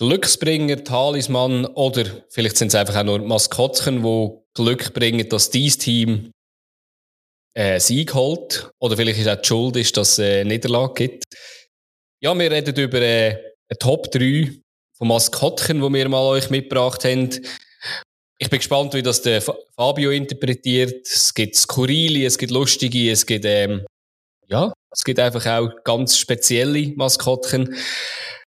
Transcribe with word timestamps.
Glücksbringer, 0.00 0.82
Talisman 0.82 1.66
oder 1.66 2.24
vielleicht 2.30 2.56
sind 2.56 2.68
es 2.68 2.74
einfach 2.74 2.96
auch 2.96 3.04
nur 3.04 3.18
Maskottchen, 3.18 4.02
die 4.02 4.30
Glück 4.54 4.94
bringen, 4.94 5.28
dass 5.28 5.50
dieses 5.50 5.76
Team 5.76 6.32
äh, 7.54 7.78
Sieg 7.78 8.14
holt. 8.14 8.70
Oder 8.78 8.96
vielleicht 8.96 9.20
ist 9.20 9.28
auch 9.28 9.36
die 9.36 9.46
Schuld, 9.46 9.76
ist, 9.76 9.94
dass 9.98 10.12
es 10.12 10.18
äh, 10.20 10.44
Niederlage 10.44 10.94
gibt. 10.94 11.24
Ja, 12.22 12.36
wir 12.38 12.50
reden 12.50 12.74
über 12.76 12.98
äh, 13.02 13.36
eine 13.68 13.78
Top 13.78 14.10
3 14.10 14.50
von 14.96 15.08
Maskottchen, 15.08 15.82
die 15.82 15.92
wir 15.92 16.08
mal 16.08 16.22
euch 16.28 16.48
mitgebracht 16.48 17.04
haben. 17.04 17.28
Ich 18.38 18.48
bin 18.48 18.58
gespannt, 18.58 18.94
wie 18.94 19.02
das 19.02 19.20
der 19.20 19.42
Fabio 19.42 20.12
interpretiert. 20.12 21.06
Es 21.06 21.34
gibt 21.34 21.56
skurrile, 21.56 22.24
es 22.24 22.38
gibt 22.38 22.52
lustige, 22.52 23.10
es 23.10 23.26
gibt, 23.26 23.44
ähm, 23.44 23.84
ja, 24.48 24.72
es 24.90 25.04
gibt 25.04 25.20
einfach 25.20 25.44
auch 25.44 25.68
ganz 25.84 26.16
spezielle 26.16 26.94
Maskottchen. 26.96 27.76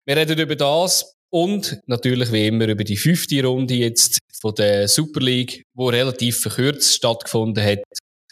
Wir 0.06 0.16
reden 0.16 0.38
über 0.38 0.56
das. 0.56 1.13
Und 1.34 1.80
natürlich 1.86 2.30
wie 2.30 2.46
immer 2.46 2.68
über 2.68 2.84
die 2.84 2.96
fünfte 2.96 3.44
Runde 3.44 3.75
jetzt 3.75 4.20
von 4.40 4.54
der 4.54 4.86
Super 4.86 5.18
League, 5.18 5.64
wo 5.75 5.88
relativ 5.88 6.38
verkürzt 6.42 6.94
stattgefunden 6.94 7.64
hat, 7.64 7.82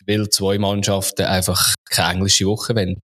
weil 0.06 0.29
zwei 0.29 0.56
Mannschaften 0.56 1.24
einfach 1.24 1.74
keine 1.91 2.12
englische 2.15 2.46
Woche 2.46 2.77
wollen. 2.77 3.01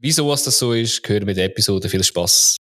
Wieso 0.00 0.26
was 0.28 0.44
das 0.44 0.58
so 0.58 0.72
ist, 0.72 1.06
hören 1.06 1.26
wir 1.26 1.32
in 1.32 1.36
der 1.36 1.44
Episode. 1.44 1.90
Viel 1.90 2.02
Spaß. 2.02 2.56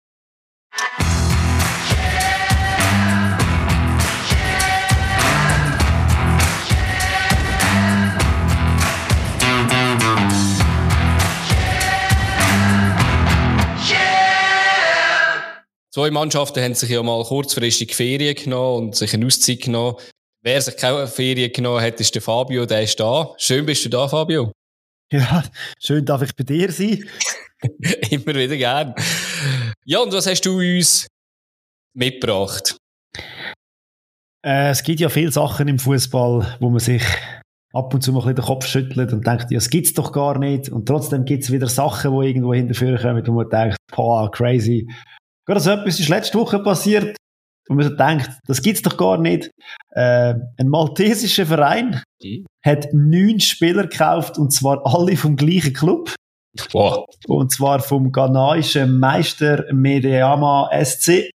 Zwei 15.94 16.10
Mannschaften 16.10 16.60
haben 16.60 16.74
sich 16.74 16.90
ja 16.90 17.00
mal 17.04 17.22
kurzfristig 17.22 17.94
Ferien 17.94 18.34
genommen 18.34 18.86
und 18.86 18.96
sich 18.96 19.14
eine 19.14 19.26
Auszeit 19.26 19.60
genommen. 19.60 19.94
Wer 20.42 20.60
sich 20.60 20.76
keine 20.76 21.06
Ferien 21.06 21.52
genommen 21.52 21.80
hat, 21.82 22.00
ist 22.00 22.12
der 22.12 22.20
Fabio, 22.20 22.66
der 22.66 22.82
ist 22.82 22.98
da. 22.98 23.32
Schön 23.38 23.64
bist 23.64 23.84
du 23.84 23.90
da, 23.90 24.08
Fabio. 24.08 24.50
Ja, 25.12 25.44
schön 25.80 26.04
darf 26.04 26.22
ich 26.22 26.34
bei 26.34 26.42
dir 26.42 26.72
sein. 26.72 27.08
Immer 28.10 28.34
wieder 28.34 28.56
gern. 28.56 28.96
Ja, 29.84 30.00
und 30.00 30.12
was 30.12 30.26
hast 30.26 30.40
du 30.40 30.58
uns 30.58 31.06
mitgebracht? 31.96 32.76
Äh, 34.44 34.70
es 34.70 34.82
gibt 34.82 34.98
ja 34.98 35.08
viele 35.08 35.30
Sachen 35.30 35.68
im 35.68 35.78
Fußball, 35.78 36.56
wo 36.58 36.70
man 36.70 36.80
sich 36.80 37.04
ab 37.72 37.94
und 37.94 38.00
zu 38.00 38.12
mal 38.12 38.26
ein 38.26 38.34
den 38.34 38.44
Kopf 38.44 38.66
schüttelt 38.66 39.12
und 39.12 39.24
denkt, 39.24 39.52
ja, 39.52 39.58
das 39.58 39.70
gibt's 39.70 39.94
doch 39.94 40.10
gar 40.10 40.40
nicht. 40.40 40.70
Und 40.70 40.86
trotzdem 40.86 41.24
gibt 41.24 41.44
es 41.44 41.52
wieder 41.52 41.68
Sachen, 41.68 42.18
die 42.18 42.26
irgendwo 42.26 42.52
hinterführen 42.52 43.00
kommen, 43.00 43.24
wo 43.28 43.32
man 43.34 43.48
denkt, 43.48 43.76
boah, 43.94 44.28
crazy. 44.28 44.88
Gerade 45.46 45.60
so 45.60 45.70
etwas 45.70 46.00
ist 46.00 46.08
letzte 46.08 46.38
Woche 46.38 46.58
passiert, 46.58 47.16
wo 47.68 47.74
man 47.74 47.88
so 47.88 47.94
denkt, 47.94 48.30
das 48.46 48.62
gibt's 48.62 48.82
doch 48.82 48.96
gar 48.96 49.18
nicht. 49.18 49.50
Äh, 49.90 50.34
ein 50.58 50.68
maltesischer 50.68 51.46
Verein 51.46 52.02
mhm. 52.22 52.46
hat 52.64 52.88
neun 52.92 53.40
Spieler 53.40 53.84
gekauft 53.84 54.38
und 54.38 54.52
zwar 54.52 54.84
alle 54.84 55.16
vom 55.16 55.36
gleichen 55.36 55.72
Club. 55.72 56.14
Wow. 56.72 57.06
Und 57.26 57.52
zwar 57.52 57.80
vom 57.80 58.12
ghanaischen 58.12 58.98
Meister 58.98 59.64
Medeama 59.72 60.70
SC. 60.84 61.30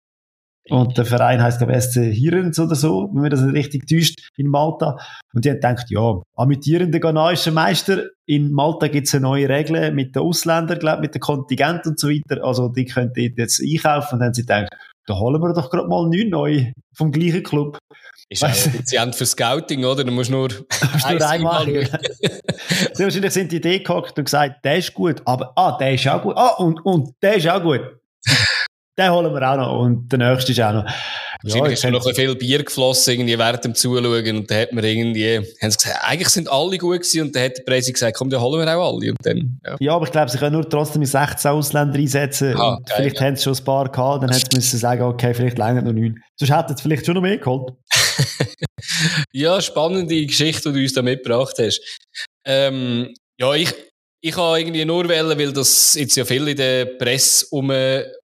Und 0.70 0.98
der 0.98 1.06
Verein 1.06 1.42
heißt 1.42 1.60
glaube 1.60 1.74
ich 1.74 1.84
SC 1.84 2.14
Hirens 2.14 2.60
oder 2.60 2.76
so, 2.76 3.10
wenn 3.14 3.22
man 3.22 3.30
das 3.30 3.42
nicht 3.42 3.56
richtig 3.56 3.88
täuscht, 3.88 4.30
in 4.38 4.48
Malta. 4.48 4.98
Und 5.34 5.46
die 5.46 5.50
haben 5.50 5.58
gedacht, 5.58 5.86
ja, 5.90 6.22
amütierender 6.36 7.00
ghanaischer 7.00 7.52
Meister. 7.52 8.04
In 8.26 8.52
Malta 8.52 8.88
gibt 8.88 9.08
es 9.08 9.16
eine 9.16 9.22
neue 9.22 9.48
Regel 9.48 9.92
mit 9.92 10.16
den 10.16 10.24
Ausländern, 10.24 10.80
glaube 10.80 11.02
mit 11.02 11.16
den 11.16 11.22
Kontingenten 11.22 11.92
und 11.92 12.00
so 12.00 12.10
weiter. 12.10 12.44
Also 12.44 12.70
die 12.70 12.86
können 12.86 13.12
dort 13.16 13.38
jetzt 13.38 13.62
einkaufen. 13.62 14.16
Und 14.16 14.20
dann 14.20 14.28
haben 14.28 14.34
sie 14.34 14.42
gedacht, 14.42 14.70
da 15.08 15.18
holen 15.18 15.42
wir 15.42 15.54
doch 15.54 15.70
gerade 15.70 15.88
mal 15.88 16.08
neun 16.10 16.30
neu 16.30 16.72
vom 16.94 17.12
gleichen 17.12 17.44
Club. 17.44 17.78
Ist 18.30 18.44
auch 18.44 18.50
effizient 18.50 19.16
für 19.16 19.26
Scouting, 19.26 19.86
oder? 19.86 20.04
Du 20.04 20.12
musst 20.12 20.30
nur, 20.30 20.50
musst 20.50 21.10
nur 21.10 21.30
einmal. 21.30 21.66
Sie 22.94 23.04
wahrscheinlich 23.04 23.34
sind 23.34 23.52
die 23.52 23.58
Idee 23.58 23.80
gehackt 23.80 24.18
und 24.18 24.26
gesagt, 24.26 24.66
der 24.66 24.78
ist 24.78 24.94
gut, 24.94 25.22
aber 25.26 25.54
ah, 25.56 25.78
der 25.78 25.94
ist 25.94 26.08
auch 26.08 26.22
gut. 26.22 26.36
Ah, 26.36 26.56
und, 26.58 26.86
und 26.86 27.12
der 27.22 27.36
ist 27.36 27.48
auch 27.48 27.64
gut. 27.64 27.82
Den 28.98 29.12
holen 29.12 29.32
wir 29.32 29.52
auch 29.52 29.58
noch. 29.58 29.80
Und 29.80 30.12
der 30.12 30.20
nächste 30.20 30.52
ist 30.52 30.62
auch 30.62 30.74
noch. 30.74 30.86
Wahrscheinlich 31.44 31.82
ja, 31.82 31.90
ist 31.90 31.94
noch 31.94 32.06
ein 32.06 32.16
viel 32.16 32.36
Bier 32.36 32.64
geflossen, 32.64 33.14
irgendwie 33.14 33.38
während 33.38 33.64
dem 33.64 33.76
Zuschauen. 33.76 34.38
Und 34.38 34.50
dann 34.50 34.60
hat 34.60 34.72
man 34.72 34.84
irgendwie, 34.84 35.38
haben 35.38 35.72
sie 35.72 35.78
gesagt, 35.78 36.00
eigentlich 36.02 36.30
sind 36.30 36.52
alle 36.52 36.78
gut 36.80 36.94
gewesen. 36.94 37.22
Und 37.22 37.36
dann 37.36 37.44
hat 37.44 37.58
der 37.60 37.64
Präsident 37.64 37.94
gesagt, 37.94 38.18
komm, 38.18 38.32
dann 38.32 38.42
holen 38.42 38.66
wir 38.66 38.76
auch 38.76 38.96
alle. 38.96 39.12
Und 39.12 39.18
dann, 39.22 39.60
ja. 39.64 39.76
ja 39.80 39.94
aber 39.94 40.06
ich 40.06 40.12
glaube, 40.12 40.32
sie 40.32 40.40
können 40.40 40.54
nur 40.54 40.68
trotzdem 40.68 41.06
16 41.06 41.52
Ausländer 41.52 42.00
einsetzen. 42.00 42.56
Ah, 42.58 42.76
und 42.76 42.90
vielleicht 42.90 43.22
haben 43.22 43.36
sie 43.36 43.44
schon 43.44 43.54
ein 43.54 43.64
paar 43.64 43.90
gehabt. 43.90 44.24
Dann 44.24 44.32
hätten 44.32 44.62
sie 44.62 44.78
sagen, 44.78 45.04
okay, 45.04 45.34
vielleicht 45.36 45.60
länger 45.60 45.84
noch 45.84 45.94
neun. 45.94 46.20
Sonst 46.36 46.56
hätten 46.56 46.76
sie 46.76 46.82
vielleicht 46.82 47.06
schon 47.06 47.16
noch 47.16 47.22
mehr 47.22 47.38
geholt. 47.38 47.74
ja, 49.32 49.62
spannende 49.62 50.26
Geschichte, 50.26 50.70
die 50.70 50.76
du 50.76 50.82
uns 50.82 50.94
da 50.94 51.04
mitgebracht 51.04 51.56
hast. 51.60 51.82
Ähm, 52.46 53.14
ja, 53.40 53.54
ich, 53.54 53.72
ich 54.20 54.36
habe 54.36 54.60
irgendwie 54.60 54.86
nur 54.86 55.08
wählen, 55.08 55.38
weil 55.38 55.54
das 55.54 55.94
jetzt 55.94 56.16
ja 56.16 56.26
viel 56.26 56.48
in 56.48 56.58
der 56.58 56.86
Presse 56.86 57.46
um, 57.52 57.72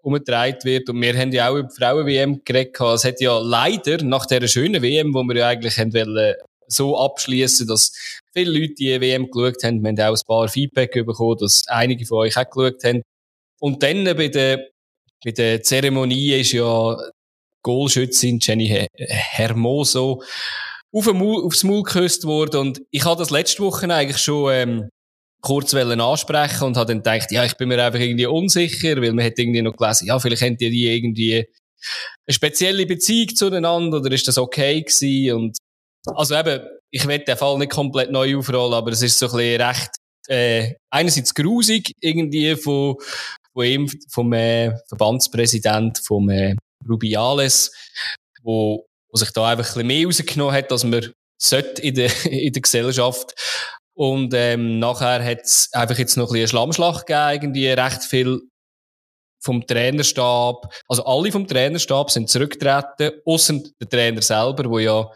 umgetragen 0.02 0.60
wird. 0.64 0.90
Und 0.90 1.02
wir 1.02 1.18
haben 1.18 1.32
ja 1.32 1.50
auch 1.50 1.56
über 1.56 1.68
die 1.68 1.76
Frauen-WM 1.76 2.42
geredet. 2.44 2.80
Es 2.80 3.06
hat 3.06 3.22
ja 3.22 3.38
leider 3.38 4.04
nach 4.04 4.26
dieser 4.26 4.48
schönen 4.48 4.82
WM, 4.82 5.14
wo 5.14 5.24
wir 5.24 5.36
ja 5.36 5.48
eigentlich 5.50 5.78
haben 5.78 5.94
wollen, 5.94 6.36
so 6.68 6.98
abschließen, 6.98 7.68
dass 7.68 7.94
viele 8.34 8.60
Leute 8.60 8.74
die 8.74 9.02
WM 9.02 9.30
geschaut 9.30 9.64
haben. 9.64 9.84
Wir 9.84 9.90
haben 9.90 10.00
auch 10.00 10.18
ein 10.18 10.28
paar 10.28 10.48
Feedback 10.48 10.94
bekommen, 10.94 11.38
dass 11.40 11.64
einige 11.68 12.06
von 12.06 12.20
euch 12.20 12.38
auch 12.38 12.50
geschaut 12.50 12.84
haben. 12.84 13.04
Und 13.60 13.84
dann 13.84 14.04
bei 14.04 14.30
der, 14.30 14.70
bei 15.24 15.32
der 15.32 15.62
Zeremonie 15.62 16.34
ist 16.40 16.54
ja 16.54 16.98
Goalschützin 17.62 18.40
Jenny 18.42 18.88
Hermoso 18.98 20.24
auf 20.92 21.12
Maul, 21.14 21.44
aufs 21.46 21.64
Maul 21.64 21.84
geküsst 21.84 22.26
worden. 22.26 22.60
Und 22.60 22.82
ich 22.92 23.06
habe 23.06 23.20
das 23.20 23.30
letzte 23.30 23.64
Woche 23.64 23.94
eigentlich 23.94 24.18
schon 24.18 24.52
ähm, 24.54 24.90
kurz 25.44 25.74
ansprechen 25.74 26.64
und 26.64 26.78
habe 26.78 26.88
dann 26.88 27.04
gedacht, 27.04 27.32
ja, 27.32 27.44
ich 27.44 27.56
bin 27.56 27.68
mir 27.68 27.84
einfach 27.84 28.00
irgendwie 28.00 28.26
unsicher, 28.26 28.96
weil 29.02 29.12
man 29.12 29.26
hat 29.26 29.38
irgendwie 29.38 29.62
noch 29.62 29.76
gelesen, 29.76 30.08
ja, 30.08 30.18
vielleicht 30.18 30.42
haben 30.42 30.58
die, 30.58 30.70
die 30.70 30.88
irgendwie 30.88 31.36
eine 31.36 32.34
spezielle 32.34 32.86
Beziehung 32.86 33.36
zueinander 33.36 33.98
oder 33.98 34.12
ist 34.12 34.28
das 34.28 34.38
okay 34.38 34.82
gewesen? 34.82 35.36
Und 35.36 35.58
also 36.16 36.36
eben, 36.36 36.66
ich 36.92 37.06
werde 37.06 37.26
den 37.26 37.38
Fall 37.38 37.58
nicht 37.58 37.72
komplett 37.72 38.10
neu 38.10 38.38
aufrollen, 38.38 38.74
aber 38.74 38.92
es 38.92 39.02
ist 39.02 39.20
so 39.20 39.28
ein 39.28 39.38
bisschen 39.38 39.62
recht 39.62 39.92
äh, 40.30 40.76
einerseits 40.90 41.34
grusig 41.34 41.92
irgendwie 42.00 42.56
von, 42.56 42.96
von 43.52 43.66
ihm, 43.66 43.92
vom 44.10 44.32
äh, 44.32 44.74
Verbandspräsident, 44.88 46.00
vom 46.00 46.30
äh, 46.30 46.56
Rubiales, 46.88 47.70
wo, 48.44 48.86
wo 49.10 49.18
sich 49.18 49.32
da 49.32 49.50
einfach 49.50 49.66
ein 49.66 49.74
bisschen 49.74 49.88
mehr 49.88 50.06
rausgenommen 50.06 50.56
hat, 50.56 50.72
als 50.72 50.86
man 50.86 51.12
sollte 51.38 51.82
in 51.82 51.96
der, 51.96 52.26
in 52.32 52.54
der 52.54 52.62
Gesellschaft. 52.62 53.34
Und 53.96 54.34
ähm, 54.34 54.80
nachher 54.80 55.24
hat 55.24 55.42
es 55.44 55.70
einfach 55.72 55.98
jetzt 55.98 56.18
noch 56.18 56.26
ein 56.26 56.34
bisschen 56.34 56.40
eine 56.40 56.48
Schlammschlacht 56.48 57.06
gegeben, 57.06 57.32
irgendwie 57.32 57.68
recht 57.68 58.04
viel 58.04 58.42
vom 59.44 59.66
Trainerstab. 59.68 60.74
Also 60.88 61.06
alle 61.06 61.32
vom 61.32 61.48
Trainerstab 61.48 62.10
sind 62.10 62.30
zurückgetreten, 62.30 63.12
außer 63.26 63.60
der 63.82 63.90
Trainer 63.90 64.22
selber, 64.22 64.70
wo 64.70 64.80
ja 64.80 65.10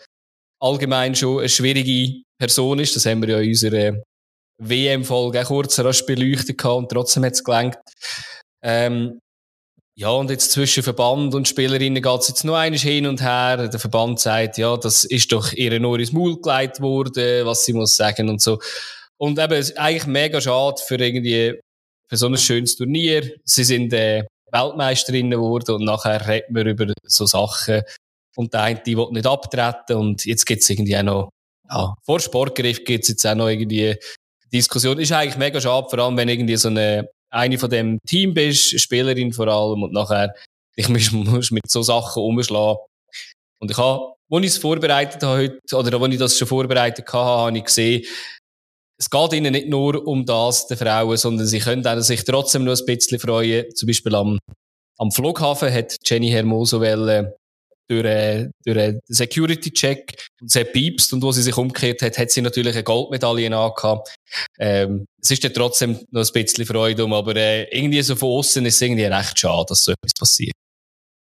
allgemein 0.61 1.15
schon 1.15 1.39
eine 1.39 1.49
schwierige 1.49 2.23
Person 2.39 2.79
ist. 2.79 2.95
Das 2.95 3.05
haben 3.05 3.21
wir 3.21 3.29
ja 3.29 3.39
in 3.39 3.49
unserer 3.49 4.03
WM-Folge 4.61 5.41
auch 5.41 5.47
kurz 5.47 5.79
rasch 5.79 6.05
beleuchtet 6.05 6.63
und 6.65 6.89
trotzdem 6.89 7.25
hat 7.25 7.33
es 7.33 7.43
gelangt. 7.43 7.77
Ähm, 8.63 9.19
ja, 9.99 10.11
und 10.11 10.29
jetzt 10.29 10.51
zwischen 10.51 10.83
Verband 10.83 11.33
und 11.33 11.47
Spielerinnen 11.47 12.03
geht 12.03 12.21
es 12.21 12.27
jetzt 12.27 12.43
noch 12.43 12.53
eines 12.53 12.83
hin 12.83 13.07
und 13.07 13.19
her. 13.19 13.67
Der 13.67 13.79
Verband 13.79 14.19
sagt, 14.19 14.59
ja, 14.59 14.77
das 14.77 15.05
ist 15.05 15.31
doch 15.31 15.51
ihr 15.53 15.79
nur 15.79 15.97
ins 15.97 16.11
Maul 16.11 16.39
gelegt 16.39 16.79
worden, 16.81 17.47
was 17.47 17.65
sie 17.65 17.73
muss 17.73 17.97
sagen 17.97 18.29
und 18.29 18.39
so. 18.39 18.59
Und 19.17 19.39
eben, 19.39 19.53
es 19.53 19.71
ist 19.71 19.77
eigentlich 19.79 20.05
mega 20.05 20.39
schade 20.39 20.79
für 20.85 20.97
irgendwie, 20.97 21.59
für 22.07 22.15
so 22.15 22.27
ein 22.27 22.37
schönes 22.37 22.75
Turnier. 22.75 23.37
Sie 23.43 23.63
sind 23.63 23.91
äh, 23.91 24.25
Weltmeisterinnen 24.51 25.31
geworden 25.31 25.77
und 25.77 25.85
nachher 25.85 26.27
redet 26.27 26.51
man 26.51 26.67
über 26.67 26.93
so 27.03 27.25
Sachen. 27.25 27.81
Und 28.35 28.53
der 28.53 28.61
eine, 28.61 28.83
die 28.85 28.95
will 28.95 29.09
nicht 29.09 29.25
abtreten 29.25 29.95
und 29.95 30.25
jetzt 30.25 30.45
gibt's 30.45 30.69
irgendwie 30.69 30.95
auch 30.95 31.03
noch, 31.03 31.29
ja, 31.71 31.95
vor 32.05 32.19
Sportgericht 32.19 32.85
gibt's 32.85 33.07
jetzt 33.07 33.25
auch 33.25 33.33
noch 33.33 33.47
irgendwie 33.47 33.95
Diskussion. 34.53 34.99
Ist 34.99 35.11
eigentlich 35.11 35.37
mega 35.37 35.59
schade, 35.59 35.87
vor 35.89 35.97
allem 35.97 36.17
wenn 36.17 36.29
irgendwie 36.29 36.55
so 36.55 36.67
eine 36.67 37.09
eine 37.29 37.57
von 37.57 37.69
dem 37.69 37.99
Team 38.07 38.33
bist, 38.33 38.79
Spielerin 38.79 39.33
vor 39.33 39.47
allem, 39.47 39.83
und 39.83 39.93
nachher 39.93 40.33
ich 40.75 40.89
muss, 40.89 41.11
muss 41.11 41.51
mit 41.51 41.69
so 41.69 41.81
Sachen 41.81 42.23
umschlagen. 42.23 42.79
Und 43.59 43.71
ich 43.71 43.77
habe, 43.77 44.13
als 44.31 44.45
ich 44.45 44.51
es 44.51 44.57
vorbereitet 44.57 45.23
habe 45.23 45.37
heute, 45.37 45.75
oder 45.75 46.01
als 46.01 46.13
ich 46.13 46.19
das 46.19 46.37
schon 46.37 46.47
vorbereitet 46.47 47.05
hatte, 47.07 47.17
habe 47.17 47.57
ich 47.57 47.65
gesehen, 47.65 48.05
es 48.99 49.09
geht 49.09 49.33
ihnen 49.33 49.51
nicht 49.51 49.67
nur 49.67 50.07
um 50.07 50.25
das, 50.25 50.67
den 50.67 50.77
Frauen, 50.77 51.17
sondern 51.17 51.45
sie 51.45 51.59
können 51.59 52.01
sich 52.01 52.23
trotzdem 52.23 52.63
noch 52.63 52.77
ein 52.77 52.85
bisschen 52.85 53.19
freuen. 53.19 53.73
Zum 53.75 53.87
Beispiel 53.87 54.15
am, 54.15 54.39
am 54.97 55.11
Flughafen 55.11 55.71
hat 55.71 55.97
Jenny 56.03 56.29
Hermoso 56.29 56.81
durch, 57.87 58.49
durch 58.63 58.77
einen 58.77 58.99
Security-Check 59.07 60.15
und 60.41 60.51
sie 60.51 60.63
piepst 60.63 61.13
und 61.13 61.21
wo 61.23 61.31
sie 61.31 61.41
sich 61.41 61.57
umgekehrt 61.57 62.01
hat, 62.01 62.17
hat 62.17 62.31
sie 62.31 62.41
natürlich 62.41 62.73
eine 62.73 62.83
Goldmedaille 62.83 63.55
angehabt. 63.55 64.15
Ähm, 64.59 65.05
es 65.21 65.31
ist 65.31 65.43
dann 65.43 65.53
trotzdem 65.53 65.99
noch 66.11 66.25
ein 66.25 66.33
bisschen 66.33 66.65
Freude 66.65 67.05
um, 67.05 67.13
aber 67.13 67.35
äh, 67.35 67.63
irgendwie 67.75 68.01
so 68.01 68.15
von 68.15 68.29
außen 68.29 68.65
ist 68.65 68.75
es 68.75 68.81
irgendwie 68.81 69.05
recht 69.05 69.39
schade, 69.39 69.65
dass 69.69 69.83
so 69.83 69.91
etwas 69.91 70.13
passiert. 70.17 70.53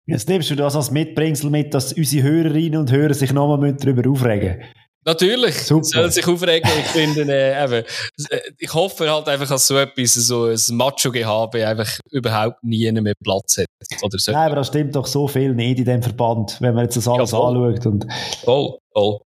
Jetzt 0.07 0.29
nimmst 0.29 0.51
du 0.51 0.55
das 0.55 0.75
als 0.75 0.91
Mitbringsel 0.91 1.49
mit, 1.49 1.73
dass 1.73 1.93
unsere 1.93 2.27
Hörerinnen 2.27 2.79
und 2.79 2.91
Hörer 2.91 3.15
sich 3.15 3.33
nochmal 3.33 3.73
darüber 3.73 4.09
aufregen 4.09 4.57
müssen. 4.57 4.71
Natürlich, 5.07 5.55
Super. 5.59 5.83
sollen 5.83 6.11
sich 6.11 6.27
aufregen. 6.27 6.69
Ich 6.79 6.87
finde, 6.87 7.31
äh, 7.31 7.63
eben, 7.63 7.85
äh, 8.29 8.39
ich 8.57 8.73
hoffe 8.73 9.09
halt 9.09 9.27
einfach, 9.27 9.47
dass 9.47 9.67
so 9.67 9.77
etwas, 9.77 10.15
so 10.15 10.45
ein 10.45 10.57
Macho-Gehabe 10.71 11.67
einfach 11.67 11.99
überhaupt 12.09 12.63
nie 12.63 12.91
mehr 12.91 13.13
Platz 13.23 13.59
hat. 13.59 13.67
Oder 14.01 14.17
so. 14.17 14.31
Nein, 14.31 14.47
aber 14.47 14.55
das 14.55 14.67
stimmt 14.67 14.95
doch 14.95 15.05
so 15.05 15.27
viel 15.27 15.53
nicht 15.53 15.77
in 15.77 15.85
dem 15.85 16.01
Verband, 16.01 16.59
wenn 16.59 16.73
man 16.73 16.85
jetzt 16.85 16.97
das 16.97 17.07
alles 17.07 17.31
ja, 17.31 17.37
voll. 17.37 17.67
anschaut. 17.67 17.85
Und 17.85 18.07
voll, 18.43 18.79
voll. 18.93 19.19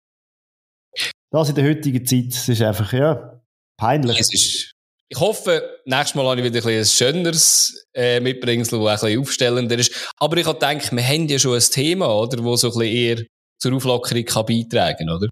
Das 1.31 1.51
in 1.51 1.55
der 1.55 1.69
heutigen 1.69 2.07
Zeit, 2.07 2.29
das 2.31 2.49
ist 2.49 2.63
einfach, 2.63 2.91
ja, 2.95 3.39
peinlich. 3.77 4.19
Ist, 4.19 4.73
ich 5.09 5.21
hoffe, 5.21 5.79
nächstes 5.85 6.15
Mal 6.15 6.27
habe 6.27 6.41
ich 6.41 6.53
wieder 6.53 6.67
ein, 6.67 6.79
ein 6.79 6.85
schöneres 6.87 7.87
äh, 7.95 8.19
Mitbringsel, 8.21 8.83
das 8.83 9.03
ein 9.03 9.09
bisschen 9.09 9.21
aufstellender 9.21 9.79
ist. 9.79 10.13
Aber 10.17 10.39
ich 10.39 10.47
habe 10.47 10.59
gedacht, 10.59 10.91
wir 10.91 11.07
haben 11.07 11.29
ja 11.29 11.39
schon 11.39 11.55
ein 11.55 11.61
Thema, 11.61 12.19
oder, 12.19 12.43
wo 12.43 12.57
so 12.57 12.69
ein 12.69 12.79
bisschen 12.79 12.97
eher 12.97 13.23
zur 13.59 13.75
Auflockerung 13.75 14.25
kann 14.25 14.47
beitragen 14.47 15.11
oder? 15.11 15.29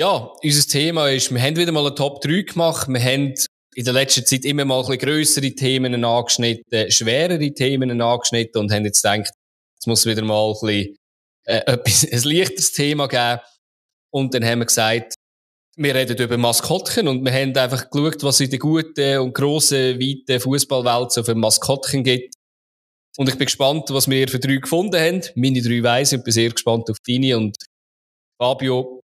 Ja, 0.00 0.32
unser 0.42 0.66
Thema 0.66 1.10
ist, 1.10 1.30
wir 1.30 1.42
haben 1.42 1.56
wieder 1.56 1.72
mal 1.72 1.84
eine 1.84 1.94
Top 1.94 2.22
3 2.22 2.40
gemacht. 2.40 2.88
Wir 2.88 3.02
haben 3.02 3.34
in 3.74 3.84
der 3.84 3.92
letzten 3.92 4.24
Zeit 4.24 4.46
immer 4.46 4.64
mal 4.64 4.80
ein 4.80 4.86
bisschen 4.86 4.98
grössere 4.98 5.50
Themen 5.54 6.02
angeschnitten, 6.02 6.90
schwerere 6.90 7.52
Themen 7.52 8.00
angeschnitten 8.00 8.62
und 8.62 8.72
haben 8.72 8.86
jetzt 8.86 9.02
gedacht, 9.02 9.30
es 9.78 9.86
muss 9.86 10.06
wieder 10.06 10.22
mal 10.22 10.54
ein 10.54 10.56
bisschen, 10.58 10.96
äh, 11.44 11.62
ein 12.16 12.22
leichteres 12.22 12.72
Thema 12.72 13.08
geben. 13.08 13.40
Und 14.10 14.32
dann 14.32 14.42
haben 14.42 14.60
wir 14.60 14.66
gesagt, 14.66 15.16
wir 15.76 15.94
reden 15.94 16.16
über 16.16 16.38
Maskottchen 16.38 17.06
und 17.06 17.22
wir 17.22 17.32
haben 17.32 17.54
einfach 17.56 17.90
geschaut, 17.90 18.22
was 18.22 18.40
in 18.40 18.48
der 18.48 18.58
guten 18.58 19.18
und 19.18 19.34
grossen, 19.34 20.00
weiten 20.00 20.40
Fußballwelt 20.40 21.12
so 21.12 21.22
für 21.22 21.34
Maskottchen 21.34 22.04
gibt. 22.04 22.34
Und 23.16 23.28
ich 23.28 23.36
bin 23.36 23.46
gespannt, 23.46 23.90
was 23.90 24.08
wir 24.08 24.28
für 24.28 24.38
drei 24.38 24.56
gefunden 24.56 25.00
haben. 25.00 25.22
Meine 25.34 25.62
drei 25.62 25.82
weiss 25.82 26.12
und 26.12 26.24
bin 26.24 26.32
sehr 26.32 26.50
gespannt 26.50 26.88
auf 26.90 26.96
deine. 27.06 27.36
Und 27.36 27.56
Fabio, 28.40 29.00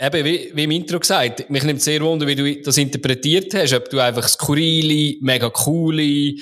Eben, 0.00 0.24
wie, 0.24 0.50
wie 0.54 0.64
im 0.64 0.70
Intro 0.72 0.98
gesagt, 0.98 1.48
mich 1.48 1.62
nimmt 1.62 1.80
sehr 1.80 2.00
wunder, 2.00 2.26
wie 2.26 2.34
du 2.34 2.62
das 2.62 2.76
interpretiert 2.78 3.54
hast. 3.54 3.74
Ob 3.74 3.88
du 3.88 4.00
einfach 4.00 4.26
skurrile, 4.26 5.16
mega 5.20 5.50
coole, 5.50 6.34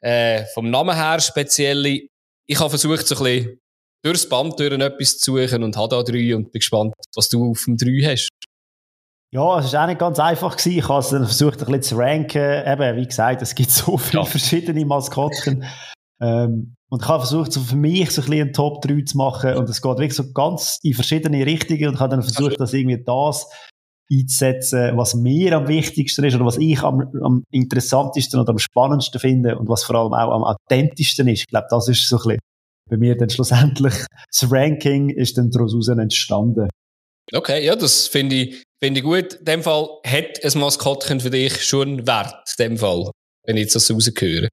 äh, 0.00 0.44
vom 0.54 0.70
Namen 0.70 0.96
her 0.96 1.20
spezielle. 1.20 2.06
Ich 2.48 2.58
habe 2.58 2.70
versucht, 2.70 3.06
so 3.06 3.16
ein 3.16 3.22
bisschen 3.22 3.60
durchs 4.02 4.28
Band 4.28 4.58
durch 4.58 4.72
etwas 4.72 5.18
zu 5.18 5.36
suchen 5.36 5.62
und 5.62 5.76
habe 5.76 5.88
da 5.94 6.02
drei 6.02 6.34
und 6.34 6.52
bin 6.52 6.60
gespannt, 6.60 6.94
was 7.14 7.28
du 7.28 7.50
auf 7.50 7.64
dem 7.66 7.76
drei 7.76 8.00
hast. 8.02 8.30
Ja, 9.34 9.58
es 9.58 9.72
war 9.74 9.82
auch 9.82 9.86
nicht 9.88 9.98
ganz 9.98 10.18
einfach. 10.18 10.56
Gewesen. 10.56 10.78
Ich 10.78 10.88
habe 10.88 11.00
es 11.00 11.08
versucht, 11.08 11.60
ein 11.60 11.66
bisschen 11.66 11.82
zu 11.82 11.96
ranken. 11.96 12.66
Eben, 12.66 12.96
wie 12.96 13.06
gesagt, 13.06 13.42
es 13.42 13.54
gibt 13.54 13.70
so 13.72 13.98
viele 13.98 14.22
ja. 14.22 14.24
verschiedene 14.24 14.86
Maskottchen. 14.86 15.66
Ähm, 16.20 16.76
und 16.88 17.02
ich 17.02 17.08
habe 17.08 17.20
versucht, 17.20 17.52
so 17.52 17.60
für 17.60 17.76
mich 17.76 18.10
so 18.10 18.22
ein 18.22 18.26
bisschen 18.26 18.42
einen 18.42 18.52
Top 18.52 18.82
3 18.82 19.02
zu 19.02 19.16
machen. 19.16 19.54
Und 19.56 19.68
es 19.68 19.82
geht 19.82 19.98
wirklich 19.98 20.14
so 20.14 20.32
ganz 20.32 20.78
in 20.82 20.94
verschiedene 20.94 21.44
Richtungen. 21.44 21.88
Und 21.88 21.94
ich 21.94 22.00
habe 22.00 22.16
dann 22.16 22.22
versucht, 22.22 22.60
dass 22.60 22.72
irgendwie 22.72 23.02
das 23.02 23.46
einzusetzen, 24.10 24.96
was 24.96 25.14
mir 25.14 25.56
am 25.56 25.68
wichtigsten 25.68 26.24
ist 26.24 26.34
oder 26.34 26.46
was 26.46 26.58
ich 26.58 26.80
am, 26.82 27.02
am 27.22 27.44
interessantesten 27.50 28.40
oder 28.40 28.50
am 28.50 28.58
spannendsten 28.58 29.20
finde 29.20 29.58
und 29.58 29.68
was 29.68 29.82
vor 29.82 29.96
allem 29.96 30.12
auch 30.12 30.32
am 30.32 30.44
authentischsten 30.44 31.26
ist. 31.28 31.40
Ich 31.40 31.46
glaube, 31.48 31.66
das 31.70 31.88
ist 31.88 32.08
so 32.08 32.16
ein 32.16 32.22
bisschen 32.22 32.38
bei 32.88 32.96
mir 32.96 33.16
dann 33.16 33.30
schlussendlich 33.30 33.94
das 34.30 34.50
Ranking 34.50 35.10
ist 35.10 35.36
dann 35.38 35.50
daraus 35.50 35.88
entstanden. 35.88 36.68
Okay, 37.32 37.64
ja, 37.64 37.74
das 37.74 38.06
finde 38.06 38.36
ich, 38.36 38.62
finde 38.80 39.00
ich 39.00 39.04
gut. 39.04 39.34
In 39.34 39.44
dem 39.44 39.62
Fall 39.62 39.88
hat 40.06 40.44
ein 40.44 40.60
Maskottchen 40.60 41.18
für 41.18 41.30
dich 41.30 41.64
schon 41.64 42.06
Wert, 42.06 42.54
in 42.58 42.64
dem 42.64 42.78
Fall, 42.78 43.10
wenn 43.44 43.56
ich 43.56 43.64
jetzt 43.64 43.74
das 43.74 43.90
rausgehöre. 43.90 44.48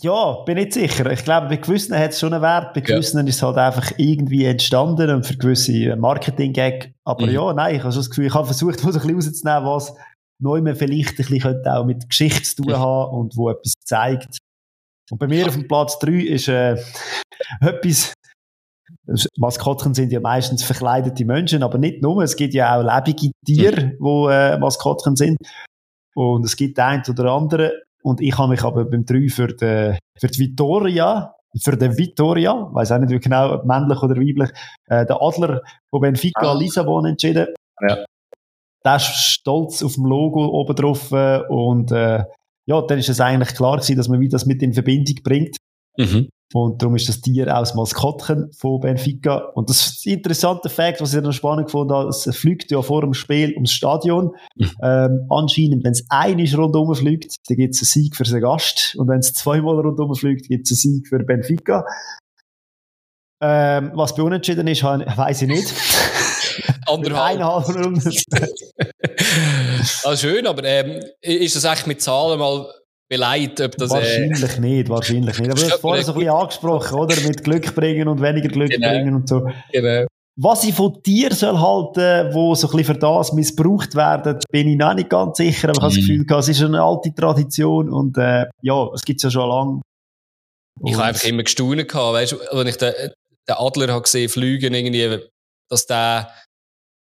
Ja, 0.00 0.42
bin 0.44 0.56
nicht 0.56 0.72
sicher. 0.72 1.10
Ich 1.12 1.22
glaube, 1.22 1.48
bei 1.48 1.56
gewissen 1.56 1.94
hat 1.96 2.12
es 2.12 2.20
schon 2.20 2.32
einen 2.32 2.42
Wert, 2.42 2.72
bei 2.72 2.80
gewissen 2.80 3.18
ja. 3.18 3.24
ist 3.28 3.36
es 3.36 3.42
halt 3.42 3.58
einfach 3.58 3.92
irgendwie 3.98 4.46
entstanden 4.46 5.10
und 5.10 5.26
für 5.26 5.36
gewisse 5.36 5.94
Marketing-Gag. 5.96 6.94
Aber 7.04 7.26
mhm. 7.26 7.32
ja, 7.32 7.52
nein, 7.52 7.74
ich 7.76 7.82
habe 7.82 7.92
schon 7.92 8.00
das 8.00 8.08
Gefühl, 8.08 8.26
ich 8.26 8.34
habe 8.34 8.46
versucht, 8.46 8.80
so 8.80 8.88
ein 8.88 8.92
bisschen 8.94 9.14
rauszunehmen, 9.14 9.66
was 9.66 9.94
neu 10.40 10.74
vielleicht 10.74 11.20
ein 11.20 11.26
bisschen 11.26 11.66
auch 11.66 11.84
mit 11.84 12.08
Geschichte 12.08 12.42
zu 12.42 12.62
tun 12.62 12.76
haben 12.76 13.14
und 13.14 13.36
wo 13.36 13.50
etwas 13.50 13.74
zeigt. 13.84 14.38
Und 15.10 15.18
bei 15.18 15.26
mir 15.26 15.46
auf 15.46 15.54
dem 15.54 15.68
Platz 15.68 15.98
3 15.98 16.12
ist 16.12 16.48
äh, 16.48 16.76
etwas, 17.60 18.14
Maskottchen 19.36 19.94
sind 19.94 20.10
ja 20.10 20.20
meistens 20.20 20.64
verkleidete 20.64 21.24
Menschen, 21.24 21.62
aber 21.62 21.76
nicht 21.76 22.02
nur. 22.02 22.22
Es 22.22 22.36
gibt 22.36 22.54
ja 22.54 22.76
auch 22.76 22.82
lebende 22.82 23.30
Tiere, 23.44 23.84
mhm. 23.84 23.96
wo 23.98 24.28
äh, 24.28 24.58
Maskottchen 24.58 25.16
sind. 25.16 25.36
Und 26.14 26.44
es 26.44 26.56
gibt 26.56 26.78
ein 26.78 27.02
oder 27.08 27.32
andere, 27.32 27.72
und 28.02 28.20
ich 28.20 28.36
habe 28.36 28.50
mich 28.50 28.62
aber 28.62 28.84
beim 28.84 29.04
3 29.04 29.28
für 29.28 29.48
die, 29.48 29.98
für 30.18 30.26
die 30.26 30.38
Vittoria, 30.38 31.34
für 31.60 31.76
den 31.76 31.96
Vittoria, 31.96 32.68
weiß 32.72 32.92
auch 32.92 32.98
nicht 32.98 33.22
genau, 33.22 33.62
männlich 33.64 34.02
oder 34.02 34.16
weiblich, 34.16 34.50
äh, 34.86 35.06
der 35.06 35.20
Adler 35.20 35.62
von 35.90 36.00
Benfica 36.00 36.52
ah. 36.52 36.54
Lissabon 36.54 37.06
entschieden. 37.06 37.48
Ja. 37.80 38.04
Der 38.84 38.96
ist 38.96 39.06
stolz 39.06 39.82
auf 39.82 39.94
dem 39.94 40.06
Logo 40.06 40.44
oben 40.46 40.74
drauf 40.74 41.12
äh, 41.12 41.42
und 41.48 41.92
äh, 41.92 42.24
ja, 42.66 42.80
dann 42.82 42.98
ist 42.98 43.08
es 43.08 43.20
eigentlich 43.20 43.54
klar 43.54 43.76
gewesen, 43.76 43.96
dass 43.96 44.08
man 44.08 44.20
wie 44.20 44.28
das 44.28 44.46
mit 44.46 44.62
in 44.62 44.72
Verbindung 44.72 45.16
bringt. 45.22 45.56
Mhm. 45.96 46.28
Und 46.52 46.82
darum 46.82 46.96
ist 46.96 47.08
das 47.08 47.20
Tier 47.20 47.54
auch 47.54 47.60
das 47.60 47.74
Maskottchen 47.74 48.52
von 48.52 48.80
Benfica. 48.80 49.36
Und 49.54 49.70
das 49.70 50.04
interessanter 50.04 50.68
Fakt, 50.68 51.00
was 51.00 51.14
ich 51.14 51.22
noch 51.22 51.32
spannend 51.32 51.66
gefunden 51.66 51.94
habe. 51.94 52.08
Es 52.08 52.28
fliegt 52.36 52.70
ja 52.70 52.82
vor 52.82 53.00
dem 53.00 53.14
Spiel 53.14 53.54
ums 53.54 53.72
Stadion. 53.72 54.32
Mhm. 54.56 54.70
Ähm, 54.82 55.26
anscheinend, 55.30 55.84
wenn 55.84 55.92
es 55.92 56.04
einmal 56.08 56.46
rundum 56.54 56.94
fliegt, 56.94 57.36
dann 57.48 57.56
gibt 57.56 57.74
es 57.74 57.80
einen 57.80 57.86
Sieg 57.86 58.16
für 58.16 58.24
den 58.24 58.40
Gast. 58.40 58.96
Und 58.98 59.08
wenn 59.08 59.20
es 59.20 59.32
zweimal 59.34 59.80
rundum 59.80 60.14
fliegt, 60.14 60.48
gibt 60.48 60.70
es 60.70 60.84
einen 60.84 60.94
Sieg 60.94 61.08
für 61.08 61.18
Benfica. 61.20 61.84
Ähm, 63.40 63.92
was 63.94 64.14
bei 64.14 64.22
unentschieden 64.22 64.66
ist, 64.68 64.84
weiß 64.84 65.42
ich 65.42 65.48
nicht. 65.48 65.68
Anderthalb. 66.86 67.40
ah, 70.04 70.16
schön, 70.16 70.46
aber 70.46 70.64
ähm, 70.64 71.02
ist 71.20 71.56
das 71.56 71.64
echt 71.64 71.86
mit 71.86 72.02
Zahlen 72.02 72.38
mal 72.38 72.66
beleidigt, 73.12 73.60
ob 73.60 73.76
das... 73.76 73.90
Äh, 73.90 73.94
wahrscheinlich 73.94 74.56
äh, 74.56 74.60
nicht, 74.60 74.88
wahrscheinlich 74.88 75.38
nicht. 75.38 75.50
Aber 75.50 75.60
du 75.60 75.70
hast 75.70 75.80
vorhin 75.80 76.04
so 76.04 76.12
ein 76.12 76.18
bisschen 76.18 76.34
angesprochen, 76.34 76.98
oder? 76.98 77.20
Mit 77.20 77.44
Glück 77.44 77.74
bringen 77.74 78.08
und 78.08 78.22
weniger 78.22 78.48
Glück 78.48 78.70
genau. 78.70 78.88
bringen 78.88 79.14
und 79.14 79.28
so. 79.28 79.46
Genau. 79.70 80.06
Was 80.36 80.64
ich 80.64 80.74
von 80.74 80.98
dir 81.04 81.34
soll 81.34 81.58
halten, 81.58 82.34
wo 82.34 82.54
so 82.54 82.66
ein 82.68 82.76
bisschen 82.76 82.94
für 82.94 83.00
das 83.00 83.34
missbraucht 83.34 83.94
werden, 83.94 84.38
bin 84.50 84.66
ich 84.66 84.78
noch 84.78 84.94
nicht 84.94 85.10
ganz 85.10 85.36
sicher, 85.36 85.68
aber 85.68 85.76
ich 85.76 85.82
habe 85.82 85.94
das 85.94 86.02
mhm. 86.02 86.26
Gefühl, 86.26 86.38
es 86.38 86.48
ist 86.48 86.62
eine 86.62 86.82
alte 86.82 87.14
Tradition 87.14 87.90
und 87.90 88.16
äh, 88.16 88.46
ja, 88.62 88.88
es 88.94 89.02
gibt 89.02 89.18
es 89.18 89.24
ja 89.24 89.30
schon 89.30 89.48
lange. 89.48 89.82
Ich 90.84 90.94
habe 90.94 91.04
einfach 91.04 91.24
immer 91.24 91.42
gestaunt 91.42 91.86
gehabt, 91.86 92.14
weißt 92.14 92.32
du, 92.32 92.36
wenn 92.52 92.66
ich 92.66 92.78
den, 92.78 92.94
den 93.46 93.56
Adler 93.56 93.92
habe 93.92 94.02
gesehen 94.02 94.30
fliegen 94.30 94.72
irgendwie, 94.72 95.18
dass 95.68 95.86
der 95.86 96.30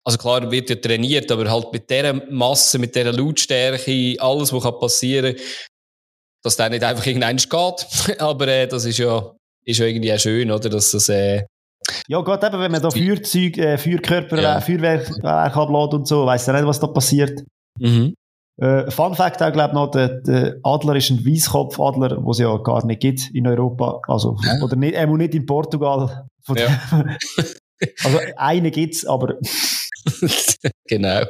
also 0.09 0.17
klar, 0.17 0.51
wird 0.51 0.71
ja 0.71 0.77
trainiert, 0.77 1.31
aber 1.31 1.51
halt 1.51 1.71
mit 1.71 1.91
dieser 1.91 2.15
Masse, 2.31 2.79
mit 2.79 2.95
dieser 2.95 3.13
Lautstärke, 3.13 4.17
alles, 4.19 4.53
was 4.55 4.81
passieren 4.81 5.37
kann, 5.37 5.45
dass 6.43 6.57
der 6.57 6.71
nicht 6.71 6.85
einfach 6.85 7.07
irgendein 7.07 7.37
geht. 7.37 8.19
Aber 8.19 8.49
äh, 8.49 8.67
das 8.67 8.85
ist 8.85 8.99
ja, 8.99 9.33
ist 9.65 9.79
ja 9.79 9.87
irgendwie 9.87 10.13
auch 10.13 10.19
schön, 10.19 10.51
oder? 10.51 10.69
Dass 10.69 10.93
das, 10.93 11.09
äh, 11.09 11.45
ja, 12.07 12.21
gerade 12.21 12.47
eben, 12.47 12.61
wenn 12.61 12.73
man 12.73 12.83
da 12.83 12.91
Feuerzeug, 12.91 13.57
äh, 13.59 13.79
Feuerkörper, 13.79 14.41
ja. 14.41 14.61
Feuerwerk 14.61 15.11
äh, 15.23 15.27
ablädt 15.27 15.95
und 15.95 16.07
so, 16.07 16.27
weiss 16.27 16.47
ja 16.47 16.53
nicht, 16.53 16.67
was 16.67 16.81
da 16.81 16.87
passiert. 16.87 17.43
Mhm. 17.79 18.15
Äh, 18.61 18.91
Fun 18.91 19.15
Fact 19.15 19.41
auch, 19.43 19.53
glaube 19.53 19.71
ich, 19.71 19.75
noch, 19.75 19.91
der, 19.91 20.21
der, 20.21 20.57
Adler 20.65 20.97
ist 20.97 21.11
ein 21.11 21.25
Weißkopfadler, 21.25 22.09
den 22.09 22.29
es 22.29 22.39
ja 22.39 22.57
gar 22.59 22.85
nicht 22.85 23.01
gibt 23.01 23.31
in 23.33 23.47
Europa. 23.47 24.01
Also, 24.09 24.37
ja. 24.45 24.61
oder 24.63 24.75
nicht, 24.75 24.95
äh, 24.95 25.07
nicht 25.07 25.35
in 25.35 25.47
Portugal. 25.47 26.27
Ja. 26.57 26.81
also, 28.05 28.19
einen 28.37 28.73
gibt's, 28.73 29.07
aber. 29.07 29.37
genau. 30.89 31.21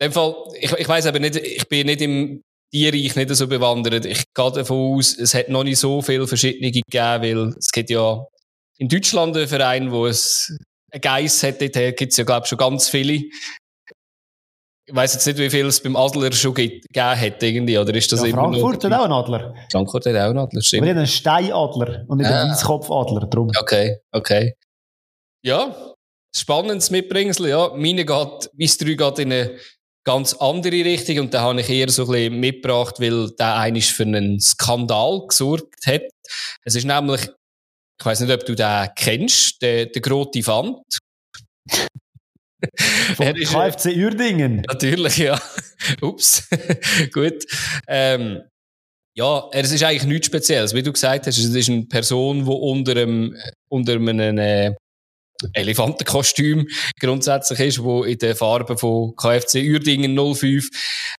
In 0.00 0.06
dem 0.06 0.12
Fall, 0.12 0.34
ich, 0.58 0.72
ich 0.72 0.88
weiss 0.88 1.06
aber 1.06 1.18
nicht, 1.18 1.36
ich 1.36 1.68
bin 1.68 1.86
nicht 1.86 2.00
im 2.00 2.42
Tierreich 2.70 3.16
nicht 3.16 3.34
so 3.34 3.46
bewandert. 3.46 4.04
Ich 4.04 4.24
gehe 4.34 4.52
davon 4.52 4.98
aus, 4.98 5.16
es 5.16 5.34
hat 5.34 5.48
noch 5.48 5.64
nicht 5.64 5.78
so 5.78 6.02
viele 6.02 6.26
verschiedene 6.26 6.70
gegeben, 6.70 7.22
weil 7.22 7.54
es 7.58 7.70
gibt 7.70 7.90
ja 7.90 8.24
in 8.78 8.88
Deutschland 8.88 9.36
einen 9.36 9.48
Verein, 9.48 9.90
wo 9.90 10.06
es 10.06 10.56
einen 10.90 11.00
Geiss 11.00 11.42
hat, 11.42 11.60
dort 11.60 11.96
gibt 11.96 12.12
es 12.12 12.16
ja, 12.16 12.24
glaube 12.24 12.44
ich, 12.44 12.48
schon 12.48 12.58
ganz 12.58 12.88
viele. 12.88 13.24
Ich 14.86 14.94
weiss 14.94 15.12
jetzt 15.12 15.26
nicht, 15.26 15.38
wie 15.38 15.50
viel 15.50 15.66
es 15.66 15.82
beim 15.82 15.96
Adler 15.96 16.32
schon 16.32 16.54
gegeben 16.54 16.80
hat, 16.94 17.42
irgendwie, 17.42 17.76
oder 17.76 17.94
ist 17.94 18.10
das 18.10 18.24
ja, 18.24 18.30
Frankfurt 18.30 18.84
hat 18.84 18.92
auch 18.92 19.04
einen 19.04 19.12
Adler. 19.12 19.54
Frankfurt 19.70 20.06
hat 20.06 20.14
auch 20.14 20.30
einen 20.30 20.38
Adler, 20.38 20.62
stimmt. 20.62 20.84
Wir 20.84 20.90
haben 20.90 20.98
einen 20.98 21.06
Steinadler 21.06 22.04
und 22.08 22.18
nicht 22.18 22.30
ah. 22.30 22.42
einen 22.42 22.50
Weißkopfadler, 22.52 23.26
drum. 23.26 23.50
Okay, 23.60 23.98
okay. 24.12 24.54
Ja, 25.44 25.76
spannendes 26.34 26.90
Mitbringsel, 26.90 27.48
ja. 27.48 27.70
Meine 27.74 28.06
geht, 28.06 28.50
es 28.58 28.78
drei 28.78 28.94
geht 28.94 29.18
in 29.18 29.32
eine 29.32 29.58
ganz 30.08 30.32
andere 30.32 30.86
Richtung 30.86 31.18
und 31.18 31.34
da 31.34 31.42
habe 31.42 31.60
ich 31.60 31.68
eher 31.68 31.90
so 31.90 32.04
ein 32.06 32.10
bisschen 32.10 32.40
mitgebracht, 32.40 32.94
weil 32.98 33.30
der 33.38 33.56
eigentlich 33.56 33.92
für 33.92 34.04
einen 34.04 34.40
Skandal 34.40 35.26
gesorgt 35.28 35.86
hat. 35.86 36.00
Es 36.64 36.74
ist 36.74 36.86
nämlich, 36.86 37.28
ich 38.00 38.06
weiß 38.06 38.20
nicht, 38.20 38.32
ob 38.32 38.46
du 38.46 38.54
den 38.54 38.88
kennst, 38.96 39.60
den, 39.60 39.92
den 39.92 40.00
Grote 40.00 40.46
Wand. 40.46 40.78
Von 43.16 43.34
KFC 43.34 43.96
Uerdingen. 43.96 44.62
Natürlich, 44.66 45.18
ja. 45.18 45.38
Ups, 46.00 46.48
gut. 47.12 47.44
Ähm, 47.86 48.40
ja, 49.14 49.46
es 49.52 49.72
ist 49.72 49.84
eigentlich 49.84 50.04
nichts 50.04 50.28
Spezielles. 50.28 50.72
Wie 50.72 50.82
du 50.82 50.92
gesagt 50.92 51.26
hast, 51.26 51.36
es 51.36 51.54
ist 51.54 51.68
eine 51.68 51.84
Person, 51.84 52.46
die 52.46 52.50
unter 52.50 52.92
einem, 52.92 53.36
unter 53.68 53.92
einem 53.92 54.38
äh, 54.38 54.74
Elefantenkostüm 55.52 56.66
grundsätzlich 57.00 57.60
ist, 57.60 57.82
wo 57.82 58.04
in 58.04 58.18
den 58.18 58.34
Farben 58.34 58.76
von 58.76 59.14
KFC 59.16 59.56
Uerdingen 59.56 60.16
05 60.34 60.68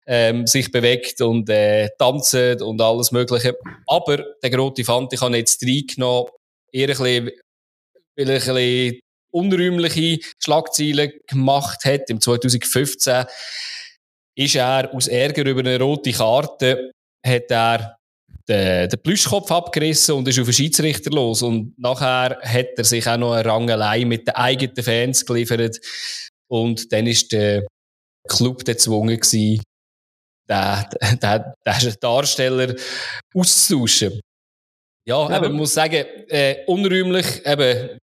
ähm, 0.06 0.46
sich 0.46 0.70
bewegt 0.70 1.20
und 1.20 1.48
äh, 1.48 1.88
tanzt 1.98 2.34
und 2.34 2.80
alles 2.80 3.12
Mögliche. 3.12 3.56
Aber 3.86 4.24
der 4.42 4.50
grote 4.50 4.84
Fant, 4.84 5.12
ich 5.12 5.20
habe 5.20 5.36
jetzt 5.36 5.62
reingenommen, 5.62 6.30
eher 6.72 6.88
ein 6.88 6.88
bisschen, 6.88 7.30
weil 8.16 8.30
ein 8.30 8.38
bisschen 8.38 9.00
unrühmliche 9.30 10.18
Schlagzeilen 10.38 11.12
gemacht 11.26 11.84
hat. 11.84 12.10
Im 12.10 12.20
2015 12.20 13.26
ist 14.34 14.56
er 14.56 14.94
aus 14.94 15.08
Ärger 15.08 15.46
über 15.46 15.60
eine 15.60 15.80
rote 15.80 16.12
Karte, 16.12 16.92
hat 17.24 17.50
er 17.50 17.97
den, 18.48 18.88
den 18.88 19.02
Plüschkopf 19.02 19.50
abgerissen 19.50 20.14
und 20.14 20.28
ist 20.28 20.38
auf 20.38 20.46
den 20.46 20.54
Schiedsrichter 20.54 21.10
los. 21.10 21.42
Und 21.42 21.78
nachher 21.78 22.38
hat 22.42 22.68
er 22.76 22.84
sich 22.84 23.06
auch 23.06 23.16
noch 23.16 23.32
eine 23.32 23.44
Rangelei 23.44 24.04
mit 24.04 24.26
den 24.26 24.34
eigenen 24.34 24.82
Fans 24.82 25.24
geliefert. 25.24 25.78
Und 26.48 26.92
dann 26.92 27.06
ist 27.06 27.32
der 27.32 27.66
Club 28.28 28.64
gezwungen 28.64 29.18
gewesen, 29.18 29.62
den, 30.48 30.84
den, 31.20 31.44
den 31.66 31.94
Darsteller 32.00 32.74
auszutauschen. 33.34 34.20
Ja, 35.06 35.28
ja. 35.30 35.36
Eben, 35.38 35.54
muss 35.54 35.74
sagen, 35.74 36.04
äh, 36.28 36.64
unrühmlich, 36.66 37.44
eben, 37.46 37.98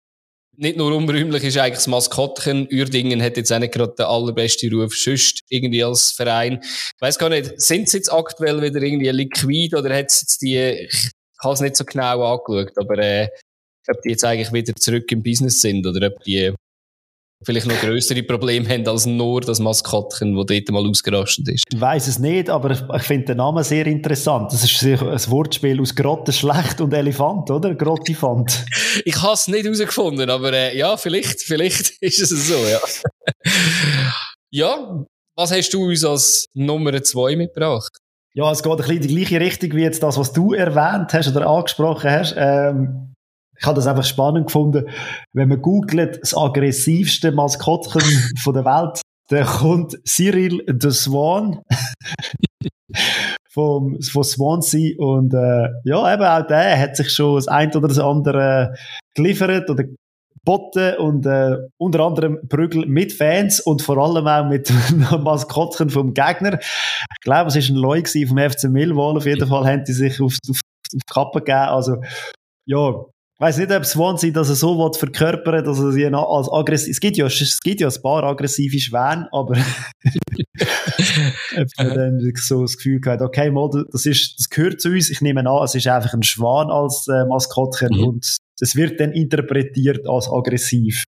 nicht 0.56 0.76
nur 0.76 0.94
unrühmlich 0.94 1.44
ist 1.44 1.56
eigentlich 1.56 1.76
das 1.76 1.86
Maskottchen. 1.86 2.68
Uerdingen 2.70 3.22
hat 3.22 3.36
jetzt 3.36 3.52
auch 3.52 3.58
nicht 3.58 3.72
gerade 3.72 3.94
den 3.94 4.06
allerbesten 4.06 4.72
Ruf, 4.74 4.94
sonst 4.94 5.40
irgendwie 5.48 5.82
als 5.82 6.12
Verein. 6.12 6.60
Ich 6.62 7.00
weiss 7.00 7.18
gar 7.18 7.30
nicht, 7.30 7.60
sind 7.60 7.88
sie 7.88 7.98
jetzt 7.98 8.12
aktuell 8.12 8.60
wieder 8.60 8.82
irgendwie 8.82 9.08
liquid 9.08 9.76
oder 9.76 9.94
hat 9.94 10.10
es 10.10 10.20
jetzt 10.20 10.42
die, 10.42 10.88
ich 10.88 11.10
habe 11.42 11.54
es 11.54 11.60
nicht 11.60 11.76
so 11.76 11.84
genau 11.84 12.22
angeschaut, 12.22 12.76
aber 12.76 12.98
äh, 12.98 13.28
ob 13.88 14.00
die 14.02 14.10
jetzt 14.10 14.24
eigentlich 14.24 14.52
wieder 14.52 14.74
zurück 14.76 15.10
im 15.10 15.22
Business 15.22 15.60
sind 15.60 15.86
oder 15.86 16.06
ob 16.08 16.22
die 16.22 16.54
vielleicht 17.44 17.66
noch 17.66 17.80
größere 17.80 18.22
Probleme 18.22 18.68
haben 18.68 18.86
als 18.86 19.06
nur 19.06 19.40
das 19.40 19.60
Maskottchen, 19.60 20.34
das 20.36 20.46
dort 20.46 20.70
mal 20.70 20.88
ausgerastet 20.88 21.48
ist. 21.48 21.64
Ich 21.72 21.80
weiss 21.80 22.08
es 22.08 22.18
nicht, 22.18 22.50
aber 22.50 22.70
ich 22.70 23.02
finde 23.02 23.26
den 23.26 23.38
Namen 23.38 23.64
sehr 23.64 23.86
interessant. 23.86 24.52
Das 24.52 24.64
ist 24.64 24.82
ein 24.82 25.30
Wortspiel 25.30 25.80
aus 25.80 25.94
Grotte 25.94 26.32
schlecht 26.32 26.80
und 26.80 26.92
Elefant, 26.92 27.50
oder? 27.50 27.74
Grottifant. 27.74 28.64
ich 29.04 29.20
habe 29.22 29.34
es 29.34 29.48
nicht 29.48 29.64
herausgefunden, 29.64 30.30
aber 30.30 30.52
äh, 30.52 30.76
ja, 30.76 30.96
vielleicht, 30.96 31.40
vielleicht 31.42 31.90
ist 32.00 32.20
es 32.20 32.48
so, 32.48 32.56
ja. 32.66 32.80
ja, 34.50 35.04
was 35.36 35.52
hast 35.52 35.70
du 35.70 35.84
uns 35.84 36.04
als 36.04 36.46
Nummer 36.54 37.02
zwei 37.02 37.36
mitgebracht? 37.36 37.96
Ja, 38.34 38.50
es 38.50 38.62
geht 38.62 38.72
ein 38.72 38.76
bisschen 38.78 38.96
in 38.96 39.02
die 39.02 39.14
gleiche 39.14 39.40
Richtung 39.40 39.72
wie 39.72 39.82
jetzt 39.82 40.02
das, 40.02 40.16
was 40.16 40.32
du 40.32 40.54
erwähnt 40.54 41.12
hast 41.12 41.28
oder 41.28 41.46
angesprochen 41.46 42.10
hast. 42.10 42.34
Ähm, 42.36 43.11
ich 43.62 43.66
habe 43.66 43.76
das 43.76 43.86
einfach 43.86 44.04
spannend 44.04 44.48
gefunden. 44.48 44.88
Wenn 45.32 45.48
man 45.48 45.62
googelt, 45.62 46.18
das 46.20 46.36
aggressivste 46.36 47.30
Maskottchen 47.30 48.02
von 48.42 48.54
der 48.54 48.64
Welt, 48.64 49.00
dann 49.28 49.46
kommt 49.46 49.96
Cyril 50.04 50.64
the 50.80 50.90
Swan 50.90 51.62
vom, 53.48 54.00
von 54.02 54.24
Swansea 54.24 54.96
und 54.98 55.32
äh, 55.32 55.68
ja, 55.84 56.12
eben 56.12 56.24
auch 56.24 56.46
der 56.46 56.76
hat 56.76 56.96
sich 56.96 57.10
schon 57.10 57.36
das 57.36 57.46
ein 57.46 57.72
oder 57.76 57.86
das 57.86 58.00
andere 58.00 58.74
geliefert 59.14 59.70
oder 59.70 59.84
geboten 60.44 60.96
und 60.98 61.24
äh, 61.24 61.56
unter 61.78 62.00
anderem 62.00 62.40
Prügel 62.48 62.86
mit 62.86 63.12
Fans 63.12 63.60
und 63.60 63.80
vor 63.80 63.96
allem 63.96 64.26
auch 64.26 64.48
mit 64.48 64.72
Maskottchen 65.22 65.88
vom 65.88 66.14
Gegner. 66.14 66.58
Ich 66.60 67.20
glaube, 67.20 67.48
es 67.48 67.54
war 67.54 67.62
ein 67.62 67.76
Leu 67.76 68.02
vom 68.02 68.38
FC 68.38 68.64
Millwall. 68.64 69.16
Auf 69.16 69.26
jeden 69.26 69.48
Fall 69.48 69.66
haben 69.66 69.84
die 69.84 69.92
sich 69.92 70.20
auf, 70.20 70.36
auf, 70.50 70.56
auf 70.56 70.60
die 70.92 70.98
Kappe 71.08 71.38
gegeben. 71.38 71.68
Also, 71.68 71.96
ja, 72.66 73.04
weiß 73.42 73.58
nicht, 73.58 73.72
ob 73.72 73.84
Swansea 73.84 74.30
das 74.30 74.46
so 74.48 74.78
will 74.78 74.92
verkörpern, 74.96 75.64
dass 75.64 75.80
er 75.80 75.90
sie 75.90 76.06
als 76.06 76.48
aggressiv, 76.48 76.92
es 76.92 77.00
gibt 77.00 77.16
ja, 77.16 77.26
es 77.26 77.58
gibt 77.60 77.80
ja 77.80 77.88
ein 77.88 78.02
paar 78.02 78.22
aggressive 78.22 78.78
Schwäne, 78.78 79.28
aber 79.32 79.56
ob 81.56 81.68
man 81.76 81.94
dann 81.94 82.32
so 82.36 82.62
das 82.62 82.76
Gefühl 82.76 83.00
hat, 83.04 83.20
okay, 83.20 83.50
mal, 83.50 83.68
das 83.90 84.06
ist, 84.06 84.38
das 84.38 84.48
gehört 84.48 84.80
zu 84.80 84.90
uns, 84.90 85.10
ich 85.10 85.20
nehme 85.20 85.40
an, 85.40 85.64
es 85.64 85.74
ist 85.74 85.88
einfach 85.88 86.14
ein 86.14 86.22
Schwan 86.22 86.70
als 86.70 87.06
äh, 87.08 87.24
Maskottchen 87.24 87.90
mhm. 87.90 88.04
und 88.04 88.36
es 88.60 88.76
wird 88.76 89.00
dann 89.00 89.10
interpretiert 89.10 90.08
als 90.08 90.30
aggressiv. 90.30 91.02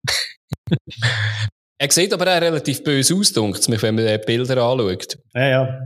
er 1.78 1.90
sieht 1.90 2.12
aber 2.12 2.36
auch 2.36 2.40
relativ 2.40 2.84
böse 2.84 3.16
aus, 3.16 3.36
wenn 3.36 3.94
man 3.96 4.06
die 4.06 4.18
Bilder 4.24 4.62
anschaut. 4.62 5.18
Ja, 5.34 5.48
ja. 5.48 5.80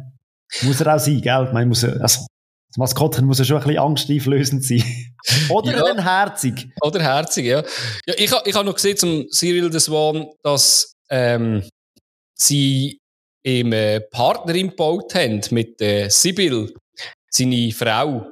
Muss 0.60 0.80
er 0.82 0.94
auch 0.94 0.98
sein, 0.98 1.22
gell? 1.22 1.50
Man 1.54 1.68
muss, 1.68 1.84
also, 1.84 2.26
das 2.74 2.78
Maskottchen 2.78 3.24
muss 3.26 3.38
ja 3.38 3.44
schon 3.44 3.58
ein 3.58 3.62
bisschen 3.62 3.78
angsteinflößend 3.78 4.64
sein. 4.64 4.82
Oder 5.48 5.76
ja. 5.76 5.84
dann 5.84 6.02
herzig. 6.02 6.66
Oder 6.82 7.00
herzig, 7.00 7.46
ja. 7.46 7.62
ja 8.04 8.14
ich 8.16 8.32
habe 8.32 8.48
ich 8.48 8.54
ha 8.56 8.64
noch 8.64 8.74
gesehen 8.74 8.96
zum 8.96 9.30
Cyril 9.30 9.72
the 9.72 9.78
Swan, 9.78 10.26
dass 10.42 10.92
ähm, 11.08 11.62
sie 12.34 12.98
im 13.44 13.72
äh, 13.72 14.00
Partner 14.00 14.54
gebaut 14.54 15.14
haben 15.14 15.40
mit 15.52 15.80
äh, 15.80 16.08
Sibyl, 16.08 16.74
seine 17.30 17.70
Frau, 17.70 18.26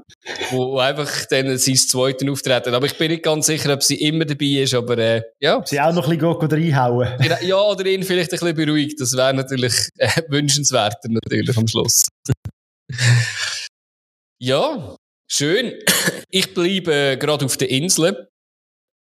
wo 0.50 0.78
einfach 0.78 1.24
dann 1.26 1.56
sein 1.56 1.76
zweiten 1.76 2.28
Auftreten. 2.28 2.74
Aber 2.74 2.86
ich 2.86 2.98
bin 2.98 3.12
nicht 3.12 3.22
ganz 3.22 3.46
sicher, 3.46 3.72
ob 3.72 3.84
sie 3.84 4.00
immer 4.00 4.24
dabei 4.24 4.62
ist, 4.62 4.74
aber 4.74 4.98
äh, 4.98 5.22
ja. 5.38 5.62
Sie 5.64 5.80
auch 5.80 5.92
noch 5.92 6.08
ein 6.08 6.18
bisschen 6.18 6.50
reinhauen. 6.50 7.08
Ja, 7.42 7.60
oder 7.60 7.86
ihn 7.86 8.02
vielleicht 8.02 8.32
ein 8.32 8.40
bisschen 8.40 8.56
beruhigt. 8.56 9.00
Das 9.00 9.16
wäre 9.16 9.34
natürlich 9.34 9.88
äh, 9.98 10.22
wünschenswerter 10.28 11.08
natürlich 11.08 11.56
am 11.56 11.68
Schluss. 11.68 12.06
Ja, 14.42 14.96
schön. 15.28 15.72
Ich 16.34 16.54
bleibe 16.54 16.92
äh, 16.94 17.16
gerade 17.18 17.44
auf 17.44 17.58
der 17.58 17.68
Insel. 17.68 18.26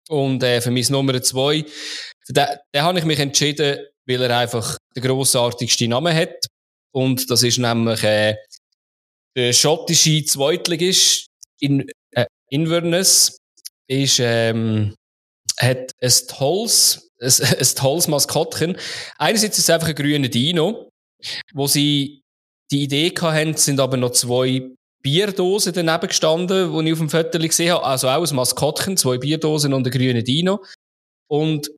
Und 0.09 0.43
äh, 0.45 0.61
für 0.61 0.71
mich 0.71 0.89
Nummer 0.89 1.21
zwei, 1.21 1.65
für 2.25 2.33
den 2.33 2.47
habe 2.77 2.99
ich 3.01 3.05
mich 3.05 3.19
entschieden, 3.19 3.81
weil 4.07 4.23
er 4.23 4.39
einfach 4.39 4.79
den 4.95 5.03
grossartigsten 5.03 5.91
Namen 5.91 6.15
hat. 6.15 6.47
Und 6.95 7.29
das 7.31 7.43
ist 7.43 7.59
nämlich 7.59 8.03
äh, 8.05 8.37
der 9.37 9.53
schottische 9.53 10.25
Zweitligist 10.25 11.27
in 11.61 11.87
äh, 12.13 12.27
Inverness. 12.49 13.37
Ist, 13.89 14.21
ähm, 14.21 14.95
hat 15.59 15.91
ein 16.01 16.13
tolles, 16.29 17.11
ein, 17.21 17.59
ein 17.59 17.75
tolles 17.75 18.09
Maskottchen. 18.09 18.79
Einerseits 19.19 19.59
ist 19.59 19.65
es 19.65 19.71
einfach 19.71 19.89
ein 19.89 19.97
grüner 19.97 20.29
Dino, 20.29 20.91
wo 21.53 21.67
sie 21.67 22.23
die 22.71 22.85
Idee 22.85 23.13
hatten, 23.21 23.55
sind 23.57 23.81
aber 23.81 23.97
noch 23.97 24.13
zwei 24.13 24.71
Bierdosen 25.07 25.73
daneben 25.73 26.09
gestanden, 26.09 26.73
die 26.73 26.87
ich 26.89 26.93
auf 26.93 26.99
dem 26.99 27.11
Foto 27.11 27.39
gesehen 27.39 27.71
habe. 27.71 27.85
Also 27.85 28.09
auch 28.09 28.29
ein 28.29 28.35
Maskottchen, 28.35 28.97
zwei 28.97 29.19
Bierdosen 29.19 29.73
und 29.73 29.87
ein 29.87 29.91
grüner 29.93 30.23
Dino. 30.23 30.65
Und 31.31 31.71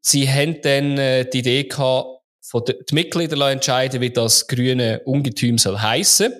sie 0.00 0.30
haben 0.30 0.62
dann 0.62 0.96
äh, 0.96 1.28
die 1.28 1.40
Idee 1.40 1.64
gehabt, 1.64 2.20
von 2.46 2.64
den 2.64 2.76
die 2.88 2.94
Mitglieder 2.94 3.50
entscheiden, 3.50 4.00
wie 4.00 4.10
das 4.10 4.46
grüne 4.46 5.00
Ungetüm 5.04 5.58
soll 5.58 5.80
heißen. 5.80 6.32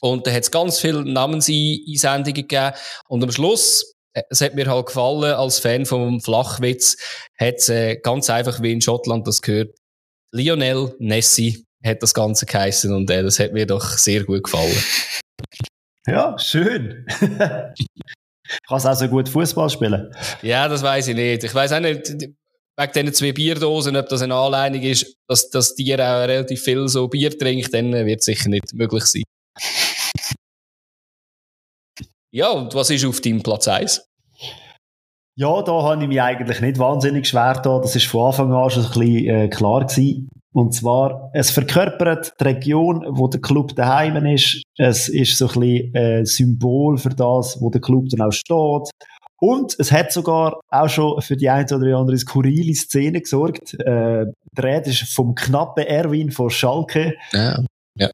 Und 0.00 0.26
da 0.26 0.32
hat 0.32 0.42
es 0.42 0.50
ganz 0.50 0.80
viele 0.80 1.04
Namenseinsendungen 1.04 2.34
gegeben. 2.34 2.72
Und 3.06 3.22
am 3.22 3.30
Schluss, 3.30 3.94
äh, 4.12 4.24
es 4.30 4.40
hat 4.40 4.56
mir 4.56 4.66
halt 4.66 4.86
gefallen, 4.86 5.34
als 5.34 5.60
Fan 5.60 5.86
vom 5.86 6.20
Flachwitz, 6.20 6.96
hat 7.38 7.58
es 7.58 7.68
äh, 7.68 7.94
ganz 8.02 8.28
einfach, 8.28 8.60
wie 8.60 8.72
in 8.72 8.80
Schottland 8.80 9.24
das 9.28 9.40
gehört, 9.40 9.72
Lionel 10.32 10.96
Nessie 10.98 11.64
hat 11.84 12.02
das 12.02 12.12
Ganze 12.12 12.44
geheißen 12.44 12.92
und 12.92 13.08
äh, 13.08 13.22
das 13.22 13.38
hat 13.38 13.52
mir 13.52 13.66
doch 13.66 13.96
sehr 13.98 14.24
gut 14.24 14.42
gefallen. 14.42 14.74
Ja, 16.06 16.38
schön. 16.38 17.06
Kannst 18.68 18.86
auch 18.86 18.94
so 18.94 19.08
gut 19.08 19.28
Fußball 19.28 19.70
spielen? 19.70 20.14
Ja, 20.42 20.68
das 20.68 20.82
weiß 20.82 21.08
ich 21.08 21.16
nicht. 21.16 21.44
Ich 21.44 21.54
weiß 21.54 21.72
auch 21.72 21.80
nicht, 21.80 22.12
wegen 22.76 22.92
diesen 22.92 23.14
zwei 23.14 23.32
Bierdosen, 23.32 23.96
ob 23.96 24.08
das 24.08 24.22
eine 24.22 24.34
Anleitung 24.34 24.82
ist, 24.82 25.16
dass 25.28 25.48
das 25.50 25.74
Tier 25.74 25.98
auch 26.00 26.28
relativ 26.28 26.62
viel 26.62 26.88
so 26.88 27.08
Bier 27.08 27.36
trinkt, 27.36 27.72
dann 27.72 27.92
wird 27.92 28.20
es 28.20 28.26
sicher 28.26 28.50
nicht 28.50 28.74
möglich 28.74 29.04
sein. 29.04 29.22
Ja, 32.32 32.50
und 32.50 32.74
was 32.74 32.90
ist 32.90 33.04
auf 33.04 33.20
deinem 33.20 33.42
Platz 33.42 33.68
1? 33.68 34.06
Ja, 35.36 35.62
da 35.62 35.82
habe 35.82 36.02
ich 36.02 36.08
mich 36.08 36.20
eigentlich 36.20 36.60
nicht 36.60 36.78
wahnsinnig 36.78 37.26
schwer 37.26 37.60
da. 37.62 37.78
Das 37.78 37.96
ist 37.96 38.06
von 38.06 38.26
Anfang 38.26 38.52
an 38.52 38.70
schon 38.70 38.84
ein 38.84 38.88
bisschen 38.88 39.26
äh, 39.28 39.48
klar 39.48 39.86
gewesen. 39.86 40.28
Und 40.54 40.72
zwar, 40.72 41.30
es 41.32 41.50
verkörpert 41.50 42.34
die 42.38 42.44
Region, 42.44 43.04
wo 43.08 43.26
der 43.26 43.40
Club 43.40 43.74
daheim 43.74 44.24
ist. 44.24 44.62
Es 44.78 45.08
ist 45.08 45.36
so 45.36 45.48
ein 45.48 45.60
bisschen 45.60 45.96
ein 45.96 46.26
Symbol 46.26 46.96
für 46.96 47.08
das, 47.08 47.60
wo 47.60 47.70
der 47.70 47.80
Club 47.80 48.08
dann 48.10 48.28
auch 48.28 48.32
steht. 48.32 48.90
Und 49.40 49.74
es 49.80 49.90
hat 49.90 50.12
sogar 50.12 50.60
auch 50.70 50.88
schon 50.88 51.20
für 51.22 51.36
die 51.36 51.50
eine 51.50 51.66
oder 51.74 51.98
andere 51.98 52.16
skurrile 52.18 52.72
Szene 52.72 53.20
gesorgt. 53.20 53.74
Äh, 53.80 54.26
die 54.56 54.60
Rede 54.60 54.90
ist 54.90 55.12
vom 55.12 55.34
knappen 55.34 55.84
Erwin 55.84 56.30
von 56.30 56.50
Schalke. 56.50 57.14
Ja. 57.32 57.58
ja. 57.98 58.10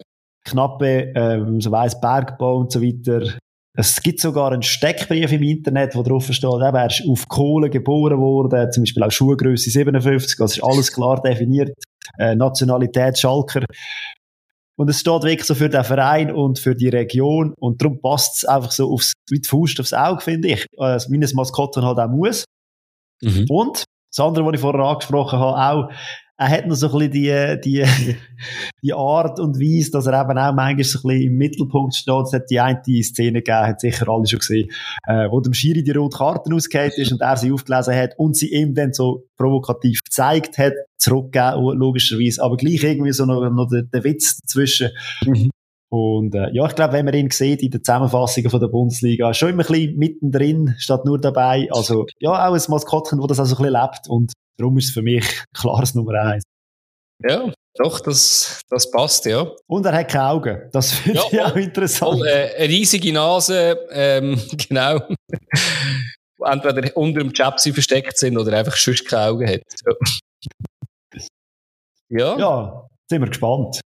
Knappe, 0.47 1.15
äh, 1.15 1.61
so 1.61 1.71
weiss, 1.71 2.01
Bergbau 2.01 2.57
und 2.57 2.73
so 2.73 2.81
weiter. 2.81 3.35
Es 3.77 4.03
gibt 4.03 4.19
sogar 4.19 4.53
einen 4.53 4.63
Steckbrief 4.63 5.31
im 5.31 5.43
Internet, 5.43 5.95
wo 5.95 6.03
drauf 6.03 6.27
steht, 6.33 6.45
eben, 6.45 6.75
er 6.75 6.87
ist 6.87 7.05
auf 7.09 7.29
Kohle 7.29 7.69
geboren 7.69 8.19
worden, 8.19 8.73
zum 8.73 8.83
Beispiel 8.83 9.03
auch 9.03 9.13
Schuhgröße 9.13 9.71
57, 9.71 10.39
das 10.39 10.57
ist 10.57 10.65
alles 10.65 10.91
klar 10.91 11.21
definiert. 11.23 11.73
Äh, 12.19 12.35
Nationalität 12.35 13.19
Schalker. 13.19 13.65
Und 14.77 14.89
es 14.89 15.01
steht 15.01 15.23
wirklich 15.25 15.45
so 15.45 15.55
für 15.55 15.69
den 15.69 15.85
Verein 15.85 16.33
und 16.33 16.59
für 16.59 16.75
die 16.75 16.89
Region. 16.89 17.53
Und 17.59 17.83
darum 17.83 18.01
passt 18.01 18.39
es 18.39 18.45
einfach 18.47 18.73
so 18.73 18.91
aufs, 18.91 19.13
die 19.29 19.43
Faust 19.47 19.79
aufs 19.79 19.93
Auge, 19.93 20.23
finde 20.23 20.49
ich. 20.49 20.67
Also, 20.79 21.11
meines 21.11 21.35
Maskottchen 21.35 21.85
halt 21.85 21.99
auch 21.99 22.09
muss. 22.09 22.45
Mhm. 23.21 23.45
Und 23.51 23.85
das 24.11 24.25
andere, 24.25 24.47
was 24.47 24.55
ich 24.55 24.61
vorher 24.61 24.81
angesprochen 24.81 25.39
habe, 25.39 25.59
auch, 25.59 25.93
er 26.41 26.49
hat 26.49 26.67
noch 26.67 26.75
so 26.75 26.87
ein 26.87 27.11
bisschen 27.11 27.61
die, 27.61 27.61
die, 27.63 28.17
die 28.83 28.95
Art 28.95 29.39
und 29.39 29.61
Weise, 29.61 29.91
dass 29.91 30.07
er 30.07 30.23
eben 30.23 30.39
auch 30.39 30.55
manchmal 30.55 30.85
so 30.85 30.99
ein 30.99 31.03
bisschen 31.03 31.23
im 31.23 31.37
Mittelpunkt 31.37 31.95
steht. 31.95 32.27
Es 32.27 32.33
hat 32.33 32.51
die 32.51 32.59
eine 32.59 32.81
Szene 33.03 33.43
gegeben, 33.43 33.67
hat 33.67 33.81
sicher 33.81 34.09
alle 34.09 34.27
schon 34.27 34.39
gesehen, 34.39 34.71
äh, 35.07 35.31
wo 35.31 35.41
dem 35.41 35.53
Schiri 35.53 35.85
die 35.85 35.91
rote 35.91 36.17
Karten 36.17 36.55
ausgeht 36.55 36.97
ist 36.97 37.13
und 37.13 37.21
er 37.21 37.37
sie 37.37 37.53
aufgelesen 37.53 37.95
hat 37.95 38.15
und 38.17 38.39
sie 38.39 38.55
ihm 38.55 38.75
dann 38.75 38.95
so 38.95 39.27
provokativ 39.37 40.01
gezeigt 40.03 40.57
hat, 40.57 40.73
zurückgegeben, 40.97 41.79
logischerweise, 41.79 42.43
aber 42.43 42.57
gleich 42.57 42.83
irgendwie 42.85 43.13
so 43.13 43.27
noch, 43.27 43.47
noch 43.51 43.69
der, 43.69 43.83
der 43.83 44.03
Witz 44.05 44.39
dazwischen. 44.39 44.91
Mhm. 45.27 45.51
Und 45.93 46.35
äh, 46.37 46.51
ja, 46.53 46.67
ich 46.67 46.75
glaube, 46.75 46.95
wenn 46.95 47.05
man 47.05 47.15
ihn 47.15 47.31
sieht 47.31 47.63
in 47.63 47.71
den 47.71 47.83
Zusammenfassungen 47.85 48.49
von 48.49 48.61
der 48.61 48.69
Bundesliga, 48.69 49.35
schon 49.35 49.51
immer 49.51 49.65
ein 49.65 49.73
bisschen 49.73 49.99
mittendrin, 49.99 50.75
statt 50.79 51.05
nur 51.05 51.21
dabei. 51.21 51.69
Also 51.73 52.07
ja, 52.21 52.49
auch 52.49 52.55
ein 52.55 52.63
Maskottchen, 52.69 53.19
das 53.19 53.29
das 53.29 53.41
also 53.41 53.57
ein 53.57 53.63
bisschen 53.65 53.83
lebt. 53.83 54.09
Und 54.09 54.33
darum 54.61 54.79
ist 54.79 54.89
es 54.89 54.91
für 54.93 55.03
mich 55.03 55.25
klares 55.55 55.95
Nummer 55.95 56.15
eins. 56.21 56.45
Ja, 57.23 57.53
doch, 57.77 58.01
das, 58.01 58.63
das 58.69 58.91
passt, 58.91 59.27
ja. 59.27 59.47
Und 59.67 59.87
er 59.87 59.93
hat 59.93 60.09
keine 60.09 60.29
Augen. 60.29 60.69
Das 60.73 60.93
finde 60.93 61.21
ja, 61.21 61.27
ich 61.31 61.41
auch 61.41 61.57
interessant. 61.57 62.21
Und, 62.21 62.27
äh, 62.27 62.55
eine 62.57 62.69
riesige 62.69 63.13
Nase, 63.13 63.79
ähm, 63.91 64.41
genau. 64.69 65.01
Entweder 66.43 66.97
unter 66.97 67.21
dem 67.21 67.33
Chapsi 67.33 67.73
versteckt 67.73 68.17
sind 68.19 68.39
oder 68.39 68.57
einfach 68.57 68.77
sonst 68.77 69.07
keine 69.07 69.27
Augen 69.27 69.49
hat. 69.49 69.63
Ja. 72.09 72.39
Ja, 72.39 72.89
sind 73.09 73.21
wir 73.21 73.29
gespannt. 73.29 73.81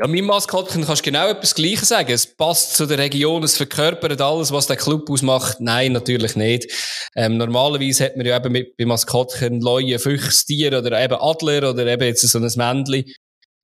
Ja, 0.00 0.08
mein 0.08 0.24
Maskottchen 0.24 0.84
kannst 0.84 1.06
du 1.06 1.10
genau 1.10 1.28
etwas 1.28 1.54
Gleiches 1.54 1.88
sagen. 1.88 2.10
Es 2.10 2.26
passt 2.26 2.74
zu 2.76 2.84
der 2.86 2.98
Region, 2.98 3.44
es 3.44 3.56
verkörpert 3.56 4.20
alles, 4.20 4.50
was 4.50 4.66
der 4.66 4.76
Club 4.76 5.08
ausmacht. 5.08 5.60
Nein, 5.60 5.92
natürlich 5.92 6.34
nicht. 6.34 6.66
Ähm, 7.14 7.36
normalerweise 7.36 8.06
hat 8.06 8.16
man 8.16 8.26
ja 8.26 8.36
eben 8.36 8.50
mit, 8.50 8.76
bei 8.76 8.86
Maskottchen 8.86 9.60
Leue, 9.60 10.00
Füchs, 10.00 10.46
Tier 10.46 10.76
oder 10.76 11.00
eben 11.00 11.14
Adler 11.14 11.70
oder 11.70 11.86
eben 11.86 12.02
jetzt 12.02 12.22
so 12.22 12.38
ein 12.40 12.52
Männchen. 12.56 13.14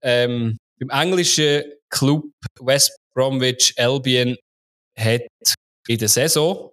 Ähm, 0.02 0.56
beim 0.78 0.90
englischen 1.02 1.64
Club 1.88 2.26
West 2.60 2.96
Bromwich 3.12 3.74
Albion 3.76 4.36
hat 4.96 5.22
in 5.88 5.98
der 5.98 6.08
Saison, 6.08 6.70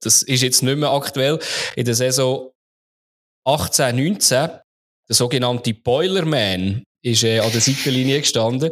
das 0.00 0.22
ist 0.22 0.42
jetzt 0.42 0.62
nicht 0.62 0.78
mehr 0.78 0.90
aktuell, 0.90 1.38
in 1.74 1.84
der 1.84 1.94
Saison 1.94 2.50
18, 3.44 3.94
19, 3.94 4.28
der 4.38 4.60
sogenannte 5.10 5.74
Boilerman 5.74 6.85
ist 7.06 7.24
äh, 7.24 7.38
an 7.38 7.52
der 7.52 7.60
Seitenlinie 7.60 8.20
gestanden. 8.20 8.70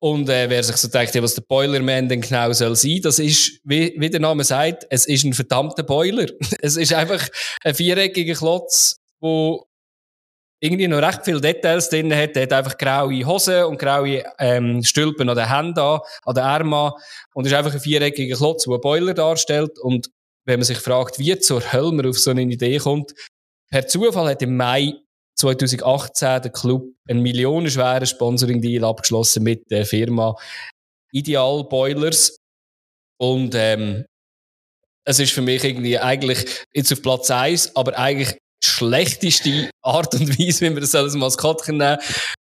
Und 0.00 0.28
äh, 0.28 0.48
wer 0.48 0.62
sich 0.62 0.76
so 0.76 0.88
denkt, 0.88 1.14
ja, 1.14 1.22
was 1.22 1.34
der 1.34 1.42
Boilerman 1.42 2.08
denn 2.08 2.20
genau 2.20 2.52
soll 2.52 2.76
sein, 2.76 3.00
das 3.02 3.18
ist, 3.18 3.60
wie, 3.64 3.94
wie 3.98 4.10
der 4.10 4.20
Name 4.20 4.44
sagt, 4.44 4.86
es 4.90 5.06
ist 5.06 5.24
ein 5.24 5.32
verdammter 5.32 5.82
Boiler. 5.82 6.26
es 6.60 6.76
ist 6.76 6.92
einfach 6.92 7.26
ein 7.62 7.74
viereckiger 7.74 8.34
Klotz, 8.34 8.96
wo 9.20 9.64
irgendwie 10.60 10.88
noch 10.88 11.02
recht 11.02 11.20
viele 11.24 11.40
Details 11.40 11.90
drin 11.90 12.14
hat. 12.14 12.36
Er 12.36 12.44
hat 12.44 12.52
einfach 12.52 12.78
graue 12.78 13.26
Hosen 13.26 13.64
und 13.64 13.78
graue 13.78 14.22
ähm, 14.38 14.82
Stülpen 14.82 15.28
an 15.28 15.36
den 15.36 15.48
Händen 15.48 15.78
an, 15.80 16.00
den 16.28 16.44
Armen 16.44 16.92
und 17.34 17.46
ist 17.46 17.52
einfach 17.52 17.74
ein 17.74 17.80
viereckiger 17.80 18.36
Klotz, 18.36 18.64
der 18.64 18.74
einen 18.74 18.80
Boiler 18.80 19.14
darstellt. 19.14 19.78
Und 19.80 20.10
wenn 20.46 20.60
man 20.60 20.64
sich 20.64 20.78
fragt, 20.78 21.18
wie 21.18 21.38
zur 21.38 21.72
Hölle 21.72 21.92
man 21.92 22.06
auf 22.06 22.18
so 22.18 22.30
eine 22.30 22.42
Idee 22.42 22.78
kommt, 22.78 23.14
per 23.70 23.86
Zufall 23.86 24.30
hat 24.30 24.42
im 24.42 24.56
Mai 24.56 24.94
2018 25.36 26.42
der 26.42 26.52
Club 26.52 26.86
einen 27.08 27.22
millionenschweren 27.22 28.06
Sponsoring-Deal 28.06 28.84
abgeschlossen 28.84 29.42
mit 29.42 29.70
der 29.70 29.84
Firma 29.86 30.36
Ideal 31.12 31.64
Boilers. 31.64 32.36
Und 33.18 33.54
ähm, 33.54 34.04
es 35.06 35.18
ist 35.18 35.32
für 35.32 35.42
mich 35.42 35.62
irgendwie 35.64 35.98
eigentlich 35.98 36.46
jetzt 36.72 36.92
auf 36.92 37.02
Platz 37.02 37.30
1, 37.30 37.76
aber 37.76 37.98
eigentlich 37.98 38.38
schlechteste 38.64 39.70
Art 39.82 40.14
und 40.14 40.38
Weise, 40.38 40.62
wie 40.62 40.70
man 40.70 40.80
das 40.80 40.94
als 40.94 41.14
Maskottchen 41.14 41.78
nehmen 41.78 41.98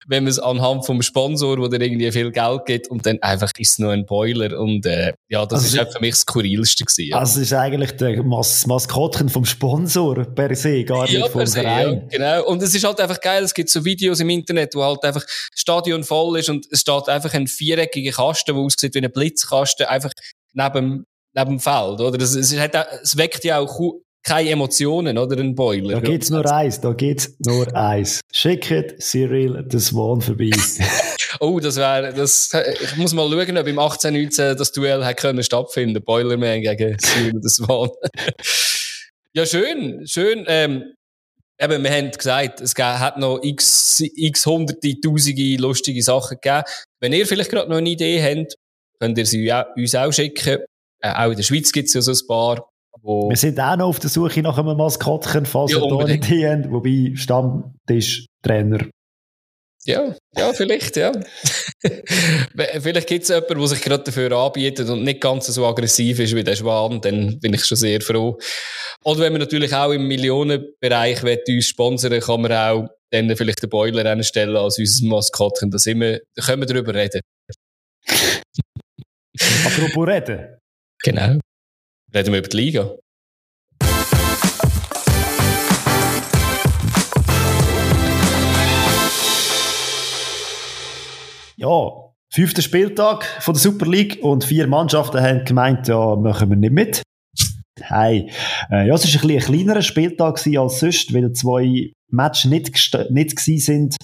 wenn 0.08 0.24
man 0.24 0.32
es 0.32 0.40
anhand 0.40 0.86
vom 0.86 1.02
Sponsor, 1.02 1.58
wo 1.58 1.68
der 1.68 1.82
irgendwie 1.82 2.12
viel 2.12 2.32
Geld 2.32 2.66
gibt 2.66 2.88
und 2.90 3.06
dann 3.06 3.22
einfach 3.22 3.52
ist 3.58 3.72
es 3.72 3.80
nur 3.80 3.92
ein 3.92 4.06
Boiler 4.06 4.60
und 4.60 4.86
äh, 4.86 5.14
ja, 5.30 5.46
das 5.46 5.64
also 5.64 5.76
ist 5.76 5.80
halt 5.80 5.94
für 5.94 6.00
mich 6.00 6.12
das 6.12 6.22
Skurrilste 6.22 6.84
gewesen. 6.84 7.14
Also 7.14 7.40
es 7.40 7.48
ist 7.48 7.54
eigentlich 7.54 7.92
der 7.94 8.24
Mas 8.24 8.66
Maskottchen 8.68 9.30
vom 9.30 9.46
Sponsor 9.46 10.26
per 10.26 10.56
se, 10.56 10.84
gar 10.84 11.04
nicht 11.04 11.14
ja, 11.14 11.28
vom 11.28 11.46
se, 11.46 11.62
Verein. 11.62 12.08
Ja, 12.12 12.18
genau. 12.18 12.46
Und 12.46 12.62
es 12.62 12.76
ist 12.76 12.84
halt 12.84 13.00
einfach 13.00 13.20
geil, 13.20 13.44
es 13.44 13.54
gibt 13.54 13.70
so 13.70 13.84
Videos 13.86 14.20
im 14.20 14.30
Internet, 14.30 14.76
wo 14.76 14.84
halt 14.84 15.04
einfach 15.04 15.24
das 15.24 15.40
Stadion 15.56 16.04
voll 16.04 16.40
ist 16.40 16.50
und 16.50 16.66
es 16.72 16.82
steht 16.82 17.08
einfach 17.08 17.34
ein 17.34 17.48
viereckiger 17.48 18.12
Kasten, 18.12 18.56
der 18.56 18.64
aussieht 18.64 18.94
wie 18.96 19.04
ein 19.04 19.12
Blitzkasten, 19.12 19.86
einfach 19.86 20.12
neben 20.54 21.06
neben 21.36 21.50
dem 21.50 21.60
Feld, 21.60 22.00
oder? 22.00 22.22
Es, 22.22 22.36
es, 22.36 22.56
hat, 22.60 22.76
es 23.02 23.18
weckt 23.18 23.44
ja 23.44 23.58
auch 23.58 23.80
keine 24.24 24.50
Emotionen, 24.50 25.18
oder? 25.18 25.38
Ein 25.38 25.56
Boiler. 25.56 26.00
Da 26.00 26.00
gibt's 26.00 26.30
nur 26.30 26.50
eins, 26.52 26.80
da 26.80 26.94
gibt's 26.94 27.36
nur 27.40 27.76
eins. 27.76 28.22
Schickt 28.32 29.02
Cyril 29.02 29.64
den 29.64 29.80
Swan 29.80 30.22
vorbei. 30.22 30.52
oh, 31.40 31.60
das 31.60 31.76
wäre, 31.76 32.14
das, 32.14 32.50
ich 32.82 32.96
muss 32.96 33.14
mal 33.14 33.30
schauen, 33.30 33.58
ob 33.58 33.68
im 33.68 33.80
1819 33.80 34.58
das 34.58 34.72
Duell 34.72 35.06
hätte 35.06 35.22
können 35.22 35.44
stattfinden, 35.44 36.02
Boilerman 36.04 36.62
gegen 36.62 36.98
Cyril 37.00 37.34
den 37.34 37.50
Swan. 37.50 37.90
ja, 39.34 39.46
schön, 39.46 40.08
schön, 40.08 40.46
ähm, 40.48 40.84
Eben, 41.62 41.84
wir 41.84 41.92
haben 41.92 42.12
gesagt, 42.12 42.62
es 42.62 42.76
hat 42.76 43.18
noch 43.18 43.40
x, 43.42 44.02
x 44.16 44.46
hunderte, 44.46 45.00
tausende 45.00 45.56
lustige 45.58 46.02
Sachen 46.02 46.38
gegeben. 46.42 46.64
Wenn 47.00 47.14
ihr 47.14 47.28
vielleicht 47.28 47.52
gerade 47.52 47.70
noch 47.70 47.78
eine 47.78 47.90
Idee 47.90 48.22
habt, 48.22 48.56
könnt 49.00 49.18
ihr 49.18 49.26
sie 49.26 49.52
uns 49.76 49.96
auch 49.96 50.12
schicken. 50.12 50.64
Äh, 51.00 51.12
auch 51.12 51.30
in 51.30 51.38
der 51.38 51.44
Schweiz 51.44 51.72
gibt 51.72 51.90
es 51.90 51.94
ja 51.94 52.02
so 52.02 52.12
ein 52.12 52.28
paar. 52.28 52.70
Wo 53.04 53.30
wir 53.30 53.36
sind 53.36 53.60
auch 53.60 53.76
noch 53.76 53.88
auf 53.88 54.00
der 54.00 54.10
Suche 54.10 54.42
nach 54.42 54.58
einem 54.58 54.78
Maskottchen, 54.78 55.46
falls 55.46 55.74
ja, 55.74 55.82
wir 55.82 55.98
da 55.98 56.06
nicht 56.06 56.24
haben, 56.24 56.72
wobei 56.72 57.12
Stammtisch-Trainer. 57.16 58.88
Ja, 59.86 60.16
ja, 60.38 60.54
vielleicht, 60.54 60.96
ja. 60.96 61.12
vielleicht 62.80 63.08
gibt 63.10 63.24
es 63.24 63.30
jemanden, 63.30 63.60
der 63.60 63.68
sich 63.68 63.82
gerade 63.82 64.06
dafür 64.06 64.32
anbietet 64.32 64.90
und 64.90 65.04
nicht 65.04 65.20
ganz 65.20 65.48
so 65.48 65.66
aggressiv 65.66 66.20
ist 66.20 66.34
wie 66.34 66.46
der 66.46 66.56
Schwan, 66.56 67.02
dann 67.02 67.38
bin 67.42 67.54
ich 67.54 67.66
schon 67.66 67.76
sehr 67.76 68.00
froh. 68.00 68.40
Oder 69.04 69.20
wenn 69.20 69.34
man 69.34 69.42
natürlich 69.42 69.76
auch 69.76 69.92
im 69.92 70.08
Millionenbereich 70.08 71.22
uns 71.24 71.66
sponsern 71.66 72.22
kann 72.22 72.42
man 72.42 72.54
auch 72.54 72.88
dann 73.12 73.36
vielleicht 73.36 73.62
den 73.62 73.70
Boiler 73.70 74.10
anstellen 74.10 74.56
als 74.56 74.80
unser 74.80 75.06
Maskottchen. 75.08 75.70
Da, 75.70 75.78
sind 75.78 76.00
wir, 76.00 76.22
da 76.36 76.46
können 76.46 76.62
wir 76.62 76.68
darüber 76.68 76.94
reden. 76.96 77.20
Apropos 79.66 80.08
reden. 80.08 80.58
Genau. 81.04 81.40
Reden 82.16 82.32
wir 82.32 82.40
über 82.40 82.50
die 82.50 82.58
Liga. 82.58 82.92
Ja, 91.56 91.92
fünfter 92.32 92.62
Spieltag 92.62 93.26
von 93.40 93.56
der 93.56 93.62
Super 93.62 93.88
League 93.88 94.20
und 94.22 94.44
vier 94.44 94.68
Mannschaften 94.68 95.22
haben 95.22 95.44
gemeint, 95.46 95.88
ja, 95.88 96.16
machen 96.16 96.50
wir 96.50 96.58
nicht 96.58 96.74
mit. 96.74 97.02
Hey, 97.82 98.30
äh, 98.70 98.88
ja, 98.88 98.94
es 98.94 99.12
war 99.16 99.24
ein, 99.24 99.32
ein 99.32 99.40
kleinerer 99.40 99.82
Spieltag 99.82 100.46
als 100.46 100.80
sonst, 100.80 101.14
weil 101.14 101.34
zwei 101.34 101.94
Matches 102.12 102.46
nicht, 102.46 103.10
nicht 103.10 103.36
gewesen 103.36 103.60
sind. 103.60 103.96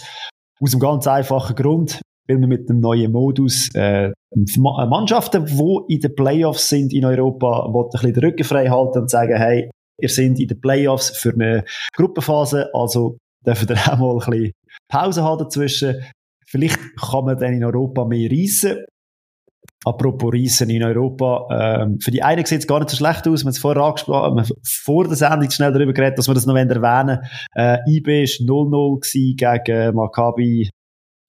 Aus 0.59 0.73
einem 0.73 0.79
ganz 0.79 1.05
einfachen 1.05 1.55
Grund 1.55 2.01
weil 2.29 2.39
wir 2.39 2.47
mit 2.47 2.69
dem 2.69 2.79
neuen 2.79 3.11
Modus 3.11 3.69
äh, 3.73 4.11
Mannschaften, 4.57 5.45
die 5.45 5.93
in 5.93 5.99
den 5.99 6.15
Playoffs 6.15 6.69
sind 6.69 6.93
in 6.93 7.05
Europa, 7.05 7.65
ein 7.65 7.89
bisschen 7.91 8.13
den 8.13 8.23
Rücken 8.23 8.43
frei 8.43 8.69
halten 8.69 8.99
und 8.99 9.09
sagen, 9.09 9.35
hey, 9.35 9.69
ihr 9.99 10.09
seid 10.09 10.39
in 10.39 10.47
den 10.47 10.61
Playoffs 10.61 11.09
für 11.09 11.33
eine 11.33 11.65
Gruppenphase, 11.95 12.69
also 12.73 13.17
dürft 13.45 13.69
ihr 13.69 13.77
auch 13.91 13.97
mal 13.97 14.11
ein 14.11 14.17
bisschen 14.19 14.51
Pause 14.87 15.23
haben 15.23 15.39
dazwischen. 15.39 16.03
Vielleicht 16.47 16.79
kann 16.97 17.25
man 17.25 17.37
dann 17.37 17.53
in 17.53 17.63
Europa 17.63 18.05
mehr 18.05 18.29
reissen. 18.31 18.85
Apropos 19.85 20.33
Reissen 20.33 20.69
in 20.69 20.83
Europa, 20.83 21.47
ähm, 21.83 21.99
für 22.01 22.11
die 22.11 22.21
einen 22.21 22.45
sieht 22.45 22.59
es 22.59 22.67
gar 22.67 22.79
nicht 22.79 22.89
so 22.89 22.97
schlecht 22.97 23.27
aus. 23.27 23.41
Wir 23.41 23.45
haben 23.45 23.49
es 23.49 23.59
vorher 23.59 23.83
angesprochen, 23.83 24.45
vor 24.63 25.07
der 25.07 25.15
Sendung 25.15 25.49
schnell 25.49 25.71
darüber 25.71 25.93
geredet, 25.93 26.17
dass 26.17 26.27
wir 26.27 26.33
das 26.33 26.45
noch 26.45 26.55
erwähnen 26.55 27.19
äh, 27.55 27.77
IB 27.87 28.07
war 28.07 28.45
0-0 28.45 29.63
gegen 29.63 29.95
Maccabi 29.95 30.69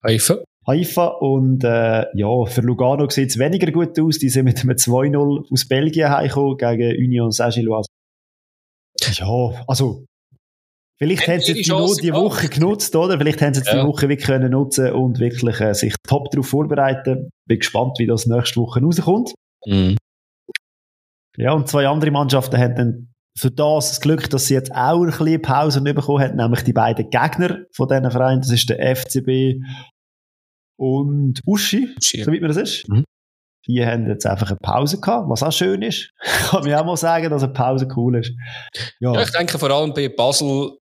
Haifa. 0.05 0.39
Haifa. 0.67 1.07
Und 1.07 1.65
äh, 1.65 2.07
ja, 2.15 2.45
für 2.47 2.61
Lugano 2.61 3.09
sieht 3.09 3.31
es 3.31 3.39
weniger 3.39 3.71
gut 3.73 3.99
aus. 3.99 4.19
Die 4.19 4.29
sind 4.29 4.45
mit 4.45 4.61
einem 4.61 4.77
2-0 4.77 5.53
aus 5.53 5.69
Belgien 5.69 6.11
heimgekommen 6.11 6.57
gegen 6.57 7.05
Union 7.05 7.31
Saint-Gilloise. 7.31 7.89
Ja, 9.15 9.65
also 9.67 10.05
Vielleicht 11.03 11.27
haben 11.29 11.41
sie 11.41 11.55
die, 11.55 11.71
Not 11.71 12.03
die 12.03 12.13
Woche 12.13 12.49
genutzt, 12.51 12.95
oder? 12.95 13.17
Vielleicht 13.17 13.41
haben 13.41 13.55
sie 13.55 13.63
ja. 13.65 13.81
die 13.81 13.89
Woche 13.89 14.11
wirklich 14.11 14.27
können 14.27 14.51
nutzen 14.51 14.93
und 14.93 15.19
wirklich 15.19 15.59
äh, 15.59 15.73
sich 15.73 15.95
top 16.07 16.31
darauf 16.31 16.47
vorbereiten. 16.47 17.31
Bin 17.49 17.59
gespannt, 17.59 17.99
wie 17.99 18.07
das 18.07 18.27
nächste 18.27 18.61
Woche 18.61 18.81
rauskommt. 18.81 19.35
Mhm. 19.65 19.97
Ja, 21.39 21.53
und 21.53 21.69
zwei 21.69 21.89
andere 21.89 22.11
Mannschaften 22.11 22.59
haben 22.59 22.75
dann 22.75 23.13
für 23.39 23.51
das 23.51 23.89
das 23.89 24.01
Glück, 24.03 24.29
dass 24.29 24.47
sie 24.47 24.55
jetzt 24.55 24.73
auch 24.75 25.01
ein 25.01 25.07
bisschen 25.07 25.41
Pause 25.41 25.81
bekommen 25.81 26.23
haben, 26.23 26.37
nämlich 26.37 26.65
die 26.65 26.75
beiden 26.75 27.09
Gegner 27.09 27.61
von 27.73 27.89
diesen 27.89 28.11
Vereinen. 28.11 28.43
Das 28.43 28.51
ist 28.51 28.69
der 28.69 28.95
FCB 28.95 29.63
und 30.81 31.43
Uschi, 31.45 31.95
Uschi. 31.99 32.25
so 32.25 32.33
wie 32.33 32.41
man 32.41 32.49
das 32.49 32.57
ist. 32.57 32.89
Mhm. 32.89 33.05
Die 33.67 33.85
haben 33.85 34.09
jetzt 34.09 34.25
einfach 34.25 34.49
eine 34.49 34.59
Pause 34.59 34.99
gehabt, 34.99 35.29
was 35.29 35.43
auch 35.43 35.53
schön 35.53 35.83
ist. 35.83 36.11
Kann 36.51 36.65
mir 36.65 36.81
auch 36.81 36.87
mal 36.87 36.97
sagen, 36.97 37.29
dass 37.29 37.43
eine 37.43 37.53
Pause 37.53 37.87
cool 37.97 38.17
ist. 38.17 38.33
Ja, 38.99 39.13
ja 39.13 39.23
ich 39.23 39.31
denke 39.31 39.59
vor 39.59 39.71
allem 39.71 39.93
bei 39.93 40.09
Basel, 40.09 40.79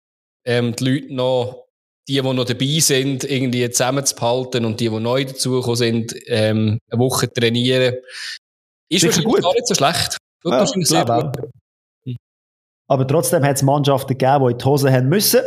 ähm, 0.46 0.76
die 0.76 0.84
Leute 0.84 1.14
noch, 1.14 1.68
die, 2.08 2.14
die 2.14 2.22
noch 2.22 2.44
dabei 2.44 2.80
sind, 2.80 3.24
irgendwie 3.24 3.70
zusammenzuhalten 3.70 4.66
und 4.66 4.80
die, 4.80 4.90
die 4.90 5.00
neu 5.00 5.26
dazugekommen 5.26 5.76
sind, 5.76 6.16
ähm, 6.26 6.80
eine 6.90 7.00
Woche 7.00 7.32
trainieren, 7.32 7.94
ist 8.90 9.04
wahrscheinlich 9.04 9.32
gut. 9.32 9.44
gar 9.44 9.54
nicht 9.54 9.68
so 9.68 9.76
schlecht. 9.76 10.18
Ja, 10.44 10.66
sehr 10.66 11.06
gut. 11.06 12.18
Aber 12.90 13.08
trotzdem 13.08 13.44
hat 13.44 13.58
es 13.58 13.62
Mannschaften 13.62 14.18
gegeben, 14.18 14.48
die 14.48 14.52
in 14.54 14.58
die 14.58 14.66
Hose 14.66 14.92
haben 14.92 15.08
müssen. 15.08 15.42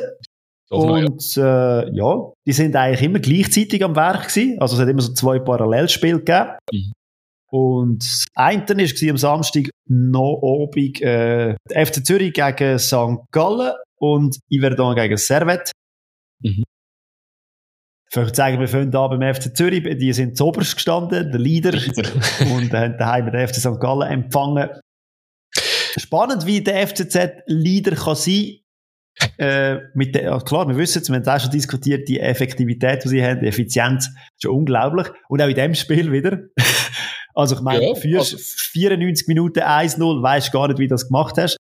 Und 0.69 1.37
äh, 1.37 1.91
ja, 1.95 2.33
die 2.45 2.53
sind 2.53 2.75
eigentlich 2.75 3.03
immer 3.03 3.21
gleichzeitig 3.21 3.85
am 3.85 3.95
Werk 3.95 4.29
gewesen. 4.29 4.59
Also 4.59 4.75
es 4.75 4.83
hat 4.83 4.89
immer 4.89 5.03
so 5.03 5.13
zwei 5.13 5.39
Parallelspiele 5.39 6.19
gegeben. 6.19 6.51
Mhm. 6.73 6.93
Und 7.49 8.03
das 8.03 8.27
eine 8.35 8.67
war 8.67 9.11
am 9.11 9.17
Samstag 9.17 9.71
noch 9.89 10.41
obig 10.43 11.01
äh, 11.01 11.57
der 11.71 11.87
FC 11.87 12.05
Zürich 12.05 12.33
gegen 12.33 12.79
St. 12.79 13.31
Gallen 13.31 13.73
und 13.99 14.39
Iverdon 14.51 14.97
gegen 14.97 15.17
Servet. 15.17 15.71
Mhm. 16.43 16.65
Ich 18.11 18.17
würde 18.17 18.35
sagen, 18.35 18.59
wir 18.61 18.69
fangen 18.69 18.95
an 18.95 19.19
beim 19.19 19.35
FC 19.35 19.57
Zürich. 19.57 19.85
Die 19.99 20.13
sind 20.13 20.37
zu 20.37 20.47
oberst 20.47 20.75
gestanden, 20.75 21.31
der 21.31 21.41
Leader. 21.41 21.73
und 22.55 22.73
haben 22.73 22.99
daheim 22.99 23.31
den 23.31 23.47
FC 23.47 23.57
St. 23.57 23.81
Gallen 23.81 24.11
empfangen. 24.11 24.71
Spannend, 25.99 26.47
wie 26.47 26.63
der 26.63 26.87
FCZ 26.87 27.45
Leader 27.47 27.97
kann 27.97 28.17
sein 28.17 28.59
äh, 29.39 29.77
mit 29.95 30.15
der, 30.15 30.39
klar, 30.41 30.69
wir 30.69 30.77
wissen 30.77 31.03
es, 31.03 31.09
wir 31.09 31.17
haben 31.17 31.27
auch 31.27 31.41
schon 31.41 31.51
diskutiert, 31.51 32.09
die 32.09 32.21
Effektivität, 32.21 33.05
die 33.05 33.09
sie 33.09 33.25
haben, 33.25 33.41
die 33.41 33.47
Effizienz, 33.47 34.07
ist 34.07 34.43
schon 34.43 34.53
unglaublich. 34.53 35.09
Und 35.29 35.41
auch 35.41 35.49
in 35.49 35.55
dem 35.55 35.75
Spiel 35.75 36.13
wieder. 36.13 36.41
also 37.35 37.57
ich 37.57 37.63
meine, 37.63 37.89
ja, 37.89 37.95
für 37.95 38.19
also 38.19 38.37
94 38.39 39.29
Minuten 39.29 39.61
1-0, 39.61 40.23
weißt 40.23 40.53
gar 40.53 40.69
nicht, 40.69 40.79
wie 40.79 40.89
du 40.89 40.95
das 40.95 41.07
gemacht 41.07 41.37
hast. 41.39 41.57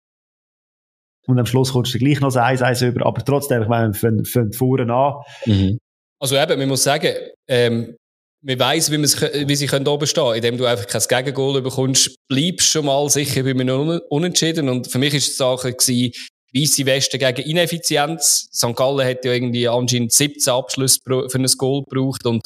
Und 1.27 1.39
am 1.39 1.47
Schluss 1.47 1.73
kommst 1.73 1.93
du 1.93 1.99
gleich 1.99 2.21
noch 2.21 2.33
das 2.33 2.61
1-1 2.61 2.89
über, 2.89 3.07
aber 3.07 3.25
trotzdem, 3.25 3.63
ich 3.63 3.69
meine, 3.69 3.93
wir 3.93 4.25
fangen 4.25 4.53
vorne 4.53 4.93
an. 4.93 5.15
Mhm. 5.45 5.79
Also 6.21 6.37
eben, 6.37 6.59
man 6.59 6.69
muss 6.69 6.85
sagen, 6.85 7.13
ähm, 7.49 7.97
man 8.43 8.59
weiss, 8.61 8.91
wie, 8.93 9.03
wie 9.03 9.57
sie 9.57 9.67
können 9.67 9.89
oben 9.89 10.07
stehen 10.07 10.23
können. 10.23 10.37
Indem 10.37 10.59
du 10.59 10.67
einfach 10.67 10.87
kein 10.87 11.03
Gegengol 11.25 11.61
bekommst, 11.63 12.17
bleibst 12.29 12.69
schon 12.69 12.87
mal 12.87 13.09
sicher 13.11 13.43
bei 13.43 13.55
mir 13.55 14.01
unentschieden. 14.09 14.69
Und 14.69 14.87
für 14.87 14.99
mich 14.99 15.13
war 15.13 15.19
die 15.19 15.27
Sache, 15.27 15.73
gewesen, 15.73 16.13
Weisse 16.55 16.87
Westen 16.87 17.19
gegen 17.19 17.49
Ineffizienz. 17.49 18.49
St. 18.53 18.75
Gallen 18.75 19.07
hat 19.07 19.25
ja 19.25 19.33
irgendwie 19.33 19.69
anscheinend 19.69 20.13
17 20.13 20.53
Abschlüsse 20.53 21.01
für 21.05 21.29
ein 21.35 21.47
Goal 21.59 21.83
gebraucht 21.83 22.27
und 22.27 22.43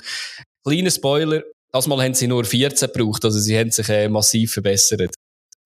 kleiner 0.65 0.91
Spoiler, 0.91 1.43
das 1.73 1.87
Mal 1.87 2.03
haben 2.03 2.15
sie 2.15 2.27
nur 2.27 2.45
14 2.45 2.91
gebraucht, 2.93 3.25
also 3.25 3.39
sie 3.39 3.59
haben 3.59 3.71
sich 3.71 3.89
äh, 3.89 4.09
massiv 4.09 4.53
verbessert 4.53 5.15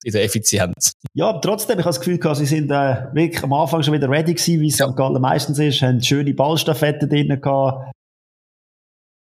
in 0.05 0.12
der 0.12 0.23
Effizienz. 0.23 0.92
Ja, 1.14 1.31
aber 1.31 1.40
trotzdem, 1.40 1.79
ich 1.79 1.85
habe 1.85 1.94
das 1.94 2.01
Gefühl, 2.01 2.18
gehabt, 2.18 2.37
sie 2.37 2.47
sind 2.47 2.70
äh, 2.70 3.07
wirklich 3.12 3.42
am 3.42 3.53
Anfang 3.55 3.83
schon 3.83 3.94
wieder 3.94 4.09
ready 4.09 4.35
gewesen, 4.35 4.61
wie 4.61 4.68
es 4.68 4.79
ja. 4.79 4.88
St. 4.88 4.97
Gallen 4.97 5.20
meistens 5.20 5.59
ist, 5.59 5.81
haben 5.81 6.03
schöne 6.03 6.35
Ballstaffetten 6.35 7.09
drin 7.09 7.40
gehabt. 7.40 7.90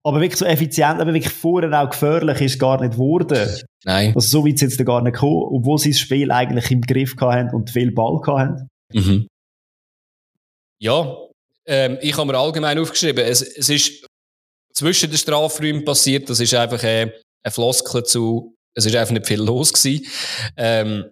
Aber 0.03 0.21
wirklich 0.21 0.37
so 0.37 0.45
effizient, 0.45 1.01
aber 1.01 1.13
wirklich 1.13 1.33
vorher 1.33 1.81
auch 1.81 1.89
gefährlich 1.89 2.41
ist 2.41 2.59
gar 2.59 2.79
nicht 2.79 2.93
geworden. 2.93 3.47
Nein. 3.85 4.13
Also 4.15 4.39
so 4.39 4.45
weit 4.45 4.59
sind 4.59 4.71
sie 4.71 4.85
gar 4.85 5.01
nicht 5.01 5.13
gekommen, 5.13 5.47
obwohl 5.51 5.77
sie 5.77 5.91
das 5.91 5.99
Spiel 5.99 6.31
eigentlich 6.31 6.69
im 6.71 6.81
Griff 6.81 7.15
hatten 7.19 7.55
und 7.55 7.71
viel 7.71 7.91
Ball 7.91 8.19
hatten. 8.25 8.67
Mhm. 8.93 9.27
Ja, 10.79 11.17
ähm, 11.65 11.97
ich 12.01 12.17
habe 12.17 12.31
mir 12.31 12.37
allgemein 12.37 12.77
aufgeschrieben, 12.77 13.25
es, 13.25 13.41
es 13.41 13.69
ist 13.69 14.05
zwischen 14.73 15.09
den 15.09 15.17
Strafräumen 15.17 15.85
passiert, 15.85 16.29
das 16.29 16.39
ist 16.39 16.53
einfach 16.53 16.83
äh, 16.83 17.11
ein 17.43 17.51
Floskel 17.51 18.03
zu, 18.03 18.55
es 18.75 18.85
ist 18.85 18.95
einfach 18.95 19.13
nicht 19.13 19.25
viel 19.25 19.41
los 19.41 19.73
gewesen. 19.73 20.05
Ähm, 20.57 21.11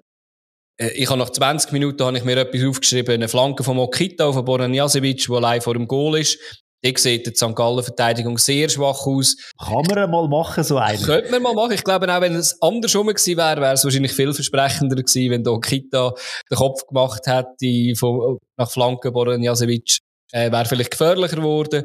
äh, 0.79 0.89
ich 0.89 1.09
habe 1.09 1.19
nach 1.19 1.29
20 1.29 1.71
Minuten 1.71 2.03
habe 2.03 2.17
ich 2.17 2.23
mir 2.23 2.37
etwas 2.37 2.63
aufgeschrieben, 2.63 3.13
eine 3.15 3.29
Flanke 3.29 3.63
von 3.63 3.77
Mokita 3.77 4.31
von 4.31 4.45
Boran 4.45 4.73
Jasevic, 4.73 5.25
der 5.27 5.35
allein 5.35 5.61
vor 5.61 5.73
dem 5.73 5.87
Goal 5.87 6.19
ist. 6.19 6.62
Die 6.85 6.93
sieht 6.97 7.25
die 7.25 7.35
St. 7.35 7.55
Gallen-Verteidigung 7.55 8.37
sehr 8.37 8.67
schwach 8.69 9.05
aus. 9.07 9.37
Kann 9.57 9.83
man 9.89 10.11
mal 10.11 10.27
machen, 10.27 10.63
so 10.63 10.77
einen? 10.77 11.01
Könnte 11.01 11.31
man 11.31 11.41
mal 11.41 11.53
machen. 11.53 11.71
Ich 11.71 11.83
glaube 11.83 12.13
auch, 12.13 12.19
wenn 12.19 12.35
es 12.35 12.61
andersrum 12.61 13.07
gewesen 13.07 13.37
wäre, 13.37 13.61
wäre 13.61 13.73
es 13.73 13.85
wahrscheinlich 13.85 14.11
vielversprechender 14.11 14.97
gewesen, 14.97 15.31
wenn 15.31 15.43
da 15.43 15.57
Kita 15.57 16.13
den 16.51 16.57
Kopf 16.57 16.85
gemacht 16.87 17.25
hätte 17.25 17.95
von, 17.97 18.37
nach 18.57 18.69
Flanken 18.69 19.13
Boran 19.13 19.41
Jasevic. 19.41 19.99
Äh, 20.31 20.51
wäre 20.51 20.65
vielleicht 20.65 20.91
gefährlicher 20.91 21.37
geworden. 21.37 21.83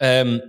Ähm, 0.00 0.40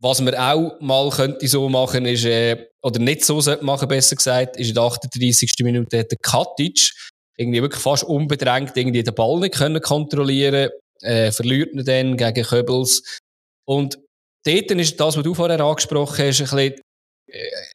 was 0.00 0.20
man 0.20 0.34
auch 0.34 0.80
mal 0.80 1.10
könnte 1.10 1.48
so 1.48 1.68
machen, 1.68 2.06
ist, 2.06 2.24
äh, 2.24 2.66
oder 2.82 3.00
nicht 3.00 3.24
so 3.24 3.42
machen, 3.62 3.88
besser 3.88 4.16
gesagt, 4.16 4.56
ist 4.56 4.68
in 4.68 4.74
der 4.74 4.84
38. 4.84 5.52
Minute 5.60 5.98
hat 5.98 6.10
der 6.10 6.18
Katic 6.22 6.92
irgendwie 7.36 7.62
wirklich 7.62 7.82
fast 7.82 8.04
unbedrängt 8.04 8.76
irgendwie 8.76 9.02
den 9.02 9.14
Ball 9.14 9.40
nicht 9.40 9.54
können 9.54 9.80
kontrollieren 9.80 10.70
äh, 11.02 11.32
verliert 11.32 11.72
ihn 11.72 11.84
dann 11.84 12.16
gegen 12.16 12.44
Köbels. 12.44 13.20
Und 13.66 13.98
dort 14.44 14.70
ist 14.70 15.00
das, 15.00 15.16
was 15.16 15.24
du 15.24 15.34
vorher 15.34 15.60
angesprochen 15.60 16.26
hast, 16.26 16.40
ein 16.40 16.44
bisschen, 16.44 16.74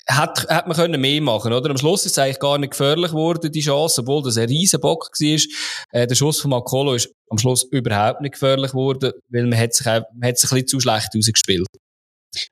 hat, 0.08 0.48
hat 0.50 0.68
man 0.68 0.76
können 0.76 1.00
mehr 1.00 1.22
machen, 1.22 1.54
oder? 1.54 1.70
Am 1.70 1.78
Schluss 1.78 2.06
ist 2.06 2.14
es 2.14 2.20
eigentlich 2.20 2.40
gar 2.40 2.58
nicht 2.58 2.72
gefährlich 2.72 3.12
geworden, 3.12 3.52
die 3.52 3.62
Chance, 3.62 4.02
obwohl 4.02 4.24
das 4.24 4.38
ein 4.38 4.48
riesen 4.48 4.82
Bock 4.82 5.10
war. 5.12 5.40
Äh, 5.92 6.08
der 6.08 6.16
Schuss 6.16 6.42
von 6.42 6.52
Makolo 6.52 6.94
ist 6.94 7.10
am 7.30 7.38
Schluss 7.38 7.64
überhaupt 7.64 8.22
nicht 8.22 8.34
gefährlich 8.34 8.72
geworden, 8.72 9.14
weil 9.30 9.46
man 9.46 9.58
hat 9.58 9.74
sich, 9.74 9.86
man 9.86 10.04
hat 10.24 10.38
sich 10.38 10.52
ein 10.52 10.56
bisschen 10.56 10.68
zu 10.68 10.80
schlecht 10.80 11.10
ausgespielt. 11.18 11.68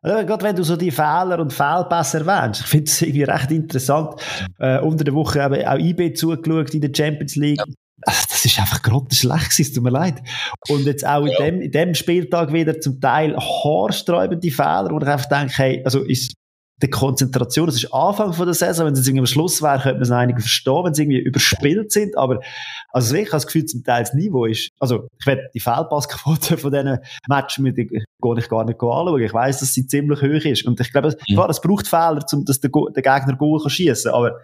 Also, 0.01 0.25
gerade 0.25 0.45
wenn 0.45 0.55
du 0.55 0.63
so 0.63 0.77
die 0.77 0.91
Fehler 0.91 1.39
und 1.39 1.51
Fehlpässe 1.51 2.19
erwähnst, 2.19 2.62
ich 2.62 2.67
finde 2.67 2.89
es 2.89 3.01
irgendwie 3.01 3.23
recht 3.23 3.51
interessant. 3.51 4.21
Äh, 4.57 4.79
unter 4.79 5.03
der 5.03 5.13
Woche 5.13 5.41
habe 5.41 5.57
ich 5.57 5.67
auch 5.67 5.77
IB 5.77 6.13
zugeschaut 6.13 6.73
in 6.73 6.81
der 6.81 6.91
Champions 6.95 7.36
League. 7.36 7.59
Ja 7.59 7.65
das 8.05 8.45
ist 8.45 8.59
einfach 8.59 8.81
grottenschlecht 8.81 9.59
es 9.59 9.73
tut 9.73 9.83
mir 9.83 9.89
leid. 9.89 10.21
Und 10.69 10.85
jetzt 10.85 11.05
auch 11.05 11.25
in, 11.25 11.33
dem, 11.39 11.61
in 11.61 11.71
dem 11.71 11.93
Spieltag 11.93 12.53
wieder 12.53 12.79
zum 12.79 12.99
Teil 12.99 13.35
haarsträubende 13.37 14.51
Fehler, 14.51 14.89
wo 14.91 14.99
ich 14.99 15.07
einfach 15.07 15.29
denke, 15.29 15.53
hey, 15.55 15.81
also 15.85 16.01
ist 16.01 16.33
die 16.81 16.89
Konzentration, 16.89 17.67
das 17.67 17.75
ist 17.75 17.93
Anfang 17.93 18.33
von 18.33 18.45
der 18.45 18.53
Saison, 18.53 18.87
wenn 18.87 18.93
es 18.93 19.07
irgendwie 19.07 19.19
am 19.21 19.25
Schluss 19.25 19.61
wäre, 19.61 19.79
könnte 19.79 19.95
man 19.95 20.01
es 20.01 20.11
einige 20.11 20.41
verstehen, 20.41 20.83
wenn 20.83 20.93
sie 20.93 21.03
irgendwie 21.03 21.19
überspielt 21.19 21.91
sind, 21.91 22.17
aber 22.17 22.41
also 22.89 23.15
ich 23.15 23.27
habe 23.27 23.31
das 23.31 23.45
Gefühl, 23.45 23.65
zum 23.65 23.83
Teil 23.83 24.03
das 24.03 24.13
Niveau 24.13 24.45
ist, 24.45 24.69
also 24.79 25.07
ich 25.17 25.25
werde 25.25 25.49
die 25.53 25.61
Fehlpassquote 25.61 26.57
von 26.57 26.71
diesen 26.71 26.99
Matches 27.29 27.59
mit, 27.59 27.77
gar 28.21 28.35
nicht 28.35 28.51
anschauen, 28.51 29.21
ich 29.21 29.33
weiß, 29.33 29.59
dass 29.59 29.73
sie 29.73 29.87
ziemlich 29.87 30.21
hoch 30.21 30.45
ist 30.45 30.65
und 30.65 30.79
ich 30.81 30.91
glaube, 30.91 31.09
mhm. 31.09 31.33
klar, 31.33 31.49
es 31.49 31.61
braucht 31.61 31.87
Fehler, 31.87 32.25
um 32.33 32.43
dass 32.43 32.59
der, 32.59 32.69
Gegner 32.69 33.37
Goal 33.37 33.61
kann 33.61 33.69
schießen, 33.69 34.11
aber 34.11 34.39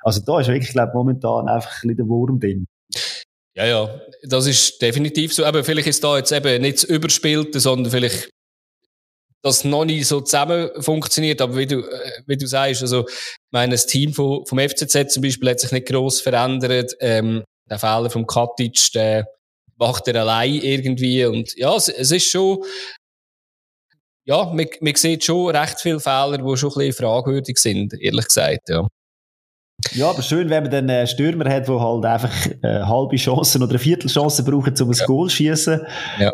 also 0.00 0.20
da 0.20 0.40
ist 0.40 0.48
wirklich, 0.48 0.72
glaube 0.72 0.90
ich, 0.90 0.94
momentan 0.94 1.48
einfach 1.48 1.70
ein 1.70 1.88
bisschen 1.88 1.96
der 1.96 2.08
Wurm 2.08 2.40
drin. 2.40 2.66
Ja, 3.56 3.66
ja, 3.66 4.00
das 4.24 4.46
ist 4.46 4.82
definitiv 4.82 5.32
so. 5.32 5.44
Aber 5.44 5.62
vielleicht 5.62 5.88
ist 5.88 6.02
da 6.02 6.16
jetzt 6.16 6.32
eben 6.32 6.62
nicht 6.62 6.78
das 6.78 6.84
Überspielte, 6.84 7.60
sondern 7.60 7.90
vielleicht, 7.90 8.30
dass 9.42 9.64
noch 9.64 9.84
nicht 9.84 10.06
so 10.06 10.20
zusammen 10.20 10.70
funktioniert. 10.82 11.40
Aber 11.40 11.56
wie 11.56 11.66
du, 11.66 11.80
äh, 11.80 12.22
wie 12.26 12.36
du 12.36 12.46
sagst, 12.46 12.82
also, 12.82 13.06
ich 13.08 13.36
meine, 13.52 13.72
das 13.72 13.86
Team 13.86 14.12
vom, 14.12 14.44
vom 14.44 14.58
FCZ 14.58 15.12
zum 15.12 15.22
Beispiel 15.22 15.50
hat 15.50 15.60
sich 15.60 15.70
nicht 15.70 15.86
gross 15.86 16.20
verändert. 16.20 16.94
Ähm, 17.00 17.44
der 17.70 17.78
Fehler 17.78 18.10
vom 18.10 18.26
Katic, 18.26 18.92
der 18.92 19.26
macht 19.76 20.08
er 20.08 20.20
allein 20.22 20.54
irgendwie. 20.54 21.24
Und 21.24 21.54
ja, 21.56 21.74
es, 21.76 21.88
es 21.88 22.10
ist 22.10 22.28
schon, 22.30 22.64
ja, 24.26 24.44
man, 24.46 24.66
man 24.80 24.94
sieht 24.94 25.24
schon 25.24 25.54
recht 25.54 25.80
viele 25.80 26.00
Fehler, 26.00 26.38
die 26.38 26.56
schon 26.56 26.70
ein 26.70 26.78
bisschen 26.78 26.92
fragwürdig 26.92 27.58
sind, 27.58 27.94
ehrlich 28.00 28.26
gesagt, 28.26 28.68
ja. 28.68 28.86
Ja, 29.92 30.10
aber 30.10 30.22
schön, 30.22 30.50
wenn 30.50 30.62
man 30.64 30.72
dann 30.72 30.90
einen 30.90 31.06
Stürmer 31.06 31.48
hat, 31.48 31.68
der 31.68 31.80
halt 31.80 32.04
einfach 32.04 32.46
äh, 32.62 32.82
halbe 32.82 33.16
Chancen 33.16 33.62
oder 33.62 33.72
eine 33.72 33.78
Viertelchance 33.78 34.42
braucht, 34.42 34.80
um 34.80 34.90
ein 34.90 34.96
ja. 34.96 35.06
Goal 35.06 35.28
zu 35.28 35.36
schießen. 35.36 35.86
Ja. 36.18 36.32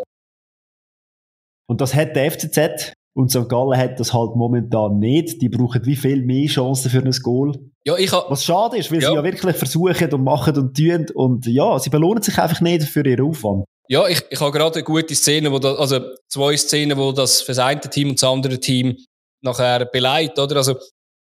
Und 1.67 1.81
das 1.81 1.93
hat 1.93 2.15
der 2.15 2.31
FCZ 2.31 2.93
und 3.13 3.29
St. 3.29 3.49
Gallen 3.49 3.77
hat 3.77 3.99
das 3.99 4.13
halt 4.13 4.35
momentan 4.35 4.99
nicht. 4.99 5.41
Die 5.41 5.49
brauchen 5.49 5.85
wie 5.85 5.95
viel 5.95 6.21
mehr 6.23 6.47
Chancen 6.47 6.89
für 6.89 6.99
ein 6.99 7.11
Goal. 7.23 7.53
Ja, 7.83 7.97
ich 7.97 8.11
Was 8.11 8.45
schade 8.45 8.77
ist, 8.77 8.91
weil 8.91 9.01
ja. 9.01 9.09
sie 9.09 9.15
ja 9.15 9.23
wirklich 9.23 9.55
versuchen 9.55 10.13
und 10.13 10.23
machen 10.23 10.55
und 10.57 10.75
tun. 10.75 11.07
Und 11.13 11.45
ja, 11.45 11.77
sie 11.79 11.89
belohnen 11.89 12.21
sich 12.21 12.37
einfach 12.37 12.61
nicht 12.61 12.83
für 12.83 13.05
ihren 13.05 13.27
Aufwand. 13.27 13.65
Ja, 13.87 14.07
ich, 14.07 14.21
ich 14.29 14.39
habe 14.39 14.51
gerade 14.51 14.75
eine 14.75 14.83
gute 14.83 15.15
Szene, 15.15 15.51
wo 15.51 15.59
da, 15.59 15.75
also 15.75 15.99
zwei 16.29 16.55
Szenen, 16.55 16.97
wo 16.97 17.11
das 17.11 17.41
für 17.41 17.51
das 17.51 17.59
eine 17.59 17.81
Team 17.81 18.09
und 18.09 18.21
das 18.21 18.29
andere 18.29 18.59
Team 18.59 18.95
nachher 19.43 19.85
beleidigt, 19.85 20.39
oder? 20.39 20.57
Also 20.57 20.75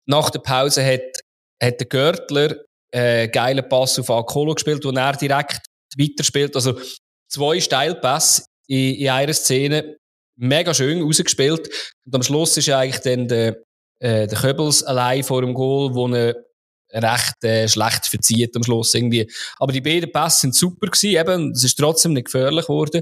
nach 0.06 0.30
der 0.30 0.40
Pause 0.40 0.86
hat 0.86 1.02
hat 1.62 1.80
der 1.80 1.88
Görtler 1.88 2.56
äh, 2.92 3.28
geilen 3.28 3.68
Pass 3.68 4.00
auf 4.00 4.10
Akolo 4.10 4.54
gespielt, 4.54 4.84
wo 4.86 4.92
er 4.92 5.14
direkt 5.14 5.62
weiterspielt. 5.98 6.56
Also 6.56 6.80
zwei 7.30 7.60
Steilpässe 7.60 8.44
in, 8.68 8.96
in 8.96 9.10
einer 9.10 9.34
Szene. 9.34 9.98
Mega 10.40 10.74
schön 10.74 11.02
rausgespielt. 11.02 11.68
Und 12.06 12.16
am 12.16 12.24
Schluss 12.24 12.58
ist 12.58 12.70
eigentlich 12.70 13.02
dann 13.02 13.28
der, 13.28 13.58
äh, 14.00 14.28
der 14.28 14.38
Köbels 14.38 14.84
allein 14.84 15.24
vor 15.24 15.42
dem 15.42 15.54
Goal, 15.54 15.96
wo 15.96 16.08
er 16.10 16.36
recht 16.94 17.44
äh, 17.44 17.68
schlecht 17.68 18.06
verzieht 18.06 18.56
am 18.56 18.64
Schluss 18.64 18.94
irgendwie. 18.94 19.30
Aber 19.60 19.72
die 19.72 19.82
beiden 19.82 20.12
Pässe 20.12 20.42
sind 20.42 20.56
super 20.56 20.88
gewesen, 20.88 21.20
eben. 21.20 21.52
Es 21.52 21.64
ist 21.64 21.78
trotzdem 21.78 22.14
nicht 22.14 22.26
gefährlich 22.26 22.66
geworden. 22.66 23.02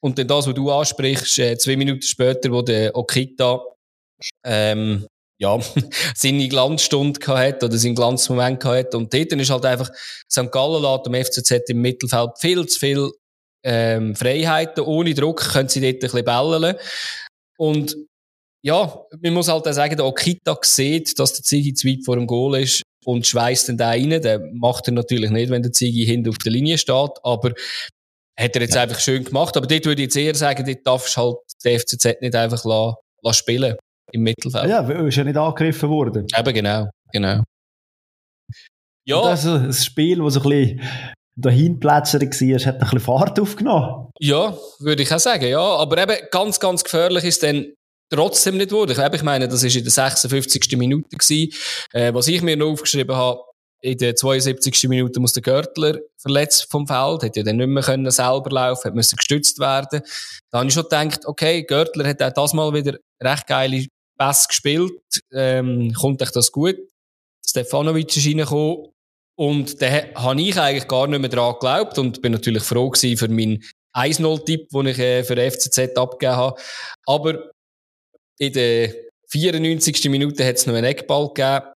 Und 0.00 0.18
dann 0.18 0.28
das, 0.28 0.46
was 0.46 0.54
du 0.54 0.70
ansprichst, 0.70 1.38
äh, 1.38 1.58
zwei 1.58 1.76
Minuten 1.76 2.02
später, 2.02 2.50
wo 2.52 2.62
der 2.62 2.94
Okita 2.94 3.60
ähm, 4.44 5.06
ja, 5.38 5.58
seine 6.14 6.48
Glanzstunde 6.48 7.18
gehabt 7.20 7.62
oder 7.62 7.76
seinen 7.78 7.94
Glanzmoment 7.94 8.60
gehabt 8.60 8.94
Und 8.94 9.14
dort 9.14 9.32
ist 9.32 9.50
halt 9.50 9.64
einfach, 9.64 9.90
St. 10.30 10.50
Gallen 10.50 10.82
lässt 10.82 11.06
dem 11.06 11.14
FCZ 11.14 11.70
im 11.70 11.80
Mittelfeld 11.80 12.30
viel 12.38 12.66
zu 12.66 12.78
viel 12.78 13.10
ähm, 13.64 14.14
Freiheiten. 14.14 14.84
Ohne 14.84 15.14
Druck 15.14 15.40
können 15.52 15.68
sie 15.68 15.80
dort 15.80 15.94
ein 15.94 15.98
bisschen 16.00 16.24
bellen. 16.24 16.76
Und 17.56 17.96
ja, 18.62 19.04
man 19.20 19.34
muss 19.34 19.48
halt 19.48 19.66
auch 19.66 19.72
sagen, 19.72 19.96
der 19.96 20.06
Okita 20.06 20.58
sieht, 20.62 21.18
dass 21.18 21.34
der 21.34 21.44
Zigi 21.44 21.74
zu 21.74 21.86
weit 21.86 22.04
vor 22.04 22.16
dem 22.16 22.26
Goal 22.26 22.60
ist 22.60 22.82
und 23.04 23.26
schweißt 23.26 23.68
dann 23.68 23.76
da 23.76 23.90
rein. 23.90 24.10
Der 24.10 24.40
macht 24.52 24.88
er 24.88 24.92
natürlich 24.92 25.30
nicht, 25.30 25.50
wenn 25.50 25.62
der 25.62 25.72
Zigi 25.72 26.04
hinten 26.04 26.30
auf 26.30 26.38
der 26.38 26.52
Linie 26.52 26.78
steht, 26.78 27.12
aber 27.22 27.52
hat 28.38 28.54
er 28.54 28.62
jetzt 28.62 28.74
ja. 28.74 28.82
einfach 28.82 28.98
schön 28.98 29.24
gemacht. 29.24 29.56
Aber 29.56 29.66
dort 29.66 29.84
würde 29.84 30.02
ich 30.02 30.06
jetzt 30.06 30.16
eher 30.16 30.34
sagen, 30.34 30.66
dort 30.66 30.86
darfst 30.86 31.16
du 31.16 31.20
halt 31.20 31.36
den 31.64 31.78
FCZ 31.78 32.20
nicht 32.20 32.34
einfach 32.34 32.64
lassen, 32.64 32.96
lassen 33.22 33.38
spielen 33.38 33.76
im 34.12 34.22
Mittelfeld. 34.22 34.68
Ja, 34.68 34.80
ist 34.80 35.16
ja 35.16 35.24
nicht 35.24 35.36
angegriffen 35.36 35.88
worden. 35.88 36.26
Eben, 36.36 36.54
genau, 36.54 36.88
genau. 37.12 37.42
Ja. 39.04 39.22
das 39.22 39.44
ist 39.44 39.50
ein 39.50 39.72
Spiel, 39.72 40.18
das 40.18 40.34
so 40.34 40.42
ein 40.42 40.48
bisschen 40.48 40.80
dahin 41.36 41.80
plätschern 41.80 42.22
war, 42.22 42.66
hat 42.66 42.74
ein 42.74 42.80
bisschen 42.80 43.00
Fahrt 43.00 43.40
aufgenommen. 43.40 44.08
Ja, 44.18 44.56
würde 44.80 45.02
ich 45.02 45.12
auch 45.12 45.18
sagen, 45.18 45.46
ja. 45.46 45.60
Aber 45.60 45.98
eben 45.98 46.16
ganz, 46.30 46.58
ganz 46.58 46.82
gefährlich 46.84 47.24
ist 47.24 47.42
dann 47.42 47.72
trotzdem 48.10 48.56
nicht 48.56 48.70
geworden. 48.70 48.98
Ich 49.14 49.22
meine, 49.22 49.48
das 49.48 49.62
war 49.62 49.74
in 49.74 49.84
der 49.84 49.90
56. 49.90 50.76
Minute 50.76 51.16
gewesen. 51.16 51.52
Äh, 51.92 52.12
was 52.12 52.28
ich 52.28 52.42
mir 52.42 52.56
noch 52.56 52.70
aufgeschrieben 52.70 53.14
habe, 53.14 53.40
in 53.80 53.96
der 53.98 54.16
72. 54.16 54.88
Minute 54.88 55.20
muss 55.20 55.32
der 55.32 55.42
Görtler 55.42 55.98
verletzt 56.16 56.66
vom 56.68 56.86
Feld, 56.86 57.22
hätte 57.22 57.40
ja 57.40 57.44
dann 57.44 57.56
nicht 57.56 57.68
mehr 57.68 57.82
können 57.82 58.10
selber 58.10 58.50
laufen, 58.50 58.94
musste 58.94 59.14
gestützt 59.14 59.60
werden. 59.60 60.02
Da 60.50 60.58
habe 60.58 60.68
ich 60.68 60.74
schon 60.74 60.82
gedacht, 60.82 61.20
okay, 61.26 61.62
Görtler 61.62 62.08
hat 62.08 62.20
auch 62.22 62.32
das 62.32 62.54
mal 62.54 62.72
wieder 62.74 62.98
recht 63.22 63.46
geile 63.46 63.86
Pass 64.18 64.48
gespielt, 64.48 65.00
ähm, 65.32 65.92
kommt 65.94 66.20
euch 66.20 66.32
das 66.32 66.52
gut. 66.52 66.76
Stefanovic 67.46 68.16
ist 68.16 68.26
reingekommen 68.26 68.88
und 69.38 69.80
da 69.80 69.86
habe 70.14 70.42
ich 70.42 70.58
eigentlich 70.58 70.88
gar 70.88 71.06
nicht 71.06 71.20
mehr 71.20 71.30
dran 71.30 71.54
geglaubt 71.54 71.98
und 71.98 72.20
bin 72.20 72.32
natürlich 72.32 72.62
froh 72.62 72.90
gewesen 72.90 73.16
für 73.16 73.28
meinen 73.28 73.62
1-0-Tipp, 73.94 74.68
den 74.70 74.86
ich 74.86 74.98
äh, 74.98 75.24
für 75.24 75.36
FCZ 75.36 75.96
abgegeben 75.96 76.36
habe. 76.36 76.60
Aber 77.06 77.50
in 78.38 78.52
der 78.52 78.94
94. 79.30 80.10
Minute 80.10 80.44
hat 80.44 80.56
es 80.56 80.66
noch 80.66 80.74
einen 80.74 80.84
Eckball 80.84 81.28
gegeben. 81.28 81.72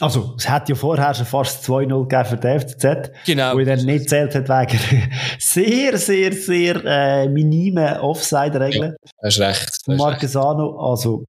Also, 0.00 0.34
es 0.38 0.48
hat 0.48 0.68
ja 0.68 0.74
vorher 0.74 1.12
schon 1.14 1.26
fast 1.26 1.64
2-0 1.68 2.08
gegeben 2.08 2.24
für 2.24 2.36
den 2.36 2.60
FCZ. 2.60 3.12
Genau. 3.26 3.54
Wo 3.54 3.58
ich 3.58 3.66
dann 3.66 3.84
nicht 3.84 4.08
zählt 4.08 4.34
hat 4.34 4.48
wegen 4.48 5.10
sehr, 5.38 5.98
sehr, 5.98 6.32
sehr 6.32 6.84
äh, 6.84 7.28
minimen 7.28 7.98
Offside-Regeln. 7.98 8.96
Ja, 9.02 9.10
hast 9.22 9.40
recht. 9.40 9.84
Von 9.84 9.96
Marquesano. 9.96 10.78
Also, 10.78 11.24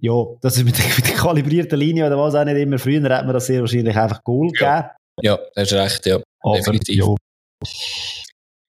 ja, 0.00 0.12
das 0.40 0.56
ist 0.56 0.64
mit 0.64 0.78
der, 0.78 0.86
mit 0.96 1.06
der 1.06 1.14
kalibrierten 1.14 1.78
Linie 1.78 2.06
oder 2.06 2.18
was 2.18 2.34
auch 2.34 2.44
nicht 2.44 2.56
immer. 2.56 2.78
Früher 2.78 3.02
hat 3.02 3.26
man 3.26 3.34
das 3.34 3.46
sehr 3.46 3.60
wahrscheinlich 3.60 3.96
einfach 3.96 4.24
Goal 4.24 4.50
ja. 4.58 4.76
gegeben. 4.76 4.90
Ja, 5.20 5.38
hast 5.56 5.72
recht, 5.74 6.06
ja. 6.06 6.20
Aber, 6.40 6.56
Definitiv. 6.56 7.04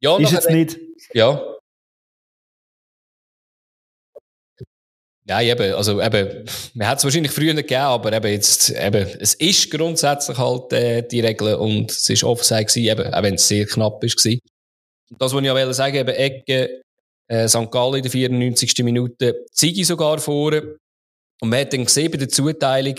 Ja. 0.02 0.18
ja 0.18 0.18
ist 0.18 0.32
jetzt 0.32 0.50
nicht. 0.50 0.78
Ja. 1.14 1.42
Nein, 5.28 5.48
eben, 5.48 5.74
also 5.74 6.00
eben, 6.00 6.46
man 6.76 6.88
hat 6.88 7.00
es 7.00 7.04
wahrscheinlich 7.04 7.32
früher 7.32 7.54
nicht 7.54 7.68
gegeben, 7.68 7.82
aber 7.82 8.14
eben 8.14 8.32
jetzt, 8.32 8.70
eben, 8.70 9.08
es 9.20 9.34
ist 9.34 9.72
grundsätzlich 9.72 10.38
halt 10.38 10.72
äh, 10.72 11.02
die 11.02 11.20
Regel 11.20 11.56
und 11.56 11.90
es 11.90 12.08
ist 12.10 12.24
Offside 12.24 12.66
gewesen, 12.66 12.84
eben, 12.84 13.14
auch 13.14 13.24
wenn 13.24 13.34
es 13.34 13.48
sehr 13.48 13.66
knapp 13.66 14.04
ist 14.04 14.18
gewesen. 14.18 14.40
Und 15.10 15.20
das, 15.20 15.34
was 15.34 15.44
ich 15.44 15.50
auch 15.50 15.74
sagen 15.74 15.96
eben 15.96 16.16
Ecke, 16.16 16.82
äh, 17.28 17.48
St. 17.48 17.72
Gallen 17.72 17.96
in 17.96 18.02
der 18.04 18.12
94. 18.12 18.84
Minute, 18.84 19.46
Zigi 19.52 19.84
sogar 19.84 20.20
vorne. 20.20 20.78
Und 21.42 21.50
man 21.50 21.62
hat 21.62 21.74
dann 21.74 21.86
gesehen 21.86 22.12
bei 22.12 22.18
der 22.18 22.30
Zuteilung, 22.30 22.96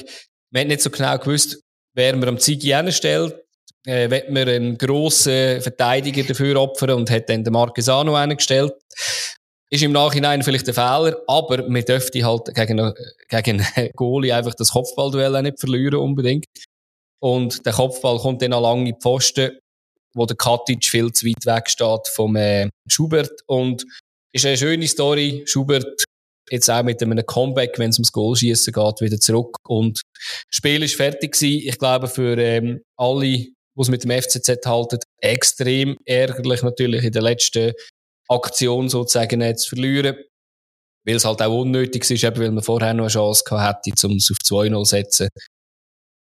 man 0.50 0.62
hat 0.62 0.68
nicht 0.68 0.80
so 0.80 0.90
genau 0.90 1.16
gewusst, 1.18 1.60
wer 1.94 2.16
man 2.16 2.28
am 2.28 2.38
Zigi 2.38 2.68
hinstellt, 2.70 3.36
äh, 3.86 4.10
wird 4.10 4.30
man 4.30 4.48
einen 4.48 4.78
grossen 4.78 5.60
Verteidiger 5.60 6.24
dafür 6.24 6.60
opfern 6.60 6.90
und 6.90 7.10
hat 7.10 7.28
dann 7.28 7.44
den 7.44 7.52
Marquesano 7.52 8.18
hingestellt. 8.18 8.74
Ist 9.68 9.82
im 9.82 9.92
Nachhinein 9.92 10.42
vielleicht 10.42 10.68
ein 10.68 10.74
Fehler, 10.74 11.16
aber 11.26 11.68
man 11.68 11.82
dürfte 11.82 12.24
halt 12.24 12.54
gegen, 12.54 12.92
gegen 13.28 13.66
einen 13.74 13.90
Goalie 13.94 14.32
einfach 14.32 14.54
das 14.54 14.70
Kopfballduell 14.70 15.34
auch 15.34 15.42
nicht 15.42 15.58
verlieren 15.58 15.98
unbedingt. 15.98 16.46
Und 17.20 17.64
der 17.66 17.72
Kopfball 17.72 18.18
kommt 18.18 18.42
dann 18.42 18.52
an 18.52 18.62
lange 18.62 18.94
Pfosten, 18.94 19.58
wo 20.14 20.26
der 20.26 20.36
Katic 20.36 20.84
viel 20.84 21.12
zu 21.12 21.26
weit 21.26 21.44
weg 21.46 21.68
steht 21.68 22.08
vom 22.08 22.36
äh, 22.36 22.68
Schubert. 22.88 23.42
Und 23.46 23.84
ist 24.32 24.46
eine 24.46 24.56
schöne 24.56 24.86
Story. 24.86 25.42
Schubert 25.46 26.04
jetzt 26.50 26.70
auch 26.70 26.82
mit 26.82 27.02
einem 27.02 27.24
Comeback, 27.26 27.78
wenn 27.78 27.90
es 27.90 27.98
ums 27.98 28.12
Goalschießen 28.12 28.72
geht, 28.72 29.00
wieder 29.00 29.18
zurück. 29.18 29.56
Und 29.66 30.02
das 30.14 30.56
Spiel 30.56 30.82
ist 30.82 30.94
fertig 30.94 31.32
gewesen. 31.32 31.68
Ich 31.68 31.78
glaube, 31.78 32.06
für 32.06 32.38
ähm, 32.38 32.82
alle, 32.96 33.20
die 33.26 33.54
es 33.78 33.88
mit 33.88 34.04
dem 34.04 34.10
FCZ 34.10 34.64
halten, 34.64 34.98
extrem 35.20 35.96
ärgerlich 36.04 36.62
natürlich 36.62 37.04
in 37.04 37.12
den 37.12 37.22
letzten 37.22 37.72
Aktion 38.28 38.88
sozusagen 38.88 39.56
zu 39.56 39.68
verlieren. 39.68 40.16
Weil 41.04 41.16
es 41.16 41.24
halt 41.24 41.40
auch 41.40 41.60
unnötig 41.60 42.08
ist, 42.10 42.24
eben 42.24 42.38
weil 42.38 42.50
man 42.50 42.64
vorher 42.64 42.92
noch 42.92 43.04
eine 43.04 43.12
Chance 43.12 43.44
gehabt 43.46 43.86
hätte, 43.86 44.06
um 44.08 44.16
es 44.16 44.30
auf 44.30 44.38
2-0 44.38 44.72
zu 44.72 44.84
setzen. 44.84 45.28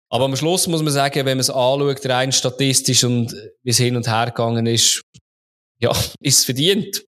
Aber 0.10 0.26
am 0.26 0.36
Schluss 0.36 0.68
muss 0.68 0.84
man 0.84 0.94
sagen, 0.94 1.26
wenn 1.26 1.38
man 1.38 1.40
es 1.40 1.50
anschaut, 1.50 2.06
rein 2.06 2.32
statistisch 2.32 3.04
und 3.04 3.34
wie 3.64 3.70
es 3.70 3.78
hin 3.78 3.96
und 3.96 4.08
her 4.08 4.28
gegangen 4.28 4.66
ist, 4.66 5.02
ja, 5.80 5.92
ist 6.22 6.40
es 6.40 6.46
verdient. 6.46 7.04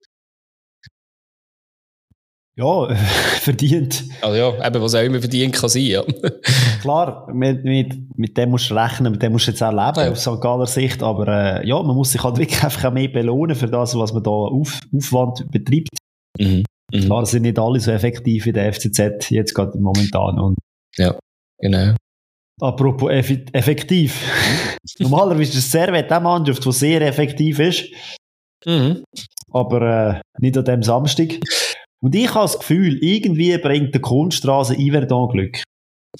Ja, 2.58 2.94
verdient. 3.40 4.04
Also 4.22 4.36
ja, 4.36 4.66
eben, 4.66 4.82
was 4.82 4.94
auch 4.94 5.02
immer 5.02 5.20
verdient 5.20 5.54
kann 5.54 5.68
sein, 5.68 5.82
ja. 5.82 6.02
Klar, 6.80 7.28
mit, 7.32 7.64
mit, 7.64 8.18
mit 8.18 8.36
dem 8.36 8.50
musst 8.50 8.70
du 8.70 8.74
rechnen, 8.74 9.12
mit 9.12 9.22
dem 9.22 9.32
musst 9.32 9.46
du 9.46 9.50
jetzt 9.50 9.62
auch 9.62 9.70
leben, 9.70 10.06
ja. 10.06 10.10
aus 10.10 10.22
St. 10.22 10.40
Galler 10.40 10.66
Sicht, 10.66 11.02
aber 11.02 11.28
äh, 11.28 11.68
ja, 11.68 11.82
man 11.82 11.94
muss 11.94 12.12
sich 12.12 12.22
halt 12.22 12.38
wirklich 12.38 12.62
einfach 12.64 12.86
auch 12.86 12.92
mehr 12.92 13.08
belohnen 13.08 13.54
für 13.54 13.66
das, 13.66 13.96
was 13.96 14.12
man 14.14 14.22
da 14.22 14.30
auf, 14.30 14.80
Aufwand 14.94 15.50
betreibt. 15.50 15.90
Mhm. 16.38 16.64
Mhm. 16.92 17.00
Klar, 17.00 17.26
sind 17.26 17.42
nicht 17.42 17.58
alle 17.58 17.80
so 17.80 17.90
effektiv 17.90 18.46
wie 18.46 18.52
der 18.52 18.72
FCZ 18.72 19.30
jetzt 19.30 19.54
gerade 19.54 19.78
momentan. 19.78 20.38
Und 20.38 20.56
ja, 20.96 21.18
genau. 21.58 21.94
Apropos 22.60 23.10
eff 23.10 23.30
effektiv. 23.52 24.18
Normalerweise 24.98 25.50
ist 25.52 25.58
es 25.58 25.70
Servet 25.70 26.10
eine 26.10 26.24
Mannschaft, 26.24 26.64
die 26.64 26.72
sehr 26.72 27.02
effektiv 27.02 27.58
ist. 27.58 27.84
Mhm. 28.64 29.04
Aber 29.50 29.82
äh, 29.82 30.20
nicht 30.40 30.56
an 30.56 30.64
dem 30.64 30.82
Samstag. 30.82 31.38
Und 32.02 32.14
ich 32.14 32.28
habe 32.28 32.44
das 32.44 32.58
Gefühl, 32.58 32.98
irgendwie 33.00 33.56
bringt 33.58 33.94
der 33.94 34.02
Kunststraße 34.02 34.74
Iverdon 34.76 35.28
Glück. 35.30 35.62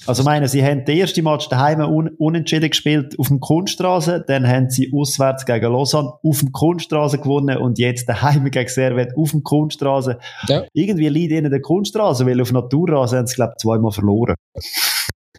Also, 0.05 0.23
meine, 0.23 0.47
sie 0.47 0.63
haben 0.63 0.85
den 0.85 0.99
ersten 0.99 1.23
Match 1.23 1.49
daheim 1.49 1.79
un 1.79 2.09
unentschieden 2.17 2.69
gespielt 2.69 3.17
auf 3.17 3.29
dem 3.29 3.39
Kunststraße, 3.39 4.23
dann 4.27 4.47
haben 4.47 4.69
sie 4.69 4.91
auswärts 4.93 5.45
gegen 5.45 5.71
Lausanne 5.71 6.13
auf 6.21 6.39
dem 6.39 6.51
Kunststraße 6.51 7.17
gewonnen 7.17 7.57
und 7.57 7.79
jetzt 7.79 8.07
daheim 8.07 8.45
gegen 8.51 8.69
Servet 8.69 9.17
auf 9.17 9.31
dem 9.31 9.43
Kunststraße. 9.43 10.19
Ja. 10.47 10.65
Irgendwie 10.73 11.09
liegt 11.09 11.31
ihnen 11.31 11.49
der 11.49 11.61
Kunststraße, 11.61 12.25
weil 12.25 12.39
auf 12.41 12.51
Naturrasen 12.51 13.19
haben 13.19 13.27
sie, 13.27 13.35
glaube 13.35 13.53
ich, 13.57 13.61
zweimal 13.61 13.91
verloren. 13.91 14.35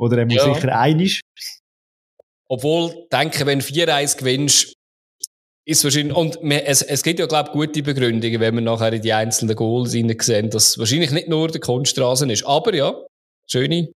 Oder 0.01 0.19
er 0.19 0.25
muss 0.25 0.35
ja. 0.35 0.55
sicher 0.55 0.79
einig. 0.79 1.21
Obwohl, 2.49 3.07
denke, 3.13 3.47
wenn 3.47 3.61
du 3.61 3.65
4-1 3.65 4.19
gewinnst, 4.19 4.75
ist 5.69 5.85
wahrscheinlich, 5.85 6.17
und 6.17 6.39
es, 6.43 6.81
es 6.81 7.03
gibt 7.03 7.21
ja, 7.21 7.27
glaube 7.27 7.51
ich, 7.51 7.53
gute 7.53 7.83
Begründungen, 7.83 8.41
wenn 8.41 8.55
man 8.55 8.65
nachher 8.65 8.91
in 8.91 9.03
die 9.03 9.13
einzelnen 9.13 9.55
Goals 9.55 9.93
sehen, 9.93 10.51
dass 10.51 10.79
wahrscheinlich 10.79 11.11
nicht 11.11 11.29
nur 11.29 11.49
der 11.49 11.61
Kunststraßen 11.61 12.31
ist. 12.31 12.47
Aber 12.47 12.75
ja, 12.75 12.95
schöne 13.47 13.89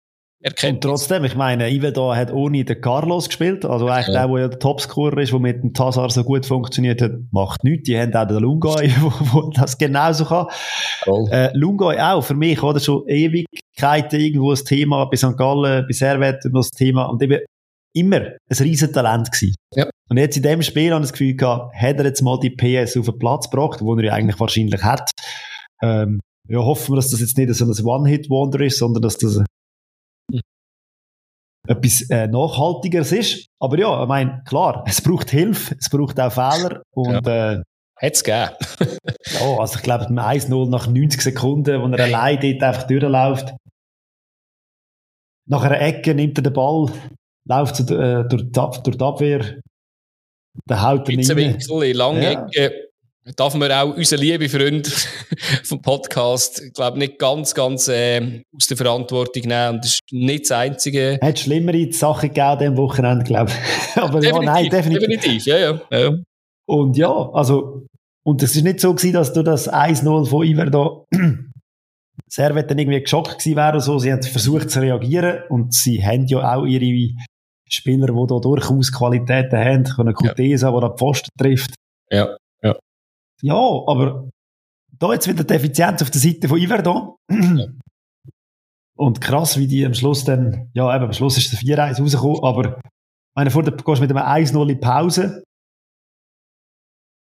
Erkenntnis. 0.41 0.73
Und 0.73 0.81
trotzdem, 0.81 1.23
ich 1.23 1.35
meine, 1.35 1.69
Ivedo 1.69 2.13
hat 2.13 2.33
ohne 2.33 2.65
den 2.65 2.81
Carlos 2.81 3.27
gespielt, 3.27 3.63
also 3.63 3.87
eigentlich 3.87 4.07
ja. 4.13 4.27
der, 4.27 4.27
der 4.27 4.39
ja 4.41 4.47
der 4.49 4.59
Topscorer 4.59 5.19
ist, 5.19 5.31
der 5.31 5.39
mit 5.39 5.63
dem 5.63 5.73
Tazar 5.73 6.09
so 6.09 6.25
gut 6.25 6.45
funktioniert 6.45 7.01
hat, 7.01 7.13
macht 7.31 7.63
nichts. 7.63 7.85
Die 7.85 7.97
haben 7.97 8.13
auch 8.13 8.27
den 8.27 8.39
Lungoy, 8.39 8.91
wo, 9.31 9.49
das 9.51 9.77
genauso 9.77 10.25
kann. 10.25 10.47
Cool. 11.07 11.29
Äh, 11.31 11.51
Lungoy 11.53 11.97
auch, 11.99 12.21
für 12.21 12.35
mich, 12.35 12.61
oder, 12.61 12.81
schon 12.81 13.07
Ewigkeiten 13.07 14.19
irgendwo 14.19 14.51
das 14.51 14.65
Thema, 14.65 15.05
bei 15.05 15.15
St. 15.15 15.37
Gallen, 15.37 15.85
bei 15.87 15.93
Servet, 15.93 16.43
das 16.51 16.69
Thema, 16.71 17.05
und 17.05 17.23
eben 17.23 17.39
immer 17.93 18.21
ein 18.21 18.57
riesen 18.59 18.93
Talent 18.93 19.31
gewesen. 19.31 19.55
Ja. 19.75 19.89
Und 20.09 20.17
jetzt 20.17 20.37
in 20.37 20.43
dem 20.43 20.61
Spiel 20.61 20.91
habe 20.93 21.03
ich 21.03 21.09
das 21.09 21.13
Gefühl 21.13 21.35
gehabt, 21.35 21.75
hat 21.75 21.97
er 21.97 22.05
jetzt 22.05 22.21
mal 22.21 22.39
die 22.39 22.49
PS 22.49 22.97
auf 22.97 23.05
den 23.05 23.19
Platz 23.19 23.49
gebracht, 23.49 23.81
wo 23.81 23.95
er 23.95 24.03
ja 24.03 24.13
eigentlich 24.13 24.39
wahrscheinlich 24.39 24.83
hat. 24.83 25.11
Ähm, 25.81 26.19
ja, 26.47 26.59
hoffen 26.59 26.93
wir, 26.93 26.95
dass 26.97 27.11
das 27.11 27.21
jetzt 27.21 27.37
nicht 27.37 27.53
so 27.53 27.65
ein 27.65 27.85
One-Hit-Wonder 27.85 28.61
ist, 28.61 28.79
sondern 28.79 29.01
dass 29.01 29.17
das 29.17 29.43
etwas 31.67 32.09
äh, 32.09 32.27
Nachhaltigeres 32.27 33.11
ist. 33.11 33.45
Aber 33.59 33.77
ja, 33.77 34.01
ich 34.01 34.07
meine, 34.07 34.41
klar, 34.45 34.83
es 34.87 35.01
braucht 35.01 35.29
Hilfe, 35.29 35.75
es 35.79 35.89
braucht 35.89 36.19
auch 36.19 36.31
Fehler 36.31 36.81
und 36.93 37.25
ja. 37.25 37.53
äh, 37.53 37.61
Hätte 38.01 38.15
es 38.15 38.23
gegeben. 38.23 38.97
ja, 39.27 39.59
also 39.59 39.75
ich 39.77 39.83
glaube, 39.83 40.09
mit 40.09 40.23
1-0 40.23 40.69
nach 40.69 40.87
90 40.87 41.21
Sekunden, 41.21 41.79
wo 41.83 41.95
er 41.95 42.03
allein 42.03 42.39
dort 42.39 42.63
einfach 42.63 42.87
durchläuft. 42.87 43.53
Nach 45.47 45.61
einer 45.61 45.79
Ecke 45.79 46.15
nimmt 46.15 46.35
er 46.39 46.41
den 46.41 46.53
Ball, 46.53 46.91
läuft 47.45 47.79
äh, 47.79 48.23
durch, 48.27 48.43
die, 48.43 48.81
durch 48.83 48.97
die 48.97 49.03
Abwehr, 49.03 49.61
der 50.69 50.81
haut 50.81 51.09
er. 51.09 51.35
Winkel, 51.35 51.93
lange 51.93 52.23
ja. 52.23 52.47
Ecke. 52.47 52.89
darf 53.35 53.55
man 53.55 53.71
auch 53.71 53.95
unseren 53.95 54.19
lieben 54.19 54.49
Freund 54.49 54.87
vom 55.63 55.81
Podcast, 55.81 56.61
ich 56.61 56.73
glaube, 56.73 56.99
nicht 56.99 57.19
ganz, 57.19 57.53
ganz 57.53 57.87
äh, 57.87 58.43
aus 58.55 58.67
der 58.67 58.77
Verantwortung 58.77 59.43
nehmen. 59.43 59.75
Und 59.75 59.85
das 59.85 59.91
ist 59.91 60.01
nicht 60.11 60.45
das 60.45 60.51
Einzige. 60.51 61.19
Hat 61.21 61.39
schlimmere 61.39 61.91
Sachen 61.91 62.33
gegeben 62.33 62.71
am 62.73 62.77
Wochenende, 62.77 63.23
glaube 63.23 63.51
ich. 63.51 63.97
Aber 64.01 64.19
definitiv, 64.19 64.45
ja, 64.45 64.53
nein, 64.53 64.69
definitiv. 64.69 65.07
definitiv. 65.07 65.45
Ja, 65.45 65.57
ja, 65.57 65.81
ja. 65.91 66.11
Und 66.67 66.97
ja, 66.97 67.29
also, 67.33 67.85
und 68.23 68.43
es 68.43 68.55
ist 68.55 68.63
nicht 68.63 68.79
so 68.79 68.93
gewesen, 68.93 69.13
dass 69.13 69.33
du 69.33 69.43
das 69.43 69.71
1-0 69.71 70.25
von 70.27 70.45
Iverdo 70.45 71.07
Servet 72.27 72.71
dann 72.71 72.79
irgendwie 72.79 73.01
geschockt 73.01 73.39
gewesen 73.39 73.57
wäre 73.57 73.69
oder 73.69 73.81
so. 73.81 73.99
Sie 73.99 74.11
haben 74.11 74.23
versucht 74.23 74.69
zu 74.69 74.79
reagieren 74.79 75.39
und 75.49 75.73
sie 75.73 76.03
haben 76.03 76.27
ja 76.27 76.55
auch 76.55 76.65
ihre 76.65 77.09
Spieler, 77.73 78.07
die 78.07 78.27
da 78.27 78.39
durchaus 78.39 78.91
Qualitäten 78.91 79.57
haben, 79.57 79.83
können 79.83 80.13
Kutesa, 80.13 80.69
ja. 80.69 80.79
der 80.79 80.89
den 80.89 80.97
Pfosten 80.97 81.29
trifft. 81.37 81.75
Ja, 82.09 82.37
ja. 82.61 82.77
Ja, 83.41 83.55
aber 83.55 84.29
da 84.91 85.13
jetzt 85.13 85.27
wieder 85.27 85.43
die 85.43 85.53
Effizienz 85.53 86.01
auf 86.01 86.11
der 86.11 86.21
Seite 86.21 86.47
von 86.47 86.59
Iverdon. 86.59 87.15
Ja. 87.29 87.67
Und 88.97 89.19
krass, 89.19 89.57
wie 89.57 89.67
die 89.67 89.85
am 89.85 89.93
Schluss 89.93 90.25
dann, 90.25 90.69
ja, 90.73 90.95
eben, 90.95 91.05
am 91.05 91.13
Schluss 91.13 91.37
ist 91.37 91.51
der 91.51 91.59
4-1 91.59 91.99
rausgekommen, 91.99 92.43
aber 92.43 92.79
meine, 93.35 93.49
vor 93.49 93.63
der, 93.63 93.73
gehst 93.73 94.01
mit 94.01 94.11
einem 94.11 94.45
1-0 94.45 94.69
in 94.69 94.79
Pause 94.79 95.43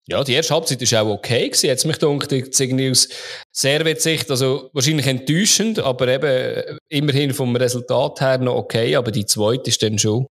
ja, 0.07 0.23
die 0.23 0.33
erste 0.33 0.53
Halbzeit 0.53 0.79
war 0.91 1.01
auch 1.01 1.15
okay 1.15 1.47
gewesen. 1.47 1.65
Jetzt 1.65 1.85
mich 1.85 1.97
gedacht, 1.97 2.31
jetzt 2.31 2.59
irgendwie 2.59 2.91
aus 2.91 3.09
Servet-Sicht, 3.51 4.29
also 4.29 4.69
wahrscheinlich 4.73 5.07
enttäuschend, 5.07 5.79
aber 5.79 6.07
eben 6.07 6.77
immerhin 6.89 7.33
vom 7.33 7.55
Resultat 7.55 8.21
her 8.21 8.37
noch 8.37 8.55
okay, 8.55 8.95
aber 8.95 9.11
die 9.11 9.25
zweite 9.25 9.69
ist 9.69 9.81
dann 9.81 9.97
schon 9.97 10.27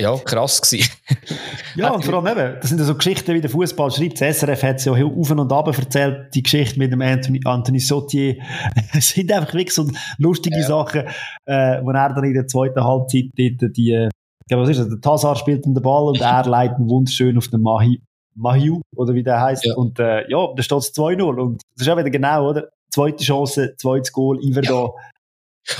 ja, 0.00 0.16
krass 0.16 0.60
gewesen. 0.60 0.90
ja, 1.76 1.90
und 1.90 2.04
vor 2.04 2.14
allem 2.14 2.26
eben, 2.26 2.56
das 2.60 2.68
sind 2.68 2.78
ja 2.78 2.84
so 2.84 2.94
Geschichten, 2.94 3.34
wie 3.34 3.40
der 3.40 3.50
Fußball 3.50 3.90
schreibt. 3.90 4.20
Das 4.20 4.38
SRF 4.38 4.62
hat 4.62 4.76
es 4.76 4.84
ja 4.84 4.92
auf 4.92 5.30
und 5.30 5.52
ab 5.52 5.66
erzählt, 5.68 6.34
die 6.34 6.42
Geschichte 6.42 6.78
mit 6.78 6.92
dem 6.92 7.02
Anthony, 7.02 7.40
Anthony 7.44 7.80
Sautier. 7.80 8.36
Es 8.92 9.10
sind 9.10 9.30
einfach 9.32 9.52
wirklich 9.54 9.74
so 9.74 9.88
lustige 10.18 10.58
ja. 10.58 10.66
Sachen, 10.66 11.02
äh, 11.46 11.80
wo 11.82 11.90
er 11.90 12.12
dann 12.14 12.24
in 12.24 12.34
der 12.34 12.46
zweiten 12.46 12.82
Halbzeit 12.82 13.26
dort 13.36 13.76
die, 13.76 13.92
äh, 13.92 14.08
was 14.50 14.68
ist 14.68 14.80
das, 14.80 14.88
der 14.88 15.00
Tazar 15.00 15.36
spielt 15.36 15.64
den 15.64 15.74
Ball 15.74 16.08
und 16.08 16.20
er 16.20 16.44
leitet 16.46 16.78
wunderschön 16.80 17.38
auf 17.38 17.48
den 17.48 17.62
Mahi 17.62 18.00
Mahiu, 18.34 18.80
oder 18.96 19.14
wie 19.14 19.22
der 19.22 19.40
heißt. 19.40 19.66
Ja. 19.66 19.74
Und 19.74 19.98
äh, 19.98 20.28
ja, 20.30 20.48
da 20.54 20.62
steht 20.62 20.78
es 20.78 20.94
2-0. 20.94 21.22
Und 21.22 21.62
das 21.76 21.86
ist 21.86 21.92
auch 21.92 21.98
wieder 21.98 22.10
genau, 22.10 22.48
oder? 22.48 22.68
Zweite 22.90 23.22
Chance, 23.22 23.74
zweites 23.76 24.12
Goal, 24.12 24.42
Iver 24.42 24.64
ja. 24.64 24.70
da. 24.70 24.90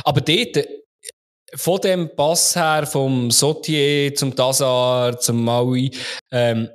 Aber 0.04 0.20
dort, 0.20 0.66
von 1.54 1.80
dem 1.80 2.14
Pass 2.14 2.54
her, 2.56 2.86
vom 2.86 3.30
Sotier 3.30 4.14
zum 4.14 4.34
Tazar, 4.34 5.18
zum 5.18 5.44
Maui, 5.44 5.90
ähm, 6.32 6.68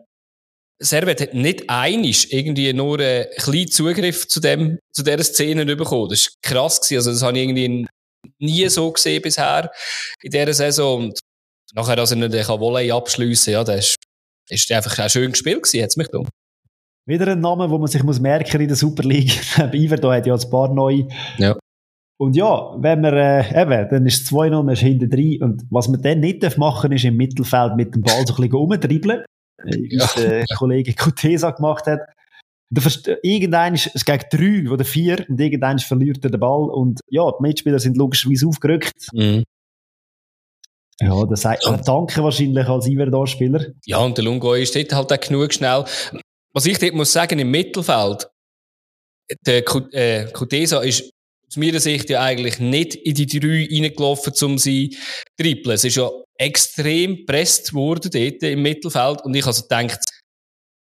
Servet 0.77 1.21
hat 1.21 1.33
nicht 1.33 1.69
einig 1.69 2.33
irgendwie 2.33 2.73
nur 2.73 2.99
einen 2.99 3.27
kleinen 3.37 3.71
Zugriff 3.71 4.27
zu 4.27 4.41
dem, 4.41 4.77
zu 4.91 5.03
dieser 5.03 5.23
Szene 5.23 5.65
bekommen. 5.65 6.09
Das 6.09 6.27
war 6.27 6.33
krass 6.41 6.81
gewesen. 6.81 6.97
Also, 6.97 7.11
das 7.11 7.21
habe 7.23 7.37
ich 7.37 7.43
irgendwie 7.45 7.87
nie 8.39 8.67
so 8.67 8.91
gesehen 8.91 9.21
bisher 9.21 9.71
in 10.21 10.31
dieser 10.31 10.53
Saison. 10.53 11.05
Und 11.05 11.19
nachher, 11.73 11.95
dass 11.95 12.11
er 12.11 12.17
nicht 12.17 12.47
Volley 12.49 12.91
abschliessen 12.91 13.53
kann, 13.53 13.53
ja, 13.53 13.63
das 13.63 13.85
ist 13.85 13.95
ist 14.49 14.71
einfach 14.71 14.97
ein 14.99 15.09
schönes 15.09 15.37
Spiel 15.37 15.55
gewesen, 15.55 15.81
hat 15.81 15.89
es 15.89 15.97
mich 15.97 16.09
gedacht. 16.09 16.29
Wieder 17.07 17.27
ein 17.31 17.39
Name, 17.39 17.69
wo 17.69 17.77
man 17.77 17.87
sich 17.87 18.03
muss 18.03 18.19
merken 18.19 18.61
in 18.61 18.67
der 18.67 18.77
Super 18.77 19.03
League. 19.03 19.39
Iver, 19.73 19.97
da 19.97 20.13
hat 20.13 20.25
ja 20.25 20.35
ein 20.35 20.49
paar 20.49 20.73
neue. 20.73 21.07
Ja. 21.37 21.55
Und 22.17 22.35
ja, 22.35 22.75
wenn 22.77 23.01
wir, 23.01 23.13
äh, 23.13 23.61
eben, 23.61 23.89
dann 23.89 24.05
ist 24.05 24.23
es 24.23 24.31
2-0, 24.31 24.49
man 24.63 24.69
ist 24.69 24.79
hinten 24.79 25.09
drin. 25.09 25.43
Und 25.43 25.63
was 25.69 25.89
man 25.89 26.01
dann 26.01 26.21
nicht 26.21 26.57
machen 26.57 26.89
darf, 26.89 26.95
ist 26.95 27.05
im 27.05 27.17
Mittelfeld 27.17 27.75
mit 27.75 27.93
dem 27.93 28.01
Ball 28.01 28.25
so 28.25 28.33
ein 28.35 28.41
bisschen 28.41 28.55
rumdribbeln. 28.55 29.25
Wie 29.63 29.95
ja. 29.95 30.07
der 30.17 30.45
Kollege 30.57 30.93
Kutesa 30.93 31.51
gemacht 31.51 31.87
hat. 31.87 32.01
irgendein 33.23 33.73
ist 33.75 33.91
es 33.93 34.05
gegen 34.05 34.23
drei 34.29 34.71
oder 34.71 34.85
vier 34.85 35.25
und 35.27 35.39
irgendein 35.39 35.79
verliert 35.79 36.23
er 36.23 36.31
den 36.31 36.39
Ball 36.39 36.69
und 36.69 36.99
ja, 37.09 37.29
die 37.31 37.41
Mitspieler 37.41 37.79
sind 37.79 37.97
logischerweise 37.97 38.47
aufgerückt. 38.47 39.07
Mhm. 39.13 39.43
Ja, 41.01 41.25
das 41.25 41.41
sagt 41.41 41.65
man 41.65 41.81
Danke 41.83 42.23
wahrscheinlich 42.23 42.67
als 42.67 42.87
Iverdor-Spieler. 42.87 43.65
Ja, 43.85 43.97
und 43.99 44.17
der 44.17 44.23
Lungo 44.23 44.53
ist 44.53 44.75
dort 44.75 44.93
halt 44.93 45.11
auch 45.11 45.19
genug 45.19 45.53
schnell. 45.53 45.83
Was 46.53 46.65
ich 46.65 46.79
dort 46.79 46.93
muss 46.93 47.11
sagen, 47.11 47.39
im 47.39 47.51
Mittelfeld, 47.51 48.29
der 49.45 49.63
äh, 49.91 50.31
Kutesa 50.31 50.81
ist 50.81 51.11
aus 51.55 51.57
meiner 51.57 51.79
Sicht 51.79 52.09
ja 52.09 52.21
eigentlich 52.21 52.59
nicht 52.59 52.95
in 52.95 53.15
die 53.15 53.25
drei 53.25 53.67
reingelaufen, 53.71 54.33
um 54.43 54.57
sie 54.57 54.97
trippeln. 55.39 55.75
Es 55.75 55.83
ist 55.83 55.95
ja 55.95 56.09
extrem 56.37 57.17
gepresst 57.17 57.73
worden 57.73 58.11
dort 58.11 58.43
im 58.43 58.61
Mittelfeld 58.61 59.23
und 59.23 59.33
ich 59.35 59.45
also 59.45 59.61
gedacht, 59.61 59.99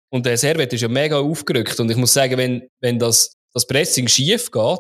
und 0.09 0.25
der 0.25 0.37
Servet 0.37 0.71
ist 0.73 0.81
ja 0.81 0.87
mega 0.87 1.19
aufgerückt 1.19 1.79
und 1.79 1.89
ich 1.89 1.97
muss 1.97 2.13
sagen, 2.13 2.37
wenn, 2.37 2.67
wenn 2.81 2.99
das, 2.99 3.33
das 3.53 3.65
Pressing 3.65 4.07
schief 4.07 4.51
geht, 4.51 4.79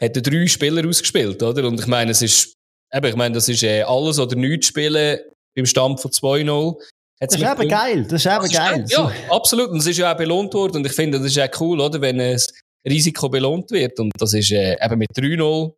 hat 0.00 0.16
er 0.16 0.22
drei 0.22 0.46
Spieler 0.46 0.86
ausgespielt, 0.86 1.42
oder? 1.42 1.66
Und 1.66 1.80
ich 1.80 1.86
meine, 1.86 2.12
es 2.12 2.22
ist 2.22 2.54
Eben, 2.92 3.06
ich 3.06 3.16
meine, 3.16 3.34
das 3.34 3.48
ist 3.48 3.62
äh, 3.62 3.82
alles 3.82 4.18
oder 4.18 4.34
nichts 4.34 4.68
spielen 4.68 5.18
beim 5.54 5.66
Stand 5.66 6.00
von 6.00 6.10
2-0. 6.10 6.80
Das 7.20 7.34
ist 7.34 7.42
eben 7.42 7.68
geil. 7.68 8.06
Das 8.08 8.24
ist 8.24 8.26
eben 8.26 8.48
geil. 8.48 8.84
Ja, 8.88 9.12
absolut. 9.28 9.70
Und 9.70 9.78
es 9.78 9.86
ist 9.86 9.98
ja 9.98 10.12
auch 10.12 10.16
belohnt 10.16 10.54
worden. 10.54 10.76
Und 10.76 10.86
ich 10.86 10.92
finde, 10.92 11.18
das 11.18 11.26
ist 11.26 11.38
auch 11.38 11.60
cool, 11.60 11.80
oder? 11.80 12.00
Wenn 12.00 12.20
ein 12.20 12.40
Risiko 12.88 13.28
belohnt 13.28 13.70
wird. 13.70 13.98
Und 14.00 14.12
das 14.18 14.34
ist 14.34 14.52
äh, 14.52 14.76
eben 14.82 14.98
mit 14.98 15.10
3-0. 15.10 15.72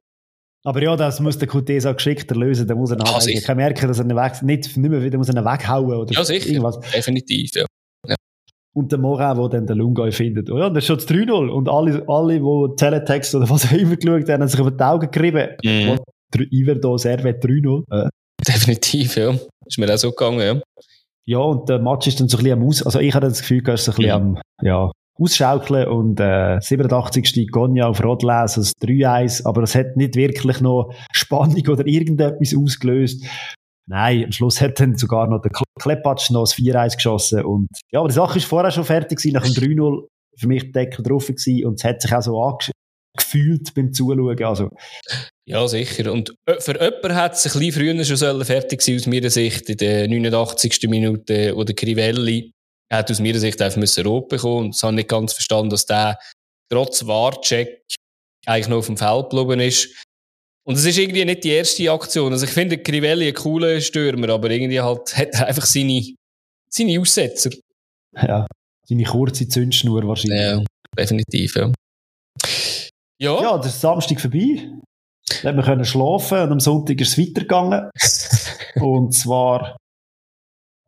Aber 0.65 0.83
ja, 0.83 0.95
das 0.95 1.21
muss 1.21 1.39
der 1.39 1.49
Kutesa 1.49 1.93
geschickter 1.93 2.37
lösen. 2.37 2.67
Da 2.67 2.75
muss 2.75 2.91
er 2.91 3.01
ah, 3.01 3.19
ich 3.27 3.43
kann 3.43 3.57
merken, 3.57 3.89
dass 3.89 3.99
er 3.99 4.07
weg, 4.09 4.43
nicht, 4.43 4.77
nicht 4.77 4.91
mehr 4.91 5.03
wieder 5.03 5.17
muss 5.17 5.29
er 5.29 5.45
weghauen 5.45 5.97
oder 5.97 6.13
Ja, 6.13 6.25
sicher. 6.25 6.49
Irgendwas. 6.49 6.79
Definitiv, 6.81 7.55
ja. 7.55 7.65
ja. 8.07 8.15
Und 8.75 8.93
der 8.93 8.99
Mora, 8.99 9.35
der 9.35 9.49
dann 9.49 9.67
den 9.67 9.79
Lungai 9.79 10.13
findet. 10.13 10.51
Oh 10.51 10.59
ja, 10.59 10.69
das 10.69 10.85
ist 10.85 10.87
schon 10.89 10.99
3-0. 10.99 11.49
Und 11.49 11.69
alle, 11.69 12.05
alle, 12.09 12.39
die 12.39 12.77
Teletext 12.77 13.35
oder 13.35 13.49
was 13.49 13.67
auch 13.67 13.73
immer 13.73 13.97
geschaut 13.97 14.29
haben, 14.29 14.43
haben 14.43 14.49
sich 14.49 14.61
über 14.61 14.71
die 14.71 14.85
Augen 14.85 15.11
gerieben. 15.11 15.57
Mhm. 15.65 15.99
Iverdo 16.51 16.99
Servet 16.99 17.43
3-0. 17.43 17.85
Äh. 17.91 18.09
Definitiv, 18.47 19.17
ja. 19.17 19.35
Ist 19.67 19.79
mir 19.79 19.93
auch 19.93 19.99
so 19.99 20.11
gegangen, 20.11 20.41
ja. 20.41 20.61
Ja, 21.27 21.39
und 21.39 21.69
der 21.69 21.79
Match 21.79 22.07
ist 22.07 22.21
dann 22.21 22.29
so 22.29 22.39
ein 22.39 22.45
bisschen 22.45 22.61
am 22.61 22.67
Aus, 22.67 22.83
also 22.83 22.99
ich 22.99 23.15
hatte 23.15 23.29
das 23.29 23.41
Gefühl, 23.41 23.63
er 23.67 23.75
ist 23.75 23.85
so 23.85 23.93
ein 23.93 23.97
bisschen 23.97 24.09
ja. 24.09 24.17
am, 24.17 24.39
ja, 24.63 24.91
ausschaukeln 25.21 25.89
und 25.89 26.21
äh, 26.21 26.59
87. 26.61 27.49
Gonja 27.51 27.87
auf 27.87 28.03
Rodles, 28.03 28.57
also 28.57 28.73
3-1, 28.83 29.45
aber 29.45 29.63
es 29.63 29.75
hat 29.75 29.97
nicht 29.97 30.17
wirklich 30.17 30.61
noch 30.61 30.93
Spannung 31.13 31.67
oder 31.69 31.87
irgendetwas 31.87 32.55
ausgelöst. 32.57 33.25
Nein, 33.87 34.25
am 34.25 34.33
Schluss 34.33 34.61
hat 34.61 34.79
dann 34.79 34.97
sogar 34.97 35.27
noch 35.29 35.43
der 35.43 35.51
Klepatsch 35.79 36.31
noch 36.31 36.43
das 36.43 36.55
4-1 36.55 36.95
geschossen 36.97 37.45
und 37.45 37.69
ja, 37.93 38.01
aber 38.01 38.09
die 38.09 38.15
Sache 38.15 38.39
ist 38.39 38.45
vorher 38.45 38.71
schon 38.71 38.85
fertig 38.85 39.19
gewesen, 39.19 39.35
nach 39.35 39.43
dem 39.43 39.53
3-0 39.53 40.07
für 40.37 40.49
mich 40.49 40.73
der 40.73 40.85
Deckel 40.85 41.03
drauf 41.03 41.27
gewesen 41.27 41.67
und 41.67 41.75
es 41.75 41.85
hat 41.85 42.01
sich 42.01 42.13
auch 42.13 42.23
so 42.23 42.59
gefühlt 43.17 43.75
beim 43.75 43.93
Zuschauen. 43.93 44.43
Also. 44.45 44.71
Ja, 45.47 45.67
sicher. 45.67 46.13
Und 46.13 46.33
äh, 46.47 46.61
für 46.61 46.81
jemanden 46.81 47.15
hat 47.17 47.35
es 47.35 47.47
ein 47.47 47.59
bisschen 47.59 47.73
früher 47.73 48.05
schon 48.05 48.45
fertig 48.45 48.83
sein 48.83 48.97
aus 48.97 49.07
meiner 49.07 49.31
Sicht, 49.31 49.69
in 49.69 49.77
der 49.79 50.09
89. 50.09 50.89
Minute, 50.89 51.55
oder 51.57 51.75
Crivelli 51.75 52.53
hat 52.93 53.11
aus 53.11 53.21
meiner 53.21 53.39
Sicht 53.39 53.61
einfach 53.63 53.79
müssen 53.79 54.07
rot 54.07 54.29
bekommen. 54.29 54.67
Und 54.67 54.75
das 54.75 54.83
habe 54.83 54.93
ich 54.93 54.97
nicht 54.97 55.09
ganz 55.09 55.33
verstanden, 55.33 55.71
dass 55.71 55.87
der 55.87 56.19
trotz 56.71 57.07
Warcheck 57.07 57.83
eigentlich 58.47 58.69
noch 58.69 58.79
auf 58.79 58.87
dem 58.87 58.97
Feld 58.97 59.31
geblieben 59.31 59.61
ist. 59.61 60.05
Und 60.67 60.77
es 60.77 60.85
ist 60.85 60.99
irgendwie 60.99 61.25
nicht 61.25 61.45
die 61.45 61.51
erste 61.51 61.91
Aktion. 61.91 62.33
Also 62.33 62.45
ich 62.45 62.53
finde 62.53 62.79
Crivelli 62.79 63.29
ein 63.29 63.35
cooler 63.35 63.81
Stürmer, 63.81 64.31
aber 64.31 64.51
irgendwie 64.51 64.81
halt 64.81 65.17
hat 65.17 65.29
er 65.33 65.47
einfach 65.47 65.67
seine, 65.67 66.03
seine 66.71 67.01
Aussetzer. 67.01 67.51
Ja, 68.15 68.47
seine 68.87 69.05
kurze 69.05 69.49
Zündschnur 69.49 70.07
wahrscheinlich. 70.07 70.41
Ja, 70.41 70.63
definitiv, 70.97 71.57
ja. 71.57 71.73
Ja. 73.21 73.43
Ja, 73.43 73.59
der 73.59 73.71
Samstag 73.71 74.21
vorbei. 74.21 74.71
Dann 75.43 75.57
wir 75.57 75.63
können 75.63 75.85
schlafen 75.85 76.41
und 76.41 76.53
am 76.53 76.61
Sonntag 76.61 77.01
ist 77.01 77.13
es 77.13 77.19
weitergegangen. 77.19 77.91
und 78.81 79.13
zwar 79.13 79.77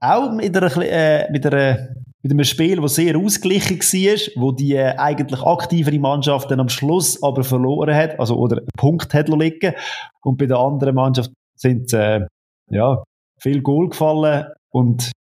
auch 0.03 0.33
mit, 0.33 0.57
einer, 0.57 0.77
äh, 0.79 1.31
mit, 1.31 1.47
einer, 1.47 1.94
mit 2.23 2.33
einem 2.33 2.44
Spiel, 2.44 2.81
das 2.81 2.96
sehr 2.96 3.17
ausgeglichen 3.17 3.79
war, 3.79 4.42
wo 4.42 4.53
die 4.53 4.75
äh, 4.75 4.96
eigentlich 4.96 5.40
aktivere 5.40 5.98
Mannschaft 5.98 6.50
dann 6.50 6.61
am 6.61 6.69
Schluss 6.69 7.23
aber 7.23 7.44
verloren 7.44 7.94
hat, 7.94 8.19
also 8.19 8.37
oder 8.37 8.59
einen 8.59 8.69
Punkt 8.77 9.15
hat 9.15 9.29
liegen. 9.29 9.75
Und 10.23 10.38
bei 10.38 10.46
der 10.46 10.59
anderen 10.59 10.96
Mannschaft 10.96 11.31
sind 11.57 11.92
äh, 11.92 12.27
ja, 12.71 13.03
viel 13.40 13.63
Goal 13.63 13.90
gefallen 13.90 14.46
und 14.71 15.13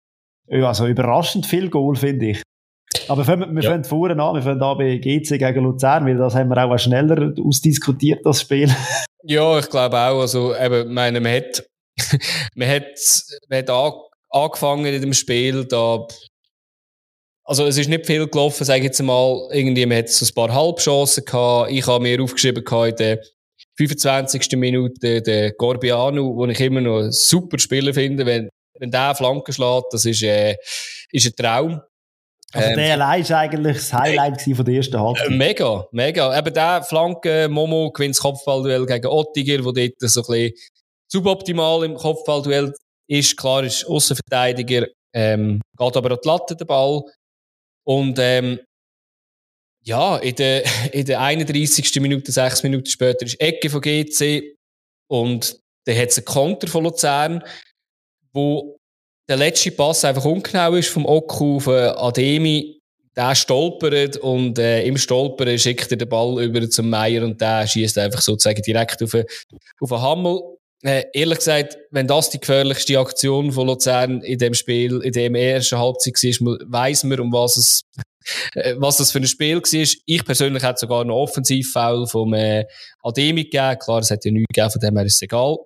ja, 0.48 0.66
also 0.66 0.86
überraschend 0.86 1.46
viel 1.46 1.70
Goal, 1.70 1.94
finde 1.94 2.30
ich. 2.30 2.42
Aber 3.08 3.26
wir, 3.26 3.38
wir 3.38 3.62
ja. 3.62 3.70
fangen 3.70 3.84
vorne 3.84 4.22
an, 4.22 4.34
wir 4.34 4.42
fangen 4.42 4.62
an 4.62 4.78
bei 4.78 4.98
GC 4.98 5.38
gegen 5.38 5.64
Luzern, 5.64 6.06
weil 6.06 6.16
das 6.16 6.34
haben 6.34 6.48
wir 6.48 6.64
auch 6.64 6.76
schneller 6.78 7.32
ausdiskutiert, 7.40 8.24
das 8.24 8.40
Spiel. 8.42 8.70
Ja, 9.24 9.58
ich 9.58 9.70
glaube 9.70 9.96
auch. 9.96 10.20
Also, 10.20 10.54
eben, 10.56 10.92
meine, 10.92 11.20
man 11.20 11.32
hat, 11.32 11.64
man 12.54 12.68
hat, 12.68 12.98
man 13.48 13.58
hat 13.58 13.70
angefangen 14.32 14.86
in 14.86 15.00
dem 15.00 15.12
Spiel, 15.12 15.64
da, 15.64 16.06
also 17.44 17.66
es 17.66 17.76
ist 17.76 17.88
nicht 17.88 18.06
viel 18.06 18.26
gelaufen, 18.26 18.64
sage 18.64 18.80
ich 18.80 18.86
jetzt 18.86 19.02
mal, 19.02 19.48
irgendwie, 19.52 19.86
man 19.86 19.98
hat 19.98 20.08
so 20.08 20.24
ein 20.24 20.34
paar 20.34 20.54
Halbchancen 20.54 21.24
gehabt. 21.24 21.70
Ich 21.70 21.86
habe 21.86 22.02
mir 22.02 22.20
aufgeschrieben 22.22 22.64
in 22.64 22.96
der 22.96 23.22
25. 23.76 24.56
Minute, 24.56 25.22
der 25.22 25.52
Gorbiano, 25.52 26.40
den 26.40 26.50
ich 26.50 26.60
immer 26.60 26.80
noch 26.80 27.00
ein 27.00 27.12
super 27.12 27.58
Spieler 27.58 27.94
finde, 27.94 28.26
wenn, 28.26 28.48
wenn 28.78 28.90
der 28.90 29.14
Flanken 29.14 29.52
schlägt, 29.52 29.92
das 29.92 30.04
ist, 30.04 30.22
äh, 30.22 30.56
ist 31.10 31.26
ein 31.26 31.36
Traum. 31.36 31.80
Also 32.52 32.68
ähm, 32.68 32.76
der 32.76 32.92
allein 32.94 33.22
ist 33.22 33.32
eigentlich 33.32 33.76
das 33.78 33.92
Highlight 33.94 34.46
äh, 34.46 34.54
von 34.54 34.64
der 34.64 34.74
ersten 34.74 35.00
Halbzeit. 35.00 35.30
Mega, 35.30 35.86
mega. 35.90 36.38
Eben 36.38 36.52
der 36.52 36.82
Flanke, 36.82 37.48
Momo 37.48 37.90
gewinnt 37.90 38.14
das 38.14 38.20
Kopfballduell 38.20 38.84
gegen 38.84 39.06
Ottiger, 39.06 39.64
wo 39.64 39.72
dort 39.72 39.92
so 39.98 40.20
ein 40.20 40.26
bisschen 40.26 40.52
suboptimal 41.08 41.84
im 41.84 41.94
Kopfballduell 41.94 42.74
ist. 43.08 43.36
Klar 43.36 43.64
ist 43.64 43.86
Außenverteidiger, 43.86 44.86
ähm, 45.14 45.60
geht 45.76 45.96
aber 45.96 46.12
an 46.12 46.18
die 46.22 46.28
Latte 46.28 46.56
der 46.56 46.64
Ball. 46.64 47.02
Und 47.84 48.18
ähm, 48.18 48.60
ja, 49.84 50.16
in 50.18 50.34
der, 50.36 50.64
in 50.92 51.06
der 51.06 51.20
31. 51.20 52.00
Minute, 52.00 52.32
sechs 52.32 52.62
Minuten 52.62 52.86
später, 52.86 53.26
ist 53.26 53.40
Ecke 53.40 53.70
von 53.70 53.80
GC 53.80 54.56
und 55.08 55.58
dann 55.84 55.98
hat 55.98 56.10
es 56.10 56.18
einen 56.18 56.24
Konter 56.24 56.68
von 56.68 56.84
Luzern, 56.84 57.42
wo 58.32 58.78
der 59.28 59.36
letzte 59.36 59.72
Pass 59.72 60.04
einfach 60.04 60.24
ungenau 60.24 60.74
ist 60.74 60.88
vom 60.88 61.06
Oku 61.06 61.56
auf 61.56 61.68
Ademi. 61.68 62.78
Der 63.14 63.34
stolpert 63.34 64.16
und 64.16 64.58
äh, 64.58 64.84
im 64.84 64.96
Stolpern 64.96 65.58
schickt 65.58 65.90
er 65.90 65.98
den 65.98 66.08
Ball 66.08 66.42
über 66.42 66.68
zum 66.70 66.88
Meier 66.88 67.22
und 67.24 67.38
der 67.38 67.66
schießt 67.66 67.98
einfach 67.98 68.22
sozusagen 68.22 68.62
direkt 68.62 69.02
auf, 69.02 69.14
auf 69.14 69.88
den 69.90 70.00
Hammel. 70.00 70.40
Äh, 70.84 71.04
ehrlich 71.12 71.38
gesagt, 71.38 71.78
wenn 71.92 72.08
das 72.08 72.30
die 72.30 72.40
gefährlichste 72.40 72.98
Aktion 72.98 73.52
von 73.52 73.68
Luzern 73.68 74.20
in 74.22 74.38
dem 74.38 74.52
Spiel, 74.52 75.00
in 75.02 75.12
dem 75.12 75.36
ersten 75.36 75.78
Halbzeit 75.78 76.14
war, 76.14 76.58
weiss 76.66 77.04
man, 77.04 77.20
um 77.20 77.32
was 77.32 77.56
es, 77.56 77.82
äh, 78.54 78.74
was 78.78 78.96
das 78.96 79.12
für 79.12 79.18
ein 79.18 79.26
Spiel 79.26 79.58
war. 79.58 79.88
Ich 80.06 80.24
persönlich 80.24 80.62
hätte 80.62 80.80
sogar 80.80 81.04
noch 81.04 81.22
Offensivfoul 81.22 82.08
vom 82.08 82.34
äh, 82.34 82.64
Ademi 83.02 83.44
gegeben. 83.44 83.78
Klar, 83.78 84.00
es 84.00 84.10
hat 84.10 84.24
ja 84.24 84.32
nichts 84.32 84.48
gegeben, 84.52 84.70
von 84.70 84.80
dem 84.80 84.96
her 84.96 85.06
ist 85.06 85.14
es 85.14 85.22
egal. 85.22 85.56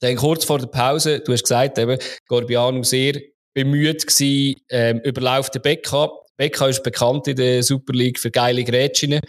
Dann 0.00 0.16
kurz 0.16 0.44
vor 0.44 0.58
der 0.58 0.66
Pause, 0.66 1.20
du 1.20 1.32
hast 1.32 1.44
gesagt, 1.44 1.78
eben, 1.78 1.98
Gorbiano 2.26 2.82
sehr 2.82 3.20
bemüht 3.54 4.04
gewesen, 4.04 4.60
ähm, 4.68 5.00
überläuft 5.04 5.54
der 5.54 5.60
Becca. 5.60 6.10
Becca 6.36 6.66
ist 6.66 6.82
bekannt 6.82 7.28
in 7.28 7.36
der 7.36 7.62
Super 7.62 7.92
League 7.92 8.18
für 8.18 8.32
geile 8.32 8.64
Grätschinen. 8.64 9.20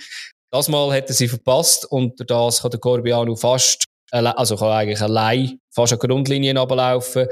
Das 0.51 0.67
Mal 0.67 0.95
er 0.95 1.13
sie 1.13 1.27
verpasst 1.27 1.85
und 1.85 2.13
das 2.27 2.61
kann 2.61 2.71
der 2.71 2.79
Gorbiano 2.79 3.35
fast, 3.35 3.85
also 4.11 4.55
kann 4.55 4.69
eigentlich 4.69 5.01
allein 5.01 5.59
fast 5.71 5.93
an 5.93 5.99
Grundlinien 5.99 6.57
ablaufen 6.57 7.27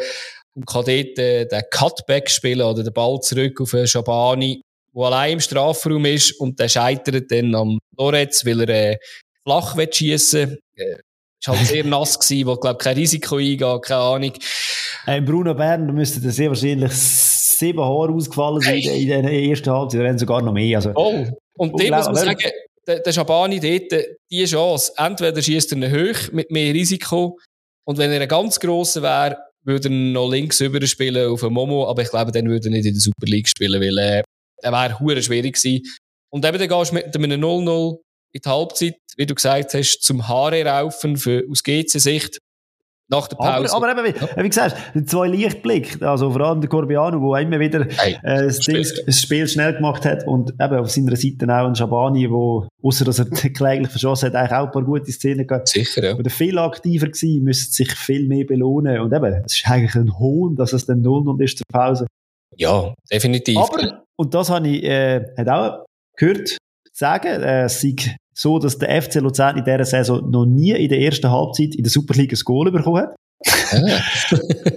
und 0.56 0.66
kann 0.66 0.86
dort 0.86 1.20
äh, 1.20 1.46
den 1.46 1.62
Cutback 1.72 2.30
spielen 2.30 2.62
oder 2.62 2.84
den 2.84 2.94
Ball 2.94 3.20
zurück 3.22 3.60
auf 3.62 3.76
Schabani, 3.86 4.62
der 4.96 5.04
allein 5.04 5.34
im 5.34 5.40
Strafraum 5.40 6.06
ist 6.06 6.40
und 6.40 6.60
der 6.60 6.70
scheitert 6.70 7.32
dann 7.32 7.56
am 7.56 7.80
Loretz, 7.98 8.46
weil 8.46 8.62
er 8.62 8.92
äh, 8.92 8.98
flach 9.44 9.76
schießen 9.92 10.50
will. 10.50 10.60
Äh, 10.76 10.96
ist 11.44 11.48
halt 11.48 11.68
sehr 11.68 11.84
nass 11.86 12.20
gewesen, 12.20 12.48
wo, 12.48 12.56
glaub, 12.56 12.80
kein 12.80 12.96
Risiko 12.96 13.38
eingeht, 13.38 13.82
keine 13.84 14.02
Ahnung. 14.02 14.34
Hey, 15.06 15.22
Bruno 15.22 15.54
Bern, 15.54 15.88
da 15.88 15.94
müsste 15.94 16.20
sehr 16.32 16.50
wahrscheinlich 16.50 16.94
sieben 16.94 17.82
Haare 17.82 18.14
ausgefallen 18.14 18.62
sein 18.62 18.80
hey. 18.80 19.12
in 19.12 19.24
der 19.24 19.32
ersten 19.32 19.70
Halbzeit, 19.72 20.02
oder 20.02 20.18
sogar 20.18 20.42
noch 20.42 20.54
mehr. 20.54 20.78
Also, 20.78 20.92
oh, 20.96 21.26
und 21.58 21.80
dem 21.80 21.94
muss 21.94 22.06
man 22.06 22.16
sagen, 22.16 22.52
der, 22.88 23.00
der 23.00 23.12
Schabani 23.12 23.60
dort, 23.60 24.06
die 24.32 24.46
Chance, 24.46 24.92
entweder 24.98 25.42
schießt 25.42 25.72
er 25.74 25.78
ihn 25.78 25.92
hoch 25.92 26.32
mit 26.32 26.52
mehr 26.52 26.74
Risiko, 26.74 27.38
und 27.86 27.98
wenn 27.98 28.12
er 28.12 28.22
ein 28.22 28.28
ganz 28.28 28.60
grosser 28.60 29.02
wäre, 29.02 29.38
würde 29.64 29.90
er 29.90 29.92
noch 29.92 30.30
links 30.30 30.60
über 30.60 30.86
spielen 30.86 31.30
auf 31.30 31.44
einen 31.44 31.54
Momo, 31.54 31.88
aber 31.88 32.02
ich 32.02 32.10
glaube, 32.10 32.32
dann 32.32 32.50
würde 32.50 32.68
er 32.68 32.72
nicht 32.72 32.86
in 32.86 32.94
der 32.94 33.02
Super 33.02 33.26
League 33.26 33.48
spielen, 33.48 33.82
weil 33.82 33.98
äh, 33.98 34.24
er 34.62 34.72
wäre 34.72 35.00
hure 35.00 35.22
schwierig 35.22 35.56
gewesen. 35.56 35.84
Und 36.30 36.46
eben, 36.46 36.58
dann 36.58 36.68
gehst 36.68 36.92
du 36.92 36.96
mit 36.96 37.16
einem 37.16 37.44
0-0 37.44 37.98
in 38.34 38.42
die 38.42 38.50
Halbzeit, 38.50 38.96
wie 39.18 39.26
du 39.26 39.36
gesagt 39.36 39.74
hast, 39.74 40.00
zum 40.00 40.28
Haare 40.28 40.66
raufen 40.66 41.18
für, 41.18 41.44
aus 41.50 41.64
GC-Sicht. 41.64 42.40
Nach 43.10 43.28
der 43.28 43.36
Pause. 43.36 43.76
Aber, 43.76 43.90
aber 43.90 44.06
eben, 44.06 44.16
wie, 44.16 44.44
wie 44.44 44.50
gesagt, 44.50 44.78
zwei 45.06 45.28
Lichtblicke, 45.28 46.08
also 46.08 46.32
vor 46.32 46.42
allem 46.42 46.62
der 46.62 46.70
Corbiano, 46.70 47.34
der 47.34 47.42
immer 47.42 47.60
wieder 47.60 47.86
hey, 47.98 48.18
äh, 48.24 48.46
das, 48.46 48.60
Ding, 48.60 48.86
das, 49.06 49.22
Spiel 49.22 49.48
schnell 49.48 49.74
gemacht 49.74 50.06
hat 50.06 50.26
und 50.26 50.52
eben 50.52 50.78
auf 50.78 50.90
seiner 50.90 51.16
Seite 51.16 51.46
auch 51.46 51.68
ein 51.68 51.76
Schabani, 51.76 52.30
wo, 52.32 52.68
außer 52.82 53.04
dass 53.04 53.20
er 53.20 53.26
kläglich 53.54 53.90
verschossen 53.90 54.30
hat, 54.30 54.36
eigentlich 54.36 54.58
auch 54.58 54.66
ein 54.68 54.72
paar 54.72 54.84
gute 54.84 55.12
Szenen 55.12 55.46
gehabt. 55.46 55.68
Sicher, 55.68 56.04
ja. 56.04 56.12
Aber 56.14 56.30
viel 56.30 56.58
aktiver 56.58 57.08
gewesen, 57.08 57.44
müsste 57.44 57.74
sich 57.74 57.94
viel 57.94 58.28
mehr 58.28 58.46
belohnen 58.46 59.00
und 59.02 59.14
eben, 59.14 59.44
es 59.46 59.54
ist 59.54 59.70
eigentlich 59.70 59.96
ein 59.96 60.18
Hohn, 60.18 60.56
dass 60.56 60.72
es 60.72 60.86
dann 60.86 61.02
0 61.02 61.42
ist 61.42 61.58
zur 61.58 61.68
Pause. 61.72 62.08
Ja, 62.56 62.94
definitiv. 63.12 63.58
Aber, 63.58 64.04
und 64.16 64.34
das 64.34 64.50
habe 64.50 64.68
ich, 64.68 64.84
äh, 64.84 65.26
hat 65.38 65.50
auch 65.50 65.86
gehört, 66.16 66.58
sagen, 66.94 67.42
äh, 67.42 67.64
es 67.64 67.82
sei 67.82 67.96
so, 68.34 68.60
dass 68.60 68.78
der 68.78 69.02
FC 69.02 69.16
Luzern 69.16 69.58
in 69.58 69.64
dieser 69.64 69.86
Saison 69.86 70.30
noch 70.30 70.46
nie 70.46 70.72
in 70.72 70.90
der 70.90 71.00
ersten 71.00 71.30
Halbzeit 71.30 71.76
in 71.76 71.84
der 71.84 71.92
Superliga 71.92 72.36
ein 72.36 72.44
Goal 72.44 72.72
bekommen 72.72 73.04
hat. 73.04 73.16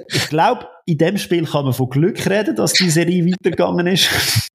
Ich 0.08 0.28
glaube, 0.28 0.66
in 0.86 0.98
dem 0.98 1.18
Spiel 1.18 1.44
kann 1.46 1.64
man 1.64 1.72
von 1.72 1.88
Glück 1.88 2.28
reden, 2.28 2.56
dass 2.56 2.72
die 2.72 2.90
Serie 2.90 3.24
weitergegangen 3.24 3.86
ist. 3.86 4.08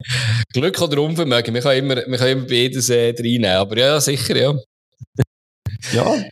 Glück 0.53 0.81
oder 0.81 1.01
Unvermögen, 1.01 1.53
man 1.53 1.61
kann 1.61 1.77
immer, 1.77 1.95
man 2.07 2.19
kann 2.19 2.27
immer 2.27 2.45
beides 2.45 2.89
äh, 2.89 3.13
reinnehmen, 3.17 3.45
aber 3.45 3.77
ja, 3.77 3.99
sicher, 3.99 4.35
ja. 4.35 4.53
ja. 5.93 6.23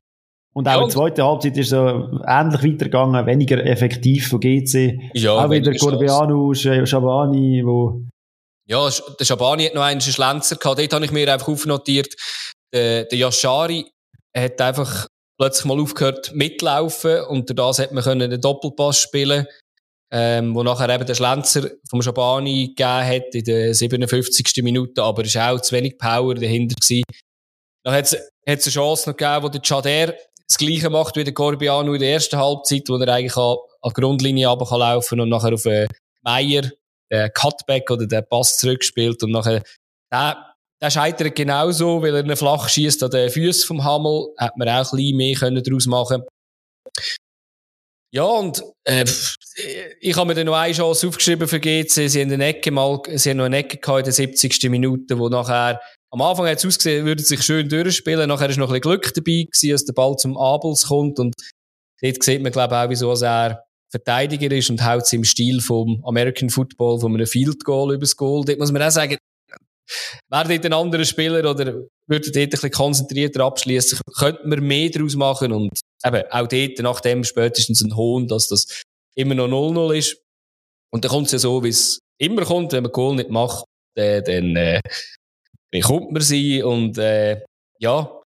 Und 0.53 0.67
auch 0.67 0.71
ja, 0.71 0.77
in 0.77 0.87
der 0.87 0.89
zweiten 0.89 1.23
Halbzeit 1.23 1.57
ist 1.57 1.69
so 1.69 2.21
ähnlich 2.27 2.63
weitergegangen, 2.63 3.25
weniger 3.25 3.65
effektiv 3.65 4.27
von 4.27 4.39
GC. 4.39 4.99
Ja, 5.13 5.33
auch 5.33 5.49
wieder 5.49 5.73
Corbiano, 5.73 6.53
Schabani, 6.53 7.63
wo 7.65 8.01
ja, 8.69 8.87
der 9.19 9.25
Schabani 9.25 9.65
hat 9.65 9.73
noch 9.73 9.81
einen 9.81 9.99
Schlenzer 9.99 10.55
gehabt. 10.55 10.79
Dort 10.79 10.93
habe 10.93 11.03
ich 11.03 11.11
mir 11.11 11.31
einfach 11.33 11.47
aufnotiert, 11.47 12.13
der, 12.73 13.05
der 13.05 13.17
Yashari 13.17 13.91
hat 14.35 14.61
einfach 14.61 15.07
plötzlich 15.37 15.65
mal 15.65 15.79
aufgehört 15.79 16.33
mitlaufen 16.33 17.21
und 17.25 17.57
das 17.57 17.79
hat 17.79 17.91
man 17.91 18.03
können 18.03 18.21
einen 18.23 18.41
Doppelpass 18.41 18.99
spielen 18.99 19.47
ähm, 20.11 20.55
wo 20.55 20.63
nachher 20.63 20.89
eben 20.89 21.05
der 21.05 21.15
Schlenzer 21.15 21.69
vom 21.87 22.01
Schabani 22.01 22.73
gegeben 22.75 23.05
hat 23.05 23.35
in 23.35 23.43
der 23.43 23.73
57. 23.73 24.63
Minute, 24.63 25.03
aber 25.03 25.23
es 25.23 25.35
war 25.35 25.53
auch 25.53 25.61
zu 25.61 25.75
wenig 25.75 25.97
Power 25.97 26.35
dahinter 26.35 26.75
gewesen. 26.75 27.03
Dann 27.83 27.93
hat 27.93 28.05
es 28.05 28.17
eine 28.45 28.57
Chance 28.57 29.09
noch 29.09 29.17
gegeben, 29.17 29.43
wo 29.43 29.49
der 29.49 29.61
Chader 29.61 30.15
das 30.47 30.57
Gleiche 30.57 30.89
macht 30.89 31.15
wie 31.15 31.23
der 31.23 31.33
Corbiano 31.33 31.93
in 31.93 31.99
der 31.99 32.13
ersten 32.13 32.37
Halbzeit, 32.37 32.89
wo 32.89 32.95
er 32.97 33.13
eigentlich 33.13 33.37
an, 33.37 33.57
an 33.81 33.91
die 33.95 34.01
Grundlinie 34.01 34.47
runterlaufen 34.47 35.19
kann 35.19 35.19
und 35.21 35.29
nachher 35.29 35.53
auf 35.53 35.65
äh, 35.65 35.87
Meier 36.23 36.63
den 37.11 37.31
Cutback 37.33 37.89
oder 37.91 38.07
den 38.07 38.25
Pass 38.27 38.57
zurückspielt 38.57 39.21
und 39.23 39.31
nachher, 39.31 39.61
der 40.81 40.89
scheitert 40.89 41.35
genauso, 41.35 42.01
weil 42.01 42.15
er 42.15 42.23
einen 42.23 42.37
flach 42.37 42.69
schießt 42.69 43.03
an 43.03 43.11
den 43.11 43.29
Füßen 43.29 43.67
vom 43.67 43.83
Hammel, 43.83 44.33
hat 44.37 44.55
man 44.57 44.69
auch 44.69 44.91
ein 44.91 44.97
bisschen 44.97 45.17
mehr 45.17 45.35
können 45.35 45.63
daraus 45.63 45.85
machen 45.87 46.23
ja, 48.11 48.23
und 48.23 48.63
äh, 48.85 49.05
ich 49.99 50.17
habe 50.17 50.27
mir 50.27 50.33
dann 50.33 50.47
noch 50.47 50.55
eine 50.55 50.73
Chance 50.73 51.07
aufgeschrieben 51.07 51.47
für 51.47 51.59
GC. 51.59 52.09
Sie 52.09 52.21
haben 52.21 52.31
eine 52.31 52.45
Ecke 52.45 52.71
mal, 52.71 52.99
sie 53.13 53.29
haben 53.29 53.37
noch 53.37 53.45
eine 53.45 53.57
Ecke 53.57 53.77
gehabt 53.77 53.99
in 53.99 54.05
der 54.05 54.13
70. 54.13 54.63
Minute, 54.69 55.19
wo 55.19 55.29
nachher 55.29 55.79
am 56.09 56.21
Anfang 56.21 56.47
hat 56.47 56.57
es 56.57 56.65
ausgesehen, 56.65 57.05
würde 57.05 57.21
sich 57.21 57.43
schön 57.43 57.69
durchspielen. 57.69 58.27
Nachher 58.27 58.49
ist 58.49 58.57
noch 58.57 58.69
ein 58.69 58.81
bisschen 58.81 58.99
Glück 58.99 59.13
dabei 59.13 59.45
gewesen, 59.51 59.69
dass 59.69 59.85
der 59.85 59.93
Ball 59.93 60.15
zum 60.15 60.37
Abels 60.37 60.87
kommt. 60.87 61.19
Und 61.19 61.35
dort 62.01 62.23
sieht 62.23 62.41
man, 62.41 62.51
glaube 62.51 62.73
ich, 62.73 62.79
auch, 62.79 62.89
wieso 62.89 63.25
er 63.25 63.63
Verteidiger 63.91 64.55
ist 64.55 64.71
und 64.71 64.83
haut 64.83 65.11
im 65.13 65.23
Stil 65.23 65.61
vom 65.61 66.03
American 66.03 66.49
Football, 66.49 66.99
von 66.99 67.13
einem 67.13 67.27
Field 67.27 67.63
Goal 67.63 67.93
übers 67.93 68.15
Goal. 68.15 68.43
Dort 68.43 68.57
muss 68.57 68.71
man 68.71 68.81
auch 68.81 68.91
sagen, 68.91 69.17
wäre 70.29 70.47
dort 70.47 70.65
ein 70.65 70.73
anderer 70.73 71.05
Spieler 71.05 71.49
oder 71.49 71.73
würde 72.07 72.31
dort 72.31 72.37
ein 72.37 72.49
bisschen 72.49 72.71
konzentrierter 72.71 73.43
abschließen, 73.43 73.99
könnte 74.17 74.47
man 74.47 74.61
mehr 74.61 74.89
daraus 74.89 75.15
machen 75.15 75.51
und 75.51 75.79
eben 76.05 76.23
auch 76.31 76.47
dort 76.47 76.79
nach 76.79 77.01
dem 77.01 77.23
spätestens 77.23 77.81
ein 77.81 77.95
Hohn, 77.95 78.27
dass 78.27 78.47
das 78.47 78.83
immer 79.15 79.35
noch 79.35 79.47
0-0 79.47 79.95
ist. 79.95 80.17
Und 80.91 81.03
dann 81.03 81.11
kommt 81.11 81.27
es 81.27 81.33
ja 81.33 81.39
so, 81.39 81.63
wie 81.63 81.69
es 81.69 81.99
immer 82.17 82.45
kommt, 82.45 82.71
wenn 82.73 82.83
man 82.83 82.91
Goal 82.91 83.15
nicht 83.15 83.29
macht, 83.29 83.65
dann, 83.95 84.23
dann 84.23 84.55
äh, 84.55 84.81
bekommt 85.71 86.11
man 86.11 86.21
sie 86.21 86.63
und 86.63 86.97
äh, 86.97 87.41
ja, 87.79 88.19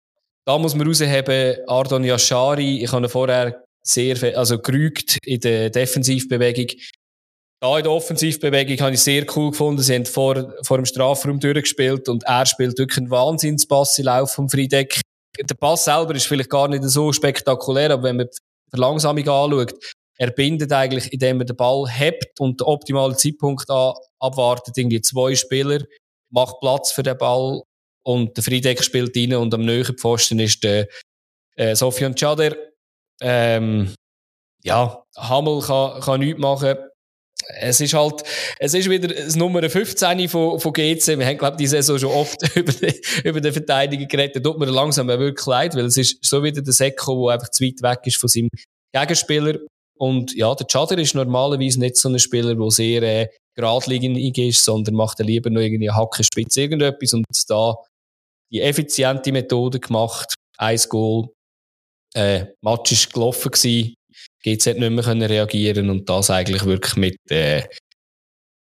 da 0.46 0.58
muss 0.58 0.76
man 0.76 0.88
rausheben, 0.88 1.58
Ardon 1.68 2.04
Yashari, 2.04 2.84
ich 2.84 2.92
habe 2.92 3.06
ihn 3.06 3.10
vorher 3.10 3.64
sehr, 3.82 4.38
also 4.38 4.60
gerügt 4.60 5.18
in 5.26 5.40
der 5.40 5.70
Defensivbewegung. 5.70 6.68
Da 7.64 7.78
in 7.78 7.84
der 7.84 7.94
Offensivbewegung 7.94 8.78
habe 8.82 8.96
ich 8.96 9.00
sehr 9.00 9.26
cool 9.38 9.52
gefunden. 9.52 9.82
Sie 9.82 9.96
haben 9.96 10.06
vor, 10.06 10.54
vor 10.64 10.78
dem 10.78 10.86
Strafraum 10.86 11.40
durchgespielt 11.40 12.10
und 12.10 12.24
er 12.24 12.46
spielt 12.46 12.78
wirklich 12.78 12.98
einen 12.98 13.10
Wahnsinnspass 13.10 13.98
im 14.00 14.06
Lauf 14.06 14.34
vom 14.34 14.50
Friedeck. 14.50 15.00
Der 15.40 15.56
Pass 15.56 15.86
selber 15.86 16.14
ist 16.14 16.26
vielleicht 16.26 16.50
gar 16.50 16.68
nicht 16.68 16.84
so 16.84 17.14
spektakulär, 17.14 17.92
aber 17.92 18.04
wenn 18.04 18.18
man 18.18 18.28
die 18.28 18.38
Verlangsamung 18.70 19.30
anschaut, 19.30 19.76
er 20.18 20.32
bindet 20.32 20.74
eigentlich, 20.74 21.14
indem 21.14 21.40
er 21.40 21.46
den 21.46 21.56
Ball 21.56 21.90
hebt 21.90 22.38
und 22.42 22.60
den 22.60 22.68
optimalen 22.68 23.18
Zeitpunkt 23.18 23.70
an, 23.70 23.94
abwartet, 24.20 24.78
irgendwie 24.78 25.00
zwei 25.00 25.34
Spieler, 25.34 25.86
macht 26.32 26.60
Platz 26.60 26.92
für 26.92 27.04
den 27.04 27.18
Ball 27.18 27.62
und 28.06 28.36
der 28.36 28.44
Friedeck 28.44 28.84
spielt 28.84 29.16
rein 29.16 29.36
und 29.36 29.54
am 29.54 29.64
nächsten 29.64 29.98
Pfosten 29.98 30.40
ist 30.40 30.62
der 30.66 30.90
äh, 31.56 31.76
Sofian 31.78 32.14
Chader 32.14 32.58
ähm, 33.22 33.96
ja, 34.64 35.02
Hamel 35.16 35.62
kann, 35.62 36.02
kann 36.02 36.20
nichts 36.20 36.42
machen. 36.42 36.76
Es 37.60 37.82
ist 37.82 37.94
halt, 37.94 38.24
es 38.60 38.74
ist 38.74 38.90
wieder 38.90 39.08
das 39.08 39.36
Nummer 39.36 39.68
15 39.70 40.30
von, 40.30 40.60
von 40.60 40.74
GC. 40.74 41.20
Wir 41.20 41.26
haben, 41.26 41.38
glaube 41.38 41.54
ich, 41.54 41.58
die 41.58 41.68
Saison 41.68 42.00
schon 42.00 42.12
oft 42.12 42.42
über, 42.56 42.72
die, 42.72 43.02
über 43.24 43.42
den 43.42 43.54
Verteidiger 43.54 44.06
geredet. 44.06 44.38
Da 44.38 44.40
tut 44.40 44.60
mir 44.60 44.66
langsam 44.66 45.08
wirklich 45.08 45.46
leid, 45.46 45.76
weil 45.76 45.86
es 45.86 45.98
ist 45.98 46.24
so 46.24 46.44
wieder 46.44 46.62
der 46.62 46.74
Seko, 46.74 47.28
der 47.28 47.36
einfach 47.36 47.50
zu 47.50 47.64
weit 47.64 47.82
weg 47.82 48.00
ist 48.06 48.18
von 48.18 48.30
seinem 48.30 48.50
Gegenspieler. 48.94 49.60
Und 49.98 50.36
ja, 50.36 50.54
der 50.56 50.68
Chader 50.68 50.98
ist 50.98 51.16
normalerweise 51.16 51.80
nicht 51.80 51.98
so 51.98 52.10
ein 52.10 52.20
Spieler, 52.20 52.56
der 52.56 52.72
sehr 52.72 53.04
äh, 53.04 53.28
geradlinig 53.56 54.38
ist, 54.38 54.66
sondern 54.66 54.96
macht 54.96 55.20
er 55.20 55.26
lieber 55.26 55.50
noch 55.50 55.62
irgendwie 55.62 55.92
Hackenspitze 55.92 56.62
irgendetwas 56.62 57.14
und 57.14 57.26
da 57.48 57.76
die 58.52 58.62
effiziente 58.62 59.32
Methode 59.32 59.80
gemacht. 59.80 60.34
Eins 60.58 60.88
Goal, 60.90 61.30
äh, 62.14 62.46
Match 62.62 62.92
ist 62.92 63.14
gelaufen 63.14 63.52
gewesen, 63.52 63.96
GZ 64.46 64.78
nicht 64.78 64.92
mehr 64.92 65.04
können 65.04 65.24
reagieren 65.24 65.90
und 65.90 66.10
das 66.10 66.30
eigentlich 66.30 66.66
wirklich 66.66 66.96
mit, 66.96 67.16
äh, 67.30 67.64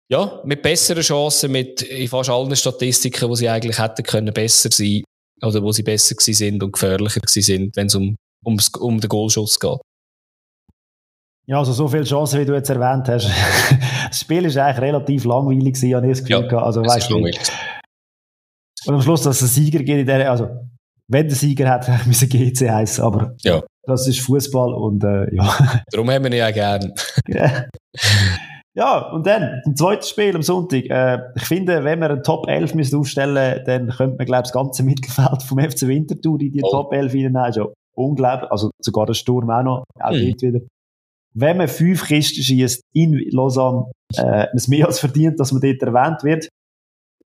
ja, 0.08 0.40
mit 0.44 0.62
besseren 0.62 1.02
Chancen, 1.02 1.52
mit 1.52 1.82
in 1.82 2.08
fast 2.08 2.30
allen 2.30 2.54
Statistiken, 2.54 3.28
wo 3.28 3.34
sie 3.34 3.48
eigentlich 3.48 3.78
hätten 3.78 4.04
können 4.04 4.32
besser 4.32 4.68
sein 4.72 5.02
oder 5.42 5.62
wo 5.62 5.72
sie 5.72 5.82
besser 5.82 6.14
gewesen 6.14 6.34
sind 6.34 6.62
und 6.62 6.72
gefährlicher 6.72 7.20
gewesen 7.20 7.42
sind, 7.42 7.76
wenn 7.76 7.86
es 7.86 7.94
um, 7.94 8.16
ums, 8.44 8.68
um 8.78 9.00
den 9.00 9.08
Goalschuss 9.08 9.58
geht. 9.58 9.80
Ja, 11.46 11.58
also 11.58 11.72
so 11.72 11.88
viele 11.88 12.04
Chancen, 12.04 12.40
wie 12.40 12.46
du 12.46 12.54
jetzt 12.54 12.70
erwähnt 12.70 13.08
hast. 13.08 13.28
das 14.08 14.20
Spiel 14.20 14.46
ist 14.46 14.56
eigentlich 14.56 14.80
relativ 14.80 15.24
langweilig 15.24 15.74
gewesen, 15.74 15.94
habe 15.94 16.06
ich 16.06 16.18
das 16.18 16.24
Gefühl 16.24 16.48
ja, 16.50 16.58
Also, 16.58 16.82
weißt 16.82 17.10
du, 17.10 17.16
und 18.86 18.94
am 18.94 19.02
Schluss, 19.02 19.22
dass 19.22 19.36
es 19.36 19.42
einen 19.42 19.64
Sieger 19.64 19.78
gibt 19.78 20.00
in 20.00 20.06
der, 20.06 20.30
also, 20.30 20.48
wenn 21.08 21.26
der 21.26 21.36
Sieger 21.36 21.68
hat, 21.68 21.88
müssen 22.06 22.28
GC 22.28 22.70
heißen, 22.70 23.04
aber 23.04 23.34
ja. 23.42 23.62
Das 23.86 24.06
ist 24.06 24.20
Fußball 24.20 24.72
und, 24.74 25.04
äh, 25.04 25.34
ja. 25.34 25.82
Darum 25.90 26.10
haben 26.10 26.24
wir 26.24 26.32
ihn 26.32 26.38
ja 26.38 26.50
gern. 26.50 26.92
ja, 28.74 29.10
und 29.10 29.26
dann, 29.26 29.62
im 29.64 29.76
zweiten 29.76 30.04
Spiel 30.04 30.34
am 30.34 30.42
Sonntag, 30.42 30.84
äh, 30.86 31.18
ich 31.36 31.44
finde, 31.44 31.84
wenn 31.84 32.00
wir 32.00 32.10
einen 32.10 32.22
Top 32.22 32.48
11 32.48 32.74
müssen 32.74 32.98
aufstellen 32.98 33.62
dann 33.64 33.90
könnte 33.90 34.16
man, 34.16 34.26
glaube 34.26 34.42
ich, 34.44 34.50
das 34.50 34.52
ganze 34.52 34.82
Mittelfeld 34.84 35.42
vom 35.42 35.58
FC 35.58 35.82
Winterthur 35.82 36.40
in 36.40 36.52
die 36.52 36.62
oh. 36.62 36.70
Top 36.70 36.92
11 36.92 37.12
hineinnehmen. 37.12 37.52
Schon 37.52 37.72
unglaublich. 37.94 38.50
Also, 38.50 38.70
sogar 38.80 39.06
der 39.06 39.14
Sturm 39.14 39.50
auch 39.50 39.62
noch, 39.62 39.84
auch 40.00 40.12
mhm. 40.12 40.16
wieder 40.16 40.60
wenn 41.34 41.56
man 41.56 41.68
fünf 41.68 42.06
Kisten 42.06 42.42
schießt 42.42 42.80
in 42.94 43.18
Lausanne, 43.30 43.90
äh, 44.16 44.46
es 44.54 44.68
mehr 44.68 44.86
als 44.86 45.00
verdient, 45.00 45.38
dass 45.40 45.52
man 45.52 45.60
dort 45.60 45.82
erwähnt 45.82 46.22
wird. 46.22 46.48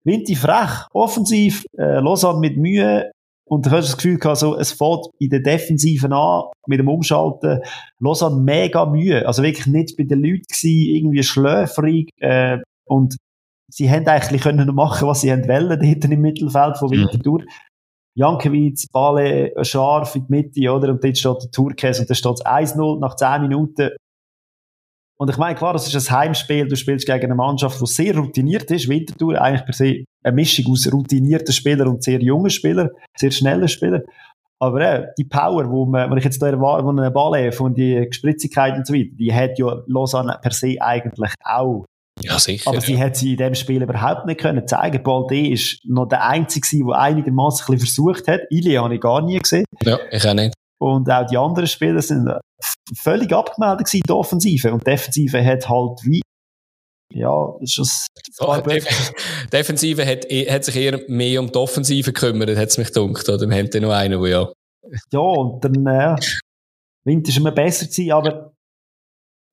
Winti 0.03 0.35
frech, 0.35 0.85
offensiv, 0.93 1.65
äh, 1.77 1.99
Lausanne 1.99 2.39
mit 2.39 2.57
Mühe, 2.57 3.11
und 3.47 3.65
du 3.65 3.71
hast 3.71 3.87
das 3.87 3.97
Gefühl 3.97 4.17
gehabt, 4.17 4.37
so, 4.37 4.57
es 4.57 4.71
fällt 4.71 5.05
in 5.19 5.29
der 5.29 5.41
Defensiven 5.41 6.13
an, 6.13 6.45
mit 6.67 6.79
dem 6.79 6.89
Umschalten. 6.89 7.61
Lausanne 7.99 8.41
mega 8.41 8.85
Mühe. 8.85 9.27
Also 9.27 9.43
wirklich 9.43 9.67
nicht 9.67 9.95
bei 9.97 10.03
den 10.03 10.23
Leuten 10.23 10.43
gewesen, 10.49 10.95
irgendwie 10.95 11.23
schläfrig, 11.23 12.09
äh, 12.19 12.57
und 12.85 13.17
sie 13.69 13.89
haben 13.89 14.07
eigentlich 14.07 14.41
können 14.41 14.73
machen, 14.73 15.07
was 15.07 15.21
sie 15.21 15.31
haben 15.31 15.47
wollen, 15.47 15.79
dort 15.79 16.11
im 16.11 16.21
Mittelfeld 16.21 16.77
von 16.77 16.89
mhm. 16.89 17.01
Winterthur. 17.01 17.41
Mhm. 17.41 17.47
Jankiewicz, 18.17 18.87
Bale, 18.93 19.51
scharf 19.63 20.15
in 20.15 20.25
die 20.27 20.31
Mitte, 20.31 20.71
oder? 20.71 20.89
Und 20.89 21.03
dort 21.03 21.17
steht 21.17 21.43
der 21.43 21.51
Turkes 21.51 21.99
und 21.99 22.09
da 22.09 22.15
steht 22.15 22.33
es 22.33 22.45
1-0 22.45 22.99
nach 22.99 23.15
10 23.15 23.41
Minuten. 23.41 23.89
Und 25.17 25.29
ich 25.29 25.37
meine, 25.37 25.55
klar, 25.55 25.73
das 25.73 25.93
ist 25.93 26.11
ein 26.11 26.17
Heimspiel, 26.17 26.67
du 26.67 26.75
spielst 26.75 27.05
gegen 27.05 27.25
eine 27.25 27.35
Mannschaft, 27.35 27.79
die 27.79 27.85
sehr 27.85 28.17
routiniert 28.17 28.69
ist, 28.69 28.89
Winterthur, 28.89 29.41
eigentlich 29.41 29.65
per 29.65 29.73
se 29.73 30.03
eine 30.23 30.35
Mischung 30.35 30.71
aus 30.71 30.91
routinierten 30.91 31.53
Spielern 31.53 31.87
und 31.87 32.03
sehr 32.03 32.21
jungen 32.21 32.49
Spielern, 32.49 32.89
sehr 33.15 33.31
schnellen 33.31 33.67
Spielern. 33.67 34.01
Aber 34.59 34.81
äh, 34.81 35.07
die 35.17 35.25
Power, 35.25 35.69
wo, 35.69 35.85
man, 35.85 36.09
wenn 36.09 36.17
ich 36.17 36.23
jetzt 36.23 36.41
da 36.41 36.47
erwarte, 36.47 36.85
wo 36.85 36.89
eine 36.89 37.11
Ball 37.11 37.51
von 37.51 37.73
die 37.73 38.05
Gespritzigkeit 38.07 38.75
und 38.75 38.87
so 38.87 38.93
weiter, 38.93 39.09
die 39.13 39.33
hat 39.33 39.59
ja 39.59 39.81
Lausanne 39.87 40.37
per 40.41 40.51
se 40.51 40.77
eigentlich 40.79 41.33
auch. 41.43 41.85
Ja, 42.21 42.39
sicher. 42.39 42.69
Aber 42.69 42.79
sie 42.79 42.97
hat 42.97 43.17
sie 43.17 43.31
in 43.31 43.37
dem 43.37 43.55
Spiel 43.55 43.83
überhaupt 43.83 44.25
nicht 44.25 44.39
können 44.39 44.65
zeigen. 44.67 45.03
Balde 45.03 45.49
ist 45.49 45.79
noch 45.85 46.07
der 46.07 46.25
Einzige, 46.25 46.85
der 46.85 46.97
einigermaßen 46.97 47.65
ein 47.65 47.73
bisschen 47.73 47.87
versucht 47.87 48.27
hat. 48.27 48.41
Ili 48.49 48.75
habe 48.75 48.95
ich 48.95 49.01
gar 49.01 49.21
nie 49.21 49.37
gesehen. 49.37 49.65
Ja, 49.83 49.99
ich 50.09 50.25
auch 50.25 50.33
nicht. 50.33 50.53
Und 50.81 51.09
auch 51.09 51.25
die 51.25 51.37
anderen 51.37 51.67
Spieler 51.67 52.01
sind 52.01 52.29
völlig 52.97 53.31
abgemeldet 53.33 53.87
gewesen, 53.87 54.03
die 54.07 54.11
Offensive. 54.11 54.73
Und 54.73 54.81
die 54.81 54.91
Defensive 54.91 55.43
hat 55.43 55.69
halt 55.69 55.99
wie, 56.03 56.21
ja, 57.13 57.53
das 57.61 57.77
ist 57.77 58.07
oh, 58.39 58.57
Def 58.57 59.13
Defensive 59.51 60.05
hat, 60.05 60.29
eh, 60.29 60.51
hat 60.51 60.65
sich 60.65 60.75
eher 60.75 61.01
mehr 61.07 61.39
um 61.39 61.51
die 61.51 61.57
Offensive 61.57 62.11
gekümmert, 62.11 62.57
hat 62.57 62.69
es 62.69 62.77
mich 62.77 62.91
gedacht. 62.91 63.29
Oder 63.29 63.47
wir 63.47 63.57
haben 63.57 63.69
dann 63.69 63.83
noch 63.83 63.91
einen, 63.91 64.21
der 64.21 64.29
ja. 64.29 64.51
Ja, 65.11 65.19
und 65.19 65.63
dann, 65.63 65.85
äh, 65.87 66.15
Winter 67.05 67.29
ist 67.29 67.37
immer 67.37 67.51
besser 67.51 67.85
gewesen, 67.85 68.11
aber 68.11 68.51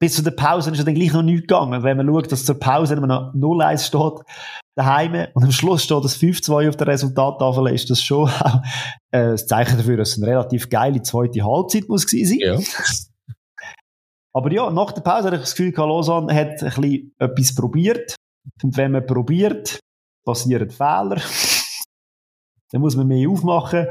bis 0.00 0.16
zu 0.16 0.22
der 0.22 0.32
Pause 0.32 0.70
ist 0.70 0.78
ja 0.78 0.84
dann 0.84 0.94
gleich 0.94 1.12
noch 1.12 1.22
nichts 1.22 1.42
gegangen. 1.42 1.82
Wenn 1.82 1.96
man 1.96 2.08
schaut, 2.08 2.32
dass 2.32 2.44
zur 2.44 2.58
Pause 2.58 2.94
immer 2.94 3.06
noch 3.06 3.34
0-1 3.34 3.86
steht, 3.86 4.26
daheim 4.74 5.26
und 5.34 5.44
am 5.44 5.52
Schluss 5.52 5.84
steht 5.84 6.04
das 6.04 6.18
5-2 6.18 6.68
auf 6.68 6.76
der 6.76 6.86
Resultattafel, 6.86 7.68
ist 7.68 7.90
das 7.90 8.02
schon 8.02 8.28
auch 8.28 8.62
äh, 9.10 9.32
das 9.32 9.46
Zeichen 9.46 9.76
dafür, 9.76 9.96
dass 9.96 10.10
es 10.10 10.22
eine 10.22 10.30
relativ 10.30 10.68
geile 10.68 11.02
zweite 11.02 11.44
Halbzeit 11.44 11.88
muss 11.88 12.06
gewesen 12.06 12.38
sein. 12.40 12.58
Ja. 12.58 12.58
Aber 14.34 14.50
ja, 14.50 14.70
nach 14.70 14.92
der 14.92 15.02
Pause 15.02 15.26
hatte 15.26 15.36
ich 15.36 15.42
das 15.42 15.54
Gefühl, 15.54 15.74
Lausanne 15.76 16.34
hat 16.34 16.62
ein 16.62 16.80
bisschen 16.80 17.14
etwas 17.18 17.54
probiert. 17.54 18.16
Und 18.62 18.76
wenn 18.76 18.92
man 18.92 19.06
probiert, 19.06 19.78
passieren 20.24 20.70
Fehler. 20.70 21.20
dann 22.72 22.80
muss 22.80 22.96
man 22.96 23.06
mehr 23.06 23.28
aufmachen. 23.28 23.86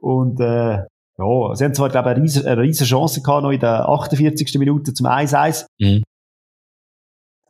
Und 0.00 0.40
äh, 0.40 0.78
ja, 1.18 1.54
sie 1.54 1.64
haben 1.64 1.74
zwar, 1.74 1.90
glaube 1.90 2.10
ich, 2.10 2.16
eine 2.16 2.24
riesige, 2.24 2.50
eine 2.50 2.62
riesige 2.62 2.88
Chance 2.88 3.20
gehabt, 3.20 3.42
noch 3.42 3.50
in 3.50 3.60
der 3.60 3.88
48. 3.88 4.58
Minute 4.58 4.94
zum 4.94 5.06
1-1. 5.06 5.66
Mhm. 5.78 6.02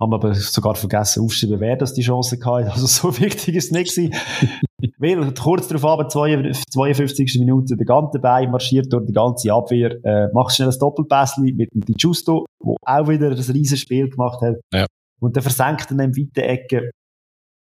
Haben 0.02 0.14
aber 0.14 0.34
sogar 0.34 0.74
vergessen 0.74 1.22
aufzuschreiben, 1.22 1.60
wer 1.60 1.76
das 1.76 1.94
die 1.94 2.02
Chance 2.02 2.36
hatte. 2.44 2.72
Also 2.72 2.86
so 3.12 3.20
wichtig 3.20 3.54
ist 3.54 3.66
es 3.66 3.70
nicht 3.70 3.94
gewesen. 3.94 4.12
Weil 4.98 5.32
kurz 5.34 5.68
darauf 5.68 5.84
aber, 5.84 6.08
52. 6.08 7.36
Minute, 7.38 7.76
der 7.76 7.86
ganze 7.86 8.18
Bein 8.18 8.50
marschiert 8.50 8.92
durch 8.92 9.06
die 9.06 9.12
ganze 9.12 9.52
Abwehr, 9.52 10.04
äh, 10.04 10.26
macht 10.32 10.56
schnell 10.56 10.70
ein 10.70 10.78
Doppelpässli 10.78 11.52
mit 11.52 11.72
dem 11.72 11.82
Di 11.82 11.92
Giusto, 11.92 12.46
der 12.60 12.74
auch 12.82 13.08
wieder 13.08 13.30
ein 13.30 13.36
riesiges 13.36 13.80
Spiel 13.80 14.08
gemacht 14.10 14.40
hat. 14.42 14.56
Ja. 14.72 14.86
Und 15.20 15.36
der 15.36 15.42
versenkt 15.42 15.88
dann 15.90 16.00
in 16.00 16.16
weiten 16.16 16.40
Ecke 16.40 16.90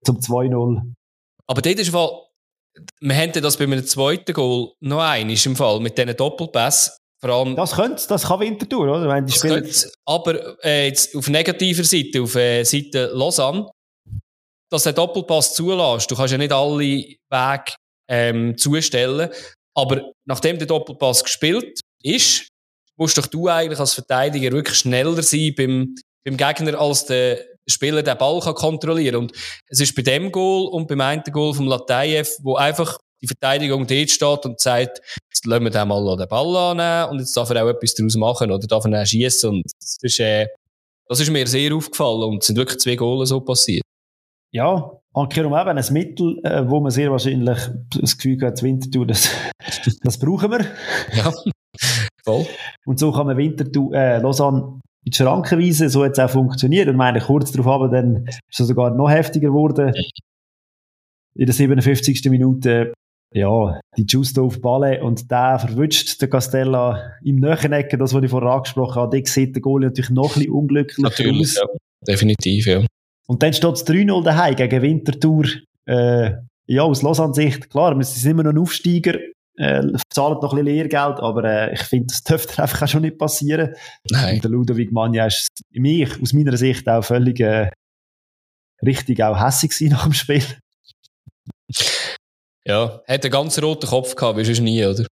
zum 0.06 0.18
2-0. 0.18 0.94
Aber 1.48 1.62
dort 1.64 1.80
ist 1.80 1.90
Fall, 1.90 2.12
wir 3.02 3.16
haben 3.16 3.32
das 3.32 3.58
bei 3.58 3.64
einem 3.64 3.84
zweiten 3.84 4.34
Goal 4.34 4.74
noch 4.82 5.00
ein, 5.00 5.32
ist 5.32 5.48
im 5.48 5.56
Fall, 5.56 5.80
mit 5.80 5.98
diesen 5.98 6.16
Doppelpass. 6.16 7.00
Vor 7.22 7.30
allem, 7.32 7.56
das 7.56 7.74
könnte, 7.74 8.08
das 8.08 8.24
kann 8.24 8.40
Winterthur, 8.40 8.88
oder? 8.88 9.10
Wenn 9.10 9.26
die 9.26 9.34
spielen... 9.34 9.70
aber 10.06 10.64
äh, 10.64 10.88
jetzt 10.88 11.16
auf 11.16 11.28
negativer 11.28 11.84
Seite, 11.84 12.22
auf 12.22 12.34
äh, 12.36 12.64
Seite 12.64 13.12
Lausanne, 13.14 13.70
dass 14.72 14.84
der 14.84 14.94
Doppelpass 14.94 15.54
zulässt. 15.54 16.10
Du 16.10 16.16
kannst 16.16 16.32
ja 16.32 16.38
nicht 16.38 16.54
alle 16.54 16.78
Wege 16.80 17.74
ähm, 18.10 18.58
zustellen, 18.58 19.30
aber 19.76 20.12
nachdem 20.26 20.58
der 20.58 20.68
Doppelpass 20.68 21.24
gespielt 21.24 21.82
ist, 22.04 22.48
musst 22.98 23.18
doch 23.18 23.28
du 23.28 23.48
eigentlich 23.48 23.80
als 23.80 23.94
Verteidiger 23.94 24.52
wirklich 24.52 24.78
schneller 24.78 25.22
sein 25.22 25.54
beim, 25.58 25.96
beim 26.24 26.38
Gegner, 26.38 26.80
als 26.80 27.06
der 27.06 27.46
Spieler 27.68 28.02
den 28.02 28.18
Ball 28.18 28.40
kann 28.40 28.56
kontrollieren 28.56 29.16
Und 29.18 29.32
es 29.68 29.80
ist 29.80 29.96
bei 29.96 30.02
dem 30.02 30.32
Goal 30.32 30.68
und 30.68 30.88
beim 30.88 31.02
einen 31.02 31.24
Goal 31.24 31.54
vom 31.54 31.68
Latayev, 31.68 32.30
wo 32.42 32.56
einfach 32.56 32.98
die 33.22 33.28
Verteidigung 33.28 33.86
dort 33.86 34.10
steht 34.10 34.46
und 34.46 34.60
sagt, 34.60 35.02
jetzt 35.30 35.46
lassen 35.46 35.64
wir 35.64 35.72
den 35.72 35.88
mal 35.88 36.18
den 36.18 36.28
Ball 36.28 36.56
annehmen 36.56 37.12
und 37.12 37.20
jetzt 37.20 37.36
darf 37.36 37.50
er 37.50 37.64
auch 37.64 37.70
etwas 37.70 37.94
daraus 37.94 38.16
machen 38.16 38.52
oder 38.52 38.66
darf 38.68 38.86
er 38.86 39.02
auch 39.02 39.06
schießen. 39.06 39.50
Und 39.50 39.64
das 39.80 39.98
ist, 40.02 40.20
äh, 40.20 40.48
das 41.08 41.20
ist 41.20 41.30
mir 41.30 41.48
sehr 41.48 41.76
aufgefallen 41.76 42.24
und 42.24 42.42
es 42.42 42.48
sind 42.48 42.58
wirklich 42.58 42.80
zwei 42.80 42.96
Goals 42.96 43.30
so 43.30 43.42
passiert. 43.42 43.84
Ja, 44.52 44.92
Ankerum 45.14 45.54
eben 45.54 45.78
ein 45.78 45.94
Mittel, 45.94 46.40
äh, 46.44 46.68
wo 46.68 46.80
man 46.80 46.92
sehr 46.92 47.12
wahrscheinlich 47.12 47.58
das 48.00 48.18
Gefühl 48.18 48.42
hat, 48.42 48.64
Winterthur, 48.64 49.06
das, 49.08 49.30
das 50.04 50.18
brauchen 50.18 50.52
wir. 50.52 50.66
Ja, 51.14 51.32
voll. 52.24 52.46
Und 52.86 53.00
so 53.00 53.12
kann 53.12 53.28
man 53.28 53.38
Winterthur, 53.38 53.94
äh, 53.94 54.20
Lausanne 54.20 54.80
in 55.06 55.12
die 55.12 55.16
Schranken 55.18 55.60
weisen, 55.60 55.90
so 55.90 56.04
hat 56.04 56.14
es 56.14 56.20
auch 56.20 56.30
funktioniert. 56.30 56.88
Und 56.88 56.96
meine, 56.96 57.22
kurz 57.22 57.52
darauf 57.52 57.68
aber 57.68 57.90
dann 57.90 58.28
ist 58.28 58.60
es 58.60 58.68
sogar 58.68 58.92
noch 58.92 59.10
heftiger 59.10 59.50
geworden. 59.50 59.94
In 61.36 61.46
der 61.46 61.54
57. 61.54 62.26
Minute, 62.30 62.94
ja, 63.34 63.80
die 63.98 64.06
Justo 64.08 64.46
auf 64.46 64.60
Balle 64.60 65.04
und 65.04 65.30
der 65.30 65.60
verwünscht 65.60 66.22
den 66.22 66.30
Castella 66.30 67.14
im 67.24 67.36
Nöchenecken, 67.38 68.00
das, 68.00 68.14
was 68.14 68.24
ich 68.24 68.30
vorher 68.30 68.52
angesprochen 68.52 68.96
habe. 68.96 69.18
Der 69.18 69.26
sieht 69.32 69.56
der 69.56 69.62
Goalie 69.62 69.88
natürlich 69.88 70.10
noch 70.10 70.36
ein 70.36 70.40
bisschen 70.40 70.52
unglücklich 70.52 70.98
natürlich, 70.98 71.42
aus. 71.42 71.56
Ja, 71.56 71.68
definitiv, 72.08 72.66
ja. 72.66 72.86
Und 73.28 73.44
dann 73.44 73.54
steht 73.54 73.74
es 73.74 73.86
3-0 73.86 74.24
daheim 74.24 74.56
gegen 74.56 74.82
Winterthur. 74.82 75.46
Äh, 75.86 76.32
ja, 76.66 76.84
aus 76.84 77.04
Lausanne-Sicht, 77.04 77.70
klar, 77.70 77.96
wir 77.96 78.04
sind 78.04 78.32
immer 78.32 78.44
noch 78.44 78.52
ein 78.52 78.58
Aufsteiger, 78.58 79.20
äh, 79.58 79.84
zahlen 80.10 80.38
noch 80.42 80.54
ein 80.54 80.64
bisschen 80.64 80.66
Lehrgeld, 80.66 81.20
aber 81.20 81.44
äh, 81.44 81.74
ich 81.74 81.82
finde, 81.82 82.08
das 82.08 82.24
dürfte 82.24 82.62
einfach 82.64 82.84
auch 82.84 82.88
schon 82.88 83.02
nicht 83.02 83.20
passieren. 83.20 83.76
Nein. 84.10 84.36
Und 84.36 84.44
der 84.44 84.52
Ludovic 84.52 84.92
Manja 84.92 85.28
ist 85.28 85.50
mich, 85.72 86.20
aus 86.22 86.34
meiner 86.34 86.58
Sicht 86.58 86.88
auch 86.90 87.04
völlig 87.04 87.40
äh, 87.40 87.70
richtig 88.84 89.22
auch 89.24 89.40
hässig 89.40 89.90
nach 89.92 90.04
dem 90.04 90.14
Spiel. 90.14 90.44
Ja, 92.66 93.02
hat 93.08 93.24
einen 93.24 93.32
ganz 93.32 93.62
roten 93.62 93.88
Kopf 93.88 94.16
gehabt, 94.16 94.38
wie 94.38 94.46
sonst 94.46 94.62
nie, 94.62 94.86
oder? 94.86 95.06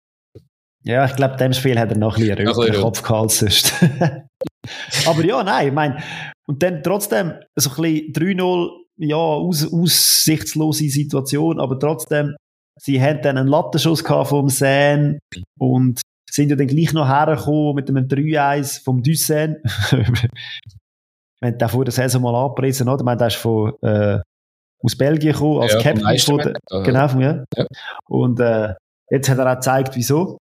Ja, 0.83 1.05
ich 1.07 1.17
glaube, 1.17 1.37
dem 1.37 1.53
Spiel 1.53 1.79
hat 1.79 1.91
er 1.91 1.99
noch 1.99 2.17
ein 2.17 2.21
bisschen 2.21 2.39
einen 2.39 2.49
roten 2.49 2.81
Kopf 2.81 3.03
gehabt 3.03 3.23
als 3.23 3.39
sonst. 3.39 3.73
aber 5.07 5.25
ja, 5.25 5.43
nein, 5.43 5.69
ich 5.69 5.73
meine, 5.73 6.03
und 6.47 6.63
dann 6.63 6.83
trotzdem 6.83 7.35
so 7.57 7.71
ein 7.71 8.13
bisschen 8.13 8.39
3-0, 8.39 8.71
ja, 8.97 9.17
aus, 9.17 9.73
aussichtslose 9.73 10.89
Situation, 10.89 11.59
aber 11.61 11.79
trotzdem 11.79 12.35
Sie 12.77 13.01
haben 13.01 13.23
dann 13.23 13.39
einen 13.39 13.49
Lattenschuss 13.49 14.01
vom 14.03 14.49
Sen 14.49 15.19
und 15.59 16.01
sind 16.29 16.51
ja 16.51 16.57
dann 16.57 16.67
gleich 16.67 16.93
noch 16.93 17.07
hergekommen 17.07 17.77
mit 17.77 17.89
einem 17.89 18.07
3-1 18.07 18.83
vom 18.83 19.03
Dussen. 19.03 19.57
Wir 21.41 21.51
haben 21.51 21.59
den 21.59 21.69
vor 21.69 21.85
der 21.85 21.93
Saison 21.93 22.23
mal 22.23 22.35
angepriesen, 22.35 22.89
oder? 22.89 23.01
Ich 23.01 23.05
meine, 23.05 23.19
der 23.19 23.27
ist 23.29 23.37
von, 23.37 23.75
äh, 23.83 24.21
aus 24.85 24.97
Belgien 24.97 25.33
gekommen, 25.33 25.63
als 25.63 25.73
Ja, 25.73 25.83
Captain 25.83 26.19
von 26.19 26.39
der, 26.39 26.53
Meistermann. 26.53 26.85
genau, 26.85 27.09
von, 27.09 27.21
ja. 27.21 27.45
Ja. 27.57 27.67
Und, 28.09 28.41
äh, 28.41 28.75
jetzt 29.11 29.29
hat 29.29 29.39
er 29.39 29.51
auch 29.51 29.55
gezeigt, 29.57 29.97
wieso. 29.97 30.39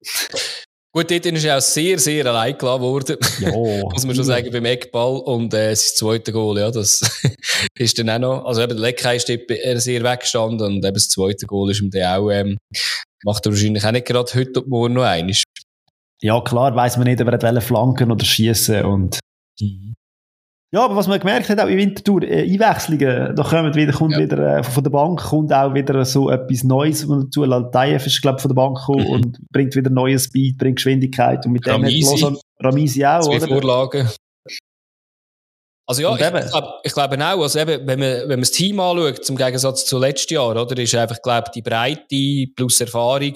Gut, 0.91 1.11
dort 1.11 1.25
ist 1.25 1.45
er 1.45 1.57
auch 1.57 1.61
sehr, 1.61 1.99
sehr 1.99 2.25
allein 2.25 2.57
gelassen 2.57 2.81
worden. 2.81 3.17
Ja. 3.39 3.51
Muss 3.91 4.05
man 4.05 4.15
schon 4.15 4.23
sagen, 4.23 4.49
beim 4.51 4.65
Eckball 4.65 5.17
und 5.19 5.53
äh, 5.53 5.75
sein 5.75 5.93
zweite 5.95 6.31
Goal, 6.31 6.57
ja, 6.57 6.71
das 6.71 7.01
ist 7.77 7.99
dann 7.99 8.09
auch 8.09 8.19
noch, 8.19 8.45
also 8.45 8.61
eben 8.63 8.71
der 8.75 8.79
Leckei 8.79 9.17
ist 9.17 9.29
dort 9.29 9.41
sehr 9.81 10.03
weggestanden 10.03 10.65
und 10.65 10.83
eben 10.85 10.93
das 10.93 11.09
zweite 11.09 11.45
Goal 11.45 11.69
ist 11.69 11.81
ihm 11.81 11.91
dann 11.91 12.19
auch, 12.19 12.31
ähm, 12.31 12.57
macht 13.23 13.45
er 13.45 13.51
wahrscheinlich 13.51 13.85
auch 13.85 13.91
nicht 13.91 14.07
gerade 14.07 14.33
heute 14.33 14.61
und 14.61 14.67
morgen 14.67 14.93
noch 14.95 15.03
eines. 15.03 15.43
Ja, 16.21 16.41
klar, 16.41 16.75
weiss 16.75 16.97
man 16.97 17.05
nicht, 17.07 17.21
ob 17.21 17.27
er 17.27 17.61
flanken 17.61 18.11
oder 18.11 18.25
schießen 18.25 18.83
und, 18.83 19.19
ja, 20.71 20.81
aber 20.85 20.95
was 20.95 21.07
man 21.07 21.19
gemerkt 21.19 21.49
hat, 21.49 21.59
auch 21.59 21.67
in 21.67 21.77
Winterthur, 21.77 22.21
äh, 22.23 22.43
Einwechslungen, 22.43 23.35
da 23.35 23.43
kommt 23.43 23.75
wieder, 23.75 23.91
kommt 23.93 24.13
Ja. 24.13 24.19
wieder, 24.19 24.57
äh, 24.59 24.63
von 24.63 24.83
der 24.83 24.91
Bank 24.91 25.19
kommt 25.19 25.51
auch 25.51 25.73
wieder 25.73 26.05
so 26.05 26.29
etwas 26.29 26.63
Neues 26.63 27.07
dazu. 27.07 27.43
Lantayev 27.43 28.05
ist, 28.05 28.21
glaube 28.21 28.37
ich, 28.37 28.41
von 28.43 28.49
der 28.49 28.55
Bank 28.55 28.77
gekommen 28.77 29.03
Mhm. 29.05 29.11
und 29.13 29.37
bringt 29.51 29.75
wieder 29.75 29.89
neues 29.89 30.25
Speed, 30.25 30.57
bringt 30.57 30.75
Geschwindigkeit 30.77 31.45
und 31.45 31.53
mit 31.53 31.65
dem 31.65 31.71
Ramisi. 31.73 32.01
hat 32.03 32.11
Lausanne- 32.21 32.39
Ramisi 32.61 33.05
auch, 33.05 33.21
Zwei 33.21 33.37
oder? 33.37 33.47
Vorlagen. 33.47 34.09
Also 35.87 36.03
ja, 36.03 36.09
ich, 36.09 36.21
ich 36.21 36.27
glaube 36.51 36.73
ich 36.83 36.93
glaube 36.93 37.15
auch, 37.17 37.41
also 37.41 37.59
eben, 37.59 37.87
wenn 37.87 37.99
man, 37.99 38.11
wenn 38.21 38.27
man 38.29 38.39
das 38.41 38.51
Team 38.51 38.79
anschaut, 38.79 39.25
zum 39.25 39.35
Gegensatz 39.37 39.85
zu 39.85 39.97
letztes 39.97 40.29
Jahr, 40.29 40.51
oder, 40.55 40.77
ist 40.77 40.93
einfach, 40.93 41.19
glaube 41.23 41.49
die 41.55 41.63
Breite 41.63 42.45
plus 42.55 42.79
Erfahrung, 42.79 43.33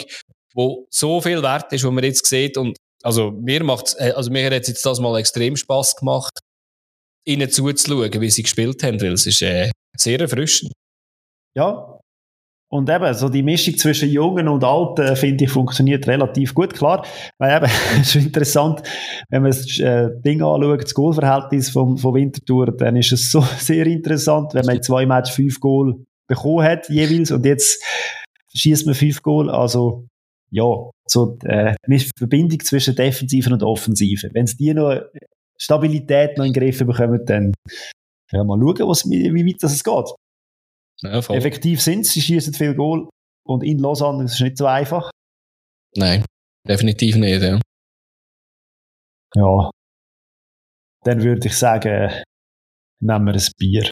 wo 0.54 0.86
so 0.92 1.20
viel 1.20 1.42
wert 1.42 1.74
ist, 1.74 1.84
was 1.84 1.92
man 1.92 2.04
jetzt 2.04 2.28
sieht 2.28 2.58
und 2.58 2.78
also 3.02 3.32
mir 3.32 3.64
macht's, 3.64 3.96
äh, 3.96 4.14
also 4.16 4.30
mir 4.30 4.46
hat 4.46 4.54
jetzt 4.54 4.86
das 4.86 5.00
mal 5.00 5.18
extrem 5.18 5.56
Spass 5.56 5.96
gemacht, 5.96 6.38
ihnen 7.26 7.50
zuzuschauen, 7.50 8.22
wie 8.22 8.30
sie 8.30 8.44
gespielt 8.44 8.84
haben, 8.84 9.02
weil 9.02 9.14
es 9.14 9.26
ist 9.26 9.42
äh, 9.42 9.72
sehr 9.98 10.20
erfrischend. 10.20 10.72
Ja. 11.56 12.00
Und 12.72 12.90
eben, 12.90 13.14
so 13.14 13.30
die 13.30 13.44
Mischung 13.44 13.78
zwischen 13.78 14.10
Jungen 14.10 14.48
und 14.48 14.64
Alten, 14.64 15.16
finde 15.16 15.44
ich, 15.44 15.52
funktioniert 15.52 16.08
relativ 16.08 16.56
gut. 16.56 16.74
Klar, 16.74 17.06
weil 17.38 17.58
eben, 17.58 17.72
es 18.02 18.16
ist 18.16 18.26
interessant, 18.26 18.82
wenn 19.30 19.44
man 19.44 19.52
das 19.52 19.80
äh, 19.80 20.10
Ding 20.26 20.42
anschaut, 20.42 20.84
das 20.84 20.94
Goalverhältnis 20.96 21.70
vom, 21.70 21.98
vom 21.98 22.16
Winterthur, 22.16 22.76
dann 22.76 22.96
ist 22.96 23.12
es 23.12 23.32
so 23.32 23.42
sehr 23.60 23.86
interessant, 23.86 24.56
wenn 24.56 24.66
man 24.66 24.78
in 24.78 24.84
zwei 24.84 25.06
Matches 25.06 25.36
fünf 25.36 25.60
Goal 25.60 26.04
bekommen 26.28 26.64
hat, 26.64 26.90
jeweils, 26.90 27.30
und 27.30 27.46
jetzt 27.46 27.84
schießt 28.56 28.88
man 28.88 28.96
fünf 28.96 29.22
Goal, 29.22 29.52
also, 29.52 30.08
ja, 30.50 30.66
so, 31.06 31.38
äh, 31.44 31.76
die 31.88 32.10
Verbindung 32.18 32.60
zwischen 32.62 32.96
Defensiven 32.96 33.54
und 33.54 33.62
Offensiven. 33.62 34.32
Wenn 34.34 34.46
es 34.46 34.58
die 34.58 34.74
noch 34.74 35.00
Stabilität 35.60 36.38
noch 36.38 36.46
in 36.46 36.54
den 36.54 36.62
Griff 36.62 36.80
bekommen, 36.80 37.26
dann, 37.26 37.54
ja, 38.32 38.44
mal 38.44 38.60
schauen, 38.60 38.90
was, 38.90 39.06
wie 39.10 39.34
wie 39.34 39.46
weit 39.46 39.62
das 39.62 39.74
es 39.74 39.84
geht. 39.84 40.14
Ja. 41.02 41.20
Effektiv 41.36 41.82
sind 41.82 42.06
sie 42.06 42.22
schießen 42.22 42.54
viel 42.54 42.76
Goal. 42.76 43.10
Und 43.46 43.64
in 43.64 43.80
Lausanne 43.80 44.24
ist 44.24 44.36
es 44.36 44.40
nicht 44.40 44.58
so 44.58 44.66
einfach. 44.66 45.12
Nein, 45.96 46.26
definitiv 46.68 47.18
nicht, 47.18 47.42
ja. 47.42 47.60
Ja. 49.36 49.70
Dann 51.04 51.22
würde 51.22 51.48
ich 51.48 51.58
sagen, 51.58 52.24
nehmen 53.02 53.26
wir 53.26 53.34
ein 53.34 53.52
Bier. 53.58 53.90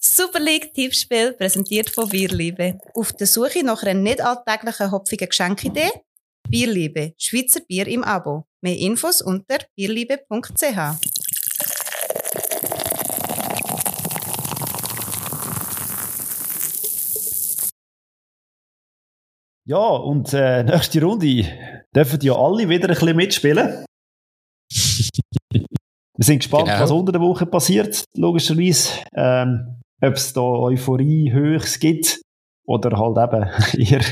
Super 0.00 0.40
League 0.40 0.74
Tippspiel 0.74 1.32
präsentiert 1.32 1.88
von 1.88 2.08
Bierliebe. 2.08 2.78
Auf 2.94 3.12
der 3.14 3.26
Suche 3.26 3.64
nach 3.64 3.82
einer 3.82 3.98
nicht 3.98 4.20
alltäglichen 4.20 4.90
hopfigen 4.90 5.28
Geschenkidee? 5.28 5.90
Bierliebe, 6.50 7.14
Schweizer 7.16 7.60
Bier 7.60 7.86
im 7.86 8.02
Abo. 8.02 8.44
Mehr 8.60 8.76
Infos 8.76 9.22
unter 9.22 9.58
bierliebe.ch. 9.76 10.98
Ja, 19.66 19.78
und 19.78 20.32
äh, 20.32 20.64
nächste 20.64 21.02
Runde 21.02 21.44
dürfen 21.94 22.20
ja 22.22 22.34
alle 22.34 22.68
wieder 22.68 22.88
ein 22.88 22.94
bisschen 22.94 23.16
mitspielen. 23.16 23.84
Wir 25.52 26.24
sind 26.26 26.38
gespannt, 26.40 26.66
Genau. 26.66 26.80
was 26.80 26.90
unter 26.90 27.12
der 27.12 27.20
Woche 27.20 27.46
passiert, 27.46 28.04
logischerweise. 28.16 28.90
Ähm, 29.14 29.80
Ob 30.02 30.14
es 30.14 30.32
da 30.32 30.40
Euphorie 30.40 31.30
höchst 31.32 31.80
gibt 31.80 32.20
oder 32.66 32.90
halt 32.98 33.32
eben 33.32 33.80
eher 33.86 34.04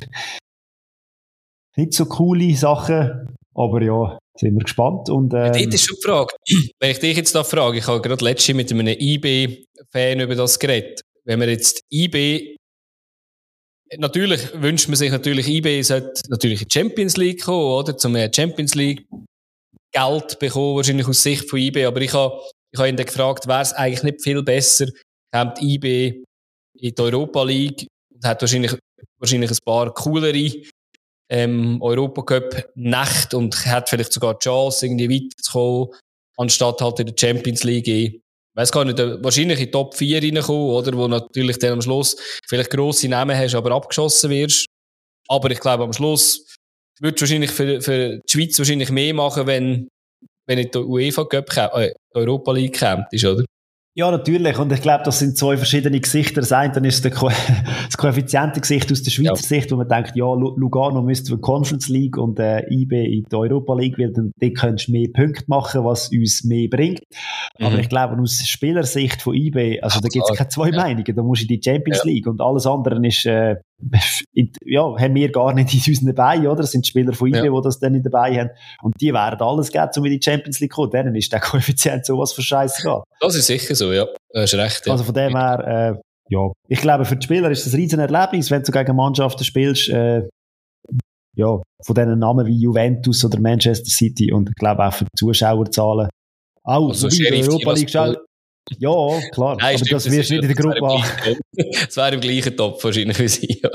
nicht 1.78 1.94
so 1.94 2.04
coole 2.06 2.54
Sachen. 2.54 3.34
Aber 3.54 3.82
ja, 3.82 4.18
sind 4.36 4.54
wir 4.54 4.64
gespannt. 4.64 5.08
Und, 5.08 5.32
ähm, 5.34 5.52
Dort 5.52 5.74
ist 5.74 5.86
schon 5.86 5.96
die 5.96 6.06
Frage, 6.06 6.34
wenn 6.80 6.90
ich 6.90 6.98
dich 6.98 7.16
jetzt 7.16 7.34
da 7.34 7.44
frage, 7.44 7.78
ich 7.78 7.86
habe 7.86 8.00
gerade 8.00 8.24
letztens 8.24 8.56
mit 8.56 8.70
einem 8.70 8.86
IB-Fan 8.86 10.20
über 10.20 10.34
das 10.34 10.58
geredet. 10.58 11.00
Wenn 11.24 11.40
wir 11.40 11.48
jetzt 11.48 11.82
IB, 11.90 12.56
natürlich 13.96 14.52
wünscht 14.54 14.88
man 14.88 14.96
sich 14.96 15.10
natürlich, 15.10 15.48
IB 15.48 15.82
sollte 15.82 16.22
natürlich 16.28 16.62
in 16.62 16.68
die 16.68 16.78
Champions 16.78 17.16
League 17.16 17.42
kommen, 17.42 17.64
oder? 17.64 17.96
Zum 17.96 18.14
äh, 18.16 18.30
Champions 18.34 18.74
League 18.74 19.06
Geld 19.92 20.38
bekommen, 20.38 20.76
wahrscheinlich 20.76 21.08
aus 21.08 21.22
Sicht 21.22 21.48
von 21.48 21.58
IB. 21.58 21.84
Aber 21.84 22.00
ich 22.00 22.12
habe, 22.12 22.38
ich 22.72 22.78
habe 22.78 22.88
ihn 22.88 22.96
dann 22.96 23.06
gefragt, 23.06 23.46
wäre 23.46 23.62
es 23.62 23.72
eigentlich 23.72 24.02
nicht 24.02 24.22
viel 24.22 24.42
besser, 24.42 24.86
kommt 25.32 25.60
IB 25.62 26.22
in 26.80 26.94
die 26.94 27.02
Europa 27.02 27.42
League 27.42 27.86
und 28.14 28.24
hat 28.24 28.40
wahrscheinlich, 28.40 28.76
wahrscheinlich 29.18 29.50
ein 29.50 29.58
paar 29.64 29.92
coolere 29.92 30.52
ähm, 31.30 31.80
Europacup-Nacht 31.82 33.34
und 33.34 33.66
hat 33.66 33.88
vielleicht 33.88 34.12
sogar 34.12 34.34
die 34.34 34.44
Chance, 34.44 34.86
irgendwie 34.86 35.10
weiterzukommen, 35.10 35.88
anstatt 36.36 36.80
halt 36.80 37.00
in 37.00 37.06
der 37.06 37.14
Champions 37.18 37.64
League 37.64 37.88
in, 37.88 38.20
weiß 38.54 38.72
gar 38.72 38.84
nicht, 38.84 38.98
wahrscheinlich 38.98 39.58
in 39.58 39.66
die 39.66 39.70
Top 39.70 39.94
4 39.94 40.22
reinkommen, 40.22 40.70
oder? 40.70 40.92
Wo 40.96 41.06
natürlich 41.08 41.58
dann 41.58 41.74
am 41.74 41.82
Schluss 41.82 42.16
vielleicht 42.48 42.70
grosse 42.70 43.08
Namen 43.08 43.36
hast, 43.36 43.54
aber 43.54 43.72
abgeschossen 43.72 44.30
wirst. 44.30 44.66
Aber 45.28 45.50
ich 45.50 45.60
glaube, 45.60 45.84
am 45.84 45.92
Schluss 45.92 46.56
würdest 47.00 47.20
du 47.20 47.24
wahrscheinlich 47.24 47.50
für, 47.50 47.80
für 47.80 48.18
die 48.18 48.32
Schweiz 48.32 48.58
wahrscheinlich 48.58 48.90
mehr 48.90 49.14
machen, 49.14 49.46
wenn, 49.46 49.88
wenn 50.46 50.58
nicht 50.58 50.74
der 50.74 50.86
UEFA 50.86 51.24
Cup, 51.24 51.54
äh, 51.76 51.92
Europa 52.14 52.52
League 52.52 52.78
kommt, 52.78 53.12
ist, 53.12 53.24
oder? 53.24 53.44
Ja, 53.98 54.12
natürlich. 54.12 54.56
Und 54.60 54.72
ich 54.72 54.80
glaube, 54.80 55.02
das 55.04 55.18
sind 55.18 55.36
zwei 55.36 55.56
verschiedene 55.56 55.98
Gesichter. 55.98 56.40
Das 56.40 56.52
eine 56.52 56.72
dann 56.72 56.84
ist 56.84 57.02
der 57.04 57.10
Ko 57.10 57.28
das 57.86 57.96
koeffiziente 57.96 58.60
Gesicht 58.60 58.92
aus 58.92 59.02
der 59.02 59.10
Schweizer 59.10 59.30
Ja. 59.30 59.34
Sicht, 59.34 59.72
wo 59.72 59.76
man 59.76 59.88
denkt, 59.88 60.12
ja, 60.14 60.32
Lu- 60.34 60.54
Lugano 60.56 61.02
müsste 61.02 61.30
für 61.30 61.34
die 61.36 61.40
Conference 61.40 61.88
League 61.88 62.16
und 62.16 62.38
äh, 62.38 62.62
IB 62.72 62.92
in 62.92 63.24
die 63.28 63.34
Europa 63.34 63.74
League, 63.74 63.98
weil 63.98 64.12
dann 64.12 64.30
könntest 64.54 64.86
du 64.86 64.92
mehr 64.92 65.08
Punkte 65.12 65.42
machen, 65.48 65.84
was 65.84 66.12
uns 66.12 66.44
mehr 66.44 66.68
bringt. 66.68 67.00
Aber 67.58 67.70
Mhm. 67.70 67.80
ich 67.80 67.88
glaube, 67.88 68.16
aus 68.22 68.38
Spielersicht 68.46 69.20
von 69.20 69.34
IB, 69.34 69.80
also 69.82 69.96
Ja, 69.96 70.00
da 70.02 70.08
gibt 70.08 70.30
es 70.30 70.36
keine 70.38 70.48
zwei 70.48 70.68
Ja. 70.70 70.76
Meinungen. 70.76 71.16
Da 71.16 71.22
musst 71.24 71.42
du 71.42 71.52
in 71.52 71.60
die 71.60 71.68
Champions 71.68 72.04
League 72.04 72.28
und 72.28 72.40
alles 72.40 72.66
andere 72.68 73.04
ist, 73.04 73.26
äh, 73.26 73.56
ja, 74.64 74.82
haben 74.98 75.14
wir 75.14 75.30
gar 75.30 75.54
nicht 75.54 75.72
in 75.74 75.92
unseren 75.94 76.14
dabei, 76.14 76.40
oder? 76.48 76.62
Das 76.62 76.72
sind 76.72 76.84
die 76.84 76.88
Spieler 76.90 77.12
von 77.12 77.28
IB, 77.28 77.36
Ja. 77.36 77.42
die 77.44 77.60
das 77.62 77.78
dann 77.78 77.92
nicht 77.92 78.06
dabei 78.06 78.38
haben. 78.38 78.50
Und 78.82 78.94
die 79.00 79.12
werden 79.12 79.40
alles 79.40 79.70
geben, 79.70 79.88
um 79.96 80.04
in 80.04 80.12
die 80.18 80.20
Champions 80.22 80.60
League 80.60 80.72
zu 80.72 80.76
kommen. 80.82 80.90
Denen 80.90 81.14
ist 81.14 81.32
der 81.32 81.40
Koeffizient 81.40 82.04
sowas 82.06 82.32
für 82.32 82.42
Scheiße 82.42 82.82
geht. 82.82 83.02
Das 83.20 83.34
ist 83.34 83.46
sicher 83.46 83.74
so, 83.74 83.92
ja. 83.92 84.04
Du 84.04 84.40
hast 84.40 84.54
recht. 84.54 84.86
Ja. 84.86 84.92
Also 84.92 85.04
von 85.04 85.14
dem 85.14 85.36
her, 85.36 85.94
äh, 85.96 86.00
ja, 86.30 86.50
ich 86.68 86.80
glaube, 86.80 87.04
für 87.04 87.16
die 87.16 87.24
Spieler 87.24 87.50
ist 87.50 87.64
das 87.66 87.72
ein 87.72 87.80
riesen 87.80 88.00
Erlebnis, 88.00 88.50
wenn 88.50 88.62
du 88.62 88.72
gegen 88.72 88.96
Mannschaften 88.96 89.44
spielst, 89.44 89.88
äh, 89.88 90.28
ja, 91.36 91.62
von 91.84 91.94
diesen 91.94 92.18
Namen 92.18 92.46
wie 92.46 92.56
Juventus 92.58 93.24
oder 93.24 93.38
Manchester 93.40 93.88
City 93.88 94.32
und 94.32 94.48
ich 94.48 94.54
glaube 94.56 94.84
auch 94.84 94.92
für 94.92 95.04
die 95.04 95.16
Zuschauerzahlen. 95.16 96.08
Auch 96.64 96.88
Also 96.88 97.06
in 97.06 97.12
Sheriff 97.12 97.48
Europa 97.48 97.72
League 97.72 97.90
Ja, 98.78 99.20
klar. 99.32 99.56
Nein, 99.56 99.74
aber 99.76 99.78
stimmt, 99.78 99.92
das 99.92 100.10
wirst 100.10 100.30
du 100.30 100.34
nicht 100.34 100.42
in 100.42 100.48
der 100.48 100.56
Gruppe 100.56 100.86
haben. 100.86 101.38
Das 101.86 101.96
wäre 101.96 102.14
im 102.14 102.20
gleichen 102.20 102.56
Topf 102.56 102.84
wahrscheinlich 102.84 103.16
für 103.16 103.28
sie, 103.28 103.60
ja. 103.62 103.70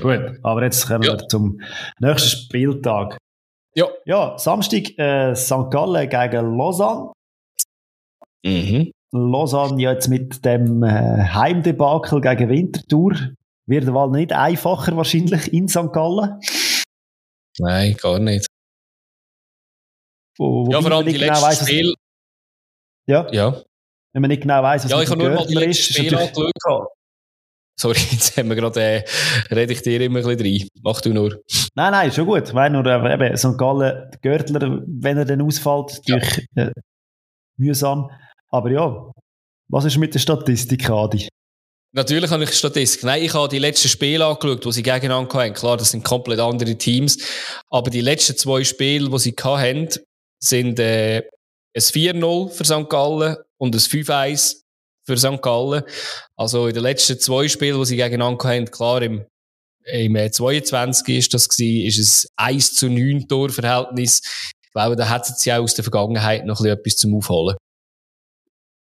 Gut, 0.00 0.38
aber 0.42 0.64
jetzt 0.64 0.86
kommen 0.86 1.02
Ja. 1.04 1.18
wir 1.18 1.28
zum 1.28 1.60
nächsten 2.00 2.28
Spieltag. 2.28 3.18
Ja. 3.74 3.86
Ja, 4.04 4.36
Samstag 4.38 4.98
äh, 4.98 5.34
St. 5.34 5.70
Gallen 5.70 6.08
gegen 6.08 6.56
Lausanne. 6.56 7.12
Mhm. 8.44 8.90
Lausanne 9.12 9.80
jetzt 9.82 10.08
mit 10.08 10.44
dem 10.44 10.82
äh, 10.82 10.88
Heimdebakel 11.24 12.20
gegen 12.20 12.48
Winterthur 12.48 13.12
wird 13.66 13.84
der 13.86 13.94
Wahl 13.94 14.10
nicht 14.10 14.32
einfacher 14.32 14.96
wahrscheinlich 14.96 15.52
in 15.52 15.68
St. 15.68 15.92
Gallen. 15.92 16.40
Nein, 17.58 17.96
gar 18.00 18.18
nicht. 18.18 18.46
Wo, 20.38 20.68
Ja, 20.70 20.78
wobei 20.78 20.88
vor 20.88 20.92
allem 20.98 21.06
die 21.06 21.12
genau 21.12 21.26
letzten 21.26 21.44
weiss, 21.46 21.60
was- 21.60 21.68
Spiele. 21.68 21.94
Ja, 23.06 23.30
Ja. 23.32 23.62
Wenn 24.12 24.22
man 24.22 24.28
nicht 24.30 24.42
genau 24.42 24.62
weiß, 24.62 24.84
was 24.84 24.90
Ja, 24.90 25.00
ich 25.02 25.10
habe 25.10 25.22
nur 25.22 25.30
mal 25.30 25.46
die 25.46 25.54
ist 25.64 25.90
natürlich- 25.96 26.14
angeschaut. 26.14 26.88
Sorry, 27.78 27.98
jetzt 28.10 28.36
haben 28.36 28.48
wir 28.50 28.56
gerade, 28.56 28.80
äh, 28.80 29.04
rede 29.50 29.72
ich 29.72 29.80
dir 29.82 30.00
immer 30.02 30.18
ein 30.20 30.36
bisschen 30.36 30.60
rein. 30.60 30.68
Mach 30.82 31.00
du 31.00 31.14
nur. 31.14 31.40
Nein, 31.74 31.92
nein, 31.92 32.12
schon 32.12 32.26
gut. 32.26 32.52
Meine 32.52 32.82
nur, 32.82 32.86
äh, 32.86 33.14
eben, 33.14 33.36
St. 33.36 33.56
Gallen, 33.56 34.10
Görtler, 34.20 34.82
wenn 34.86 35.16
er 35.16 35.24
dann 35.24 35.40
ausfällt, 35.40 36.00
Ja. 36.06 36.16
natürlich 36.16 36.46
äh, 36.56 36.70
mühsam. 37.56 38.10
Aber 38.50 38.70
ja, 38.70 39.10
was 39.68 39.84
ist 39.86 39.96
mit 39.96 40.12
der 40.12 40.18
Statistik, 40.18 40.90
Adi? 40.90 41.28
Natürlich 41.92 42.30
habe 42.30 42.44
ich 42.44 42.52
Statistik. 42.52 43.02
Nein, 43.04 43.22
ich 43.22 43.32
habe 43.34 43.48
die 43.48 43.58
letzten 43.58 43.88
Spiele 43.88 44.26
angeschaut, 44.26 44.64
die 44.64 44.72
sie 44.72 44.82
gegeneinander 44.82 45.32
hatten. 45.32 45.54
Klar, 45.54 45.76
das 45.76 45.90
sind 45.90 46.04
komplett 46.04 46.38
andere 46.38 46.76
Teams. 46.76 47.18
Aber 47.70 47.90
die 47.90 48.00
letzten 48.00 48.36
zwei 48.36 48.62
Spiele, 48.62 49.08
die 49.08 49.18
sie 49.18 49.34
hatten, 49.42 49.88
sind 50.38 50.78
äh, 50.78 51.22
ein 51.74 51.82
4-0 51.82 52.50
für 52.50 52.64
St. 52.64 52.88
Gallen 52.88 53.36
und 53.58 53.74
ein 53.74 53.80
5-1 53.80 54.62
für 55.04 55.16
St. 55.16 55.42
Gallen. 55.42 55.82
Also 56.36 56.66
in 56.66 56.74
den 56.74 56.82
letzten 56.82 57.18
zwei 57.18 57.48
Spielen, 57.48 57.78
die 57.78 57.86
sie 57.86 57.96
gegeneinander 57.96 58.48
hatten, 58.48 58.70
klar, 58.70 59.02
im, 59.02 59.24
im 59.84 60.32
22 60.32 61.08
äh, 61.08 61.18
ist 61.18 61.34
das 61.34 61.48
gewesen, 61.48 61.86
ist 61.86 61.98
es 61.98 62.28
1 62.36 62.74
zu 62.74 62.88
9 62.88 63.28
Torverhältnis. 63.28 64.22
Ich 64.62 64.72
glaube, 64.72 64.96
da 64.96 65.12
hätten 65.12 65.34
sie 65.36 65.52
auch 65.52 65.62
aus 65.62 65.74
der 65.74 65.84
Vergangenheit 65.84 66.44
noch 66.44 66.64
etwas 66.64 66.96
zum 66.96 67.16
Aufholen. 67.16 67.56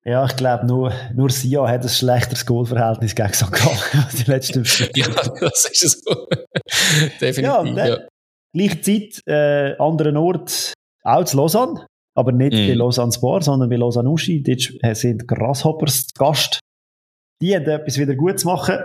Ja, 0.04 0.26
ich 0.26 0.38
glaube, 0.38 0.66
nur, 0.66 0.94
nur 1.14 1.30
Sia 1.30 1.68
hat 1.68 1.84
ein 1.84 1.90
schlechteres 1.90 2.46
Goalverhältnis 2.46 3.14
gegen 3.14 3.34
St. 3.34 3.52
Gallen 3.52 4.06
die 4.18 4.32
letzten 4.32 4.64
Spiele. 4.66 5.14
ja, 5.14 5.32
das 5.42 5.70
ist 5.70 5.84
es 5.84 6.02
so. 6.02 6.28
Definitiv. 7.22 7.76
Ja, 7.76 7.88
ja. 7.88 7.98
Gleiche 8.54 8.82
Zeit, 8.82 9.28
äh, 9.28 9.76
anderen 9.78 10.16
Ort, 10.16 10.74
auch 11.04 11.26
zu 11.26 11.36
Lausanne. 11.36 11.86
Aber 12.18 12.32
nicht 12.32 12.54
mm. 12.54 12.68
bei 12.68 12.74
Lausanne 12.74 13.12
Sport, 13.12 13.44
sondern 13.44 13.70
bei 13.70 13.76
Lausanne 13.76 14.10
Uschi. 14.10 14.42
Dort 14.42 14.98
sind 14.98 15.28
Grasshoppers 15.28 16.08
zu 16.08 16.14
Gast. 16.18 16.60
Die 17.42 17.56
haben 17.56 17.66
etwas 17.66 17.98
wieder 17.98 18.16
gut 18.16 18.40
zu 18.40 18.48
machen. 18.48 18.78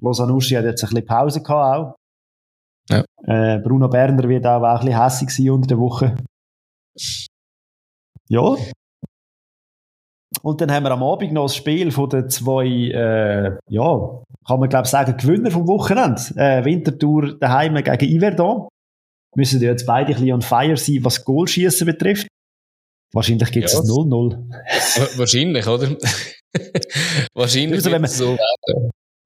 Lausanne 0.00 0.32
Uschi 0.32 0.54
hat 0.54 0.64
jetzt 0.64 0.82
ein 0.82 0.90
bisschen 0.90 1.06
Pause 1.06 1.42
gehabt 1.42 1.78
auch. 1.78 1.96
Ja. 2.90 3.04
Äh, 3.26 3.58
Bruno 3.60 3.88
Berner 3.88 4.28
wird 4.28 4.46
auch, 4.46 4.62
auch 4.62 4.80
ein 4.80 4.86
bisschen 4.86 5.02
hässlich 5.02 5.30
sein 5.30 5.50
unter 5.50 5.68
der 5.68 5.78
Woche. 5.78 6.16
Ja, 8.28 8.56
und 10.44 10.60
dann 10.60 10.70
haben 10.70 10.84
wir 10.84 10.90
am 10.90 11.02
Abend 11.02 11.32
noch 11.32 11.44
das 11.44 11.56
Spiel 11.56 11.90
von 11.90 12.10
den 12.10 12.28
zwei, 12.28 12.66
äh, 12.66 13.56
ja, 13.68 14.22
kann 14.46 14.60
man 14.60 14.68
glaube 14.68 14.86
sagen, 14.86 15.16
Gewinner 15.16 15.50
vom 15.50 15.66
Wochenende. 15.66 16.20
Äh, 16.36 16.64
Wintertour 16.64 17.38
daheim 17.38 17.74
gegen 17.76 18.14
Iverdon. 18.14 18.68
Müssen 19.36 19.60
jetzt 19.60 19.86
beide 19.86 20.08
ein 20.08 20.14
bisschen 20.14 20.32
on 20.32 20.42
fire 20.42 20.76
sein, 20.76 20.98
was 21.02 21.24
Goalschießen 21.24 21.86
betrifft. 21.86 22.28
Wahrscheinlich 23.12 23.50
gibt 23.52 23.66
es 23.66 23.72
ja. 23.72 23.80
0-0. 23.80 25.18
Wahrscheinlich, 25.18 25.66
oder? 25.66 25.96
Wahrscheinlich 27.34 27.76
also, 27.76 27.90
wenn 27.90 28.00
man, 28.00 28.10
so 28.10 28.36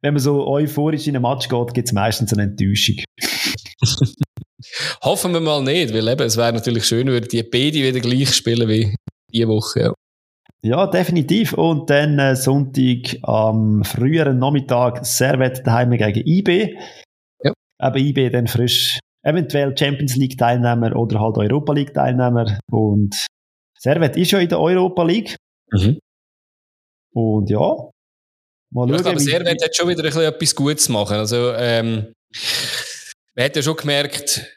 Wenn 0.03 0.15
man 0.15 0.23
so 0.23 0.47
euphorisch 0.47 1.07
in 1.07 1.17
einen 1.17 1.23
Match 1.23 1.49
geht, 1.49 1.75
gibt 1.75 1.89
es 1.89 1.93
meistens 1.93 2.33
eine 2.33 2.43
Enttäuschung. 2.45 2.97
Hoffen 5.03 5.33
wir 5.33 5.41
mal 5.41 5.63
nicht, 5.63 5.95
weil 5.95 6.09
eben, 6.09 6.23
es 6.23 6.37
wäre 6.37 6.53
natürlich 6.53 6.85
schön, 6.85 7.07
wenn 7.07 7.25
die 7.25 7.43
beide 7.43 7.75
wieder 7.75 8.01
gleich 8.01 8.35
spielen 8.35 8.69
wie 8.69 8.95
diese 9.33 9.49
Woche. 9.49 9.81
Ja. 9.81 9.95
Ja, 10.63 10.87
definitiv. 10.89 11.53
Und 11.53 11.89
dann 11.89 12.19
äh, 12.19 12.35
Sonntag 12.35 13.17
am 13.23 13.85
früheren 13.85 14.39
Nachmittag 14.39 15.07
Servet 15.07 15.65
daheim 15.65 15.91
gegen 15.93 16.27
IB. 16.27 16.77
Ja. 17.45 17.53
Aber 17.79 17.99
IB 17.99 18.31
dann 18.31 18.49
frisch 18.49 18.99
eventuell 19.29 19.77
Champions 19.77 20.17
League 20.17 20.39
Teilnehmer 20.39 20.97
oder 20.97 21.21
halt 21.21 21.37
Europa 21.37 21.73
League 21.73 21.95
Teilnehmer. 21.95 22.59
Und 22.71 23.27
Servet 23.79 24.17
ist 24.17 24.31
ja 24.31 24.39
in 24.39 24.49
der 24.49 24.61
Europa 24.61 25.03
League. 25.05 25.37
Mhm. 25.71 25.99
Und 27.13 27.51
ja, 27.51 27.59
mal 28.71 28.89
schauen. 28.89 29.05
Ja, 29.05 29.11
aber 29.11 29.21
Servet 29.21 29.63
hat 29.63 29.77
schon 29.77 29.89
wieder 29.89 30.01
ein 30.01 30.07
bisschen 30.07 30.23
etwas 30.23 30.55
Gutes 30.55 30.85
zu 30.85 30.93
machen. 30.93 31.17
Also, 31.17 31.53
ähm, 31.55 32.13
man 33.35 33.45
hat 33.45 33.57
ja 33.57 33.63
schon 33.63 33.77
gemerkt, 33.77 34.57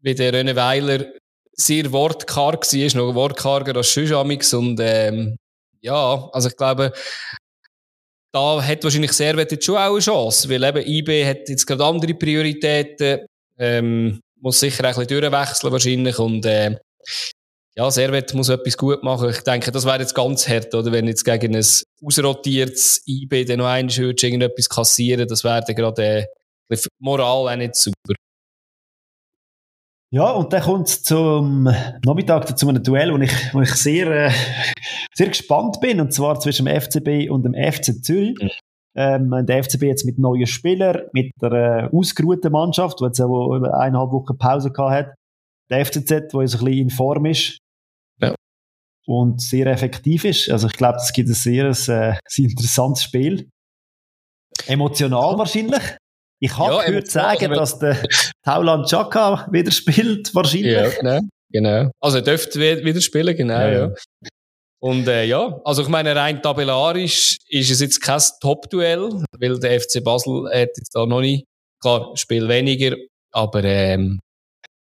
wie 0.00 0.14
der 0.14 0.32
René 0.32 0.54
Weiler 0.54 1.06
sehr 1.52 1.90
wortkarg 1.90 2.64
war, 2.64 2.96
noch 2.96 3.14
wortkarger 3.14 3.76
als 3.76 3.94
sonst 3.94 4.52
Und 4.52 4.78
ähm, 4.80 5.36
ja, 5.80 6.28
also 6.32 6.48
ich 6.48 6.56
glaube, 6.56 6.92
da 8.32 8.62
hat 8.62 8.84
wahrscheinlich 8.84 9.12
Servet 9.12 9.50
jetzt 9.50 9.64
schon 9.64 9.76
auch 9.76 9.92
eine 9.92 10.00
Chance, 10.00 10.50
weil 10.50 10.62
eben 10.62 10.86
IB 10.86 11.24
hat 11.24 11.48
jetzt 11.48 11.66
gerade 11.66 11.84
andere 11.84 12.12
Prioritäten, 12.14 13.26
ähm, 13.58 14.20
muss 14.40 14.60
sicher 14.60 14.84
ein 14.84 14.94
bisschen 14.94 15.20
durchwechseln 15.20 15.72
wahrscheinlich 15.72 16.18
und 16.18 16.44
äh, 16.46 16.76
ja, 17.76 17.90
Servet 17.90 18.32
muss 18.32 18.48
etwas 18.48 18.76
gut 18.76 19.02
machen. 19.02 19.28
Ich 19.28 19.40
denke, 19.40 19.70
das 19.70 19.84
wäre 19.84 20.00
jetzt 20.00 20.14
ganz 20.14 20.48
hart, 20.48 20.74
oder? 20.74 20.92
Wenn 20.92 21.06
jetzt 21.06 21.24
gegen 21.24 21.54
ein 21.54 21.66
ausrotiertes 22.02 23.02
IB 23.06 23.44
dann 23.44 23.58
noch 23.58 23.66
eins 23.66 23.98
irgendetwas 23.98 24.68
kassieren, 24.68 25.28
das 25.28 25.44
wäre 25.44 25.62
dann 25.62 25.76
gerade 25.76 26.26
äh, 26.70 26.76
Moral 26.98 27.52
auch 27.52 27.56
nicht 27.56 27.74
super. 27.76 28.14
Ja, 30.12 30.30
und 30.30 30.52
dann 30.52 30.62
kommt 30.62 30.88
es 30.88 31.02
zum 31.02 31.64
Nachmittag 32.04 32.56
zu 32.56 32.68
einem 32.68 32.82
Duell, 32.82 33.12
wo 33.12 33.18
ich, 33.18 33.32
wo 33.52 33.60
ich 33.60 33.74
sehr, 33.74 34.06
äh, 34.06 34.32
sehr 35.12 35.28
gespannt 35.28 35.78
bin, 35.80 36.00
und 36.00 36.14
zwar 36.14 36.40
zwischen 36.40 36.64
dem 36.64 36.80
FCB 36.80 37.28
und 37.28 37.42
dem 37.42 37.54
FC 37.54 38.02
Zürich. 38.02 38.60
Ähm, 38.98 39.30
der 39.46 39.62
FCB 39.62 39.82
jetzt 39.82 40.06
mit 40.06 40.18
neuen 40.18 40.46
Spielern, 40.46 41.02
mit 41.12 41.30
der 41.42 41.52
äh, 41.52 41.88
ausgeruhten 41.94 42.50
Mannschaft, 42.50 43.00
die 43.00 43.04
jetzt 43.04 43.18
ja 43.18 43.26
eineinhalb 43.26 44.10
Wochen 44.10 44.38
Pause 44.38 44.72
gehabt 44.72 44.92
hat. 44.92 45.14
Der 45.70 45.84
FCZ, 45.84 46.08
der 46.08 46.18
jetzt 46.18 46.32
ein 46.34 46.64
bisschen 46.64 46.66
in 46.66 46.90
Form 46.90 47.26
ist. 47.26 47.58
Ja. 48.20 48.34
Und 49.06 49.42
sehr 49.42 49.66
effektiv 49.66 50.24
ist. 50.24 50.48
Also 50.48 50.68
ich 50.68 50.72
glaube, 50.72 50.96
es 50.96 51.12
gibt 51.12 51.28
ein 51.28 51.34
sehr, 51.34 51.66
äh, 51.66 51.74
sehr 51.74 52.20
interessantes 52.38 53.02
Spiel. 53.02 53.50
Emotional 54.66 55.36
wahrscheinlich. 55.36 55.82
Ich 56.40 56.56
habe 56.56 56.74
ja, 56.74 56.84
gehört 56.84 57.08
sagen, 57.08 57.52
dass 57.52 57.78
der 57.78 58.02
Tauland 58.44 58.86
Chaka 58.88 59.48
wieder 59.50 59.70
spielt, 59.70 60.34
wahrscheinlich. 60.34 60.72
Ja, 60.72 60.88
genau. 60.88 61.20
genau. 61.50 61.90
Also 62.00 62.18
er 62.18 62.22
dürfte 62.22 62.60
wieder 62.60 63.00
spielen, 63.00 63.36
genau, 63.36 63.58
ja. 63.58 63.72
ja. 63.72 63.94
Und 64.86 65.08
äh, 65.08 65.24
ja, 65.24 65.60
also 65.64 65.82
ich 65.82 65.88
meine, 65.88 66.14
rein 66.14 66.40
tabellarisch 66.40 67.38
ist 67.48 67.70
es 67.72 67.80
jetzt 67.80 68.00
kein 68.00 68.20
Top-Duell, 68.40 69.20
weil 69.36 69.58
der 69.58 69.80
FC 69.80 70.04
Basel 70.04 70.44
hat 70.46 70.70
jetzt 70.76 70.94
da 70.94 71.04
noch 71.04 71.20
nicht, 71.20 71.44
klar, 71.80 72.16
Spiel 72.16 72.46
weniger, 72.46 72.94
aber 73.32 73.64
ähm, 73.64 74.20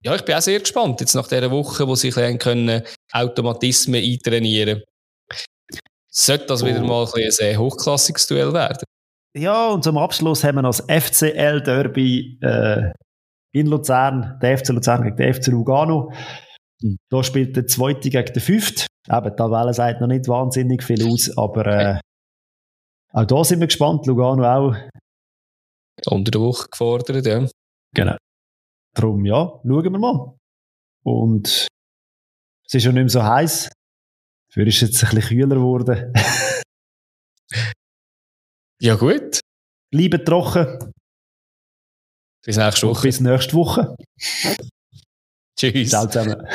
ja, 0.04 0.16
ich 0.16 0.26
bin 0.26 0.34
auch 0.34 0.42
sehr 0.42 0.60
gespannt, 0.60 1.00
jetzt 1.00 1.14
nach 1.14 1.28
dieser 1.28 1.52
Woche, 1.52 1.88
wo 1.88 1.94
sie 1.94 2.12
ein 2.16 2.40
können 2.40 2.82
Automatismen 3.12 4.04
eintrainieren 4.04 4.82
sollte 6.16 6.46
das 6.46 6.64
oh. 6.64 6.66
wieder 6.66 6.82
mal 6.82 7.06
ein, 7.06 7.24
ein 7.24 7.32
sehr 7.32 7.58
hochklassiges 7.58 8.28
Duell 8.28 8.54
werden. 8.54 8.84
Ja, 9.36 9.70
und 9.70 9.84
zum 9.84 9.98
Abschluss 9.98 10.44
haben 10.44 10.56
wir 10.56 10.62
noch 10.62 10.76
das 10.76 10.86
FCL-Derby 10.88 12.40
äh, 12.42 12.92
in 13.52 13.68
Luzern, 13.68 14.40
der 14.42 14.58
FC 14.58 14.70
Luzern 14.70 15.04
gegen 15.04 15.18
den 15.18 15.34
FC 15.34 15.48
Lugano. 15.48 16.12
Da 17.10 17.24
spielt 17.24 17.56
der 17.56 17.68
Zweite 17.68 18.10
gegen 18.10 18.34
den 18.34 18.42
Fünften. 18.42 18.86
Eben, 19.10 19.30
die 19.30 19.36
Tabelle 19.36 19.74
sagt 19.74 20.02
noch 20.02 20.08
nicht 20.08 20.28
wahnsinnig 20.28 20.84
viel 20.84 21.06
aus, 21.12 21.36
aber 21.38 21.66
äh, 21.68 22.00
auch 23.12 23.26
da 23.26 23.44
sind 23.44 23.60
wir 23.60 23.68
gespannt. 23.68 24.06
Lugano 24.08 24.44
auch. 24.44 24.76
Unter 26.08 26.32
der 26.32 26.42
Woche 26.42 26.68
gefordert, 26.70 27.26
ja. 27.26 27.48
Genau. 27.94 28.18
Darum, 28.96 29.26
ja, 29.26 29.60
schauen 29.64 29.84
wir 29.84 30.00
mal. 30.00 30.38
Und 31.04 31.68
es 32.66 32.74
ist 32.74 32.84
schon 32.84 32.94
nicht 32.96 33.04
mehr 33.04 33.10
so 33.10 33.24
heiß. 33.24 33.70
Dafür 34.50 34.68
ist 34.68 34.82
es 34.82 34.90
jetzt 34.90 35.04
ein 35.04 35.16
bisschen 35.16 35.38
kühler 35.40 35.56
geworden. 35.56 36.14
Ja, 38.82 38.96
gut. 38.96 39.40
Bleiben 39.92 40.26
trocken. 40.26 40.92
Bis 42.44 42.58
nächste 42.58 42.88
Woche. 42.88 43.02
bis 43.02 43.22
nächste 43.22 43.54
Woche. 43.54 43.96
Tschüss. 45.58 45.90
Ciao 45.90 46.06
zusammen. 46.06 46.46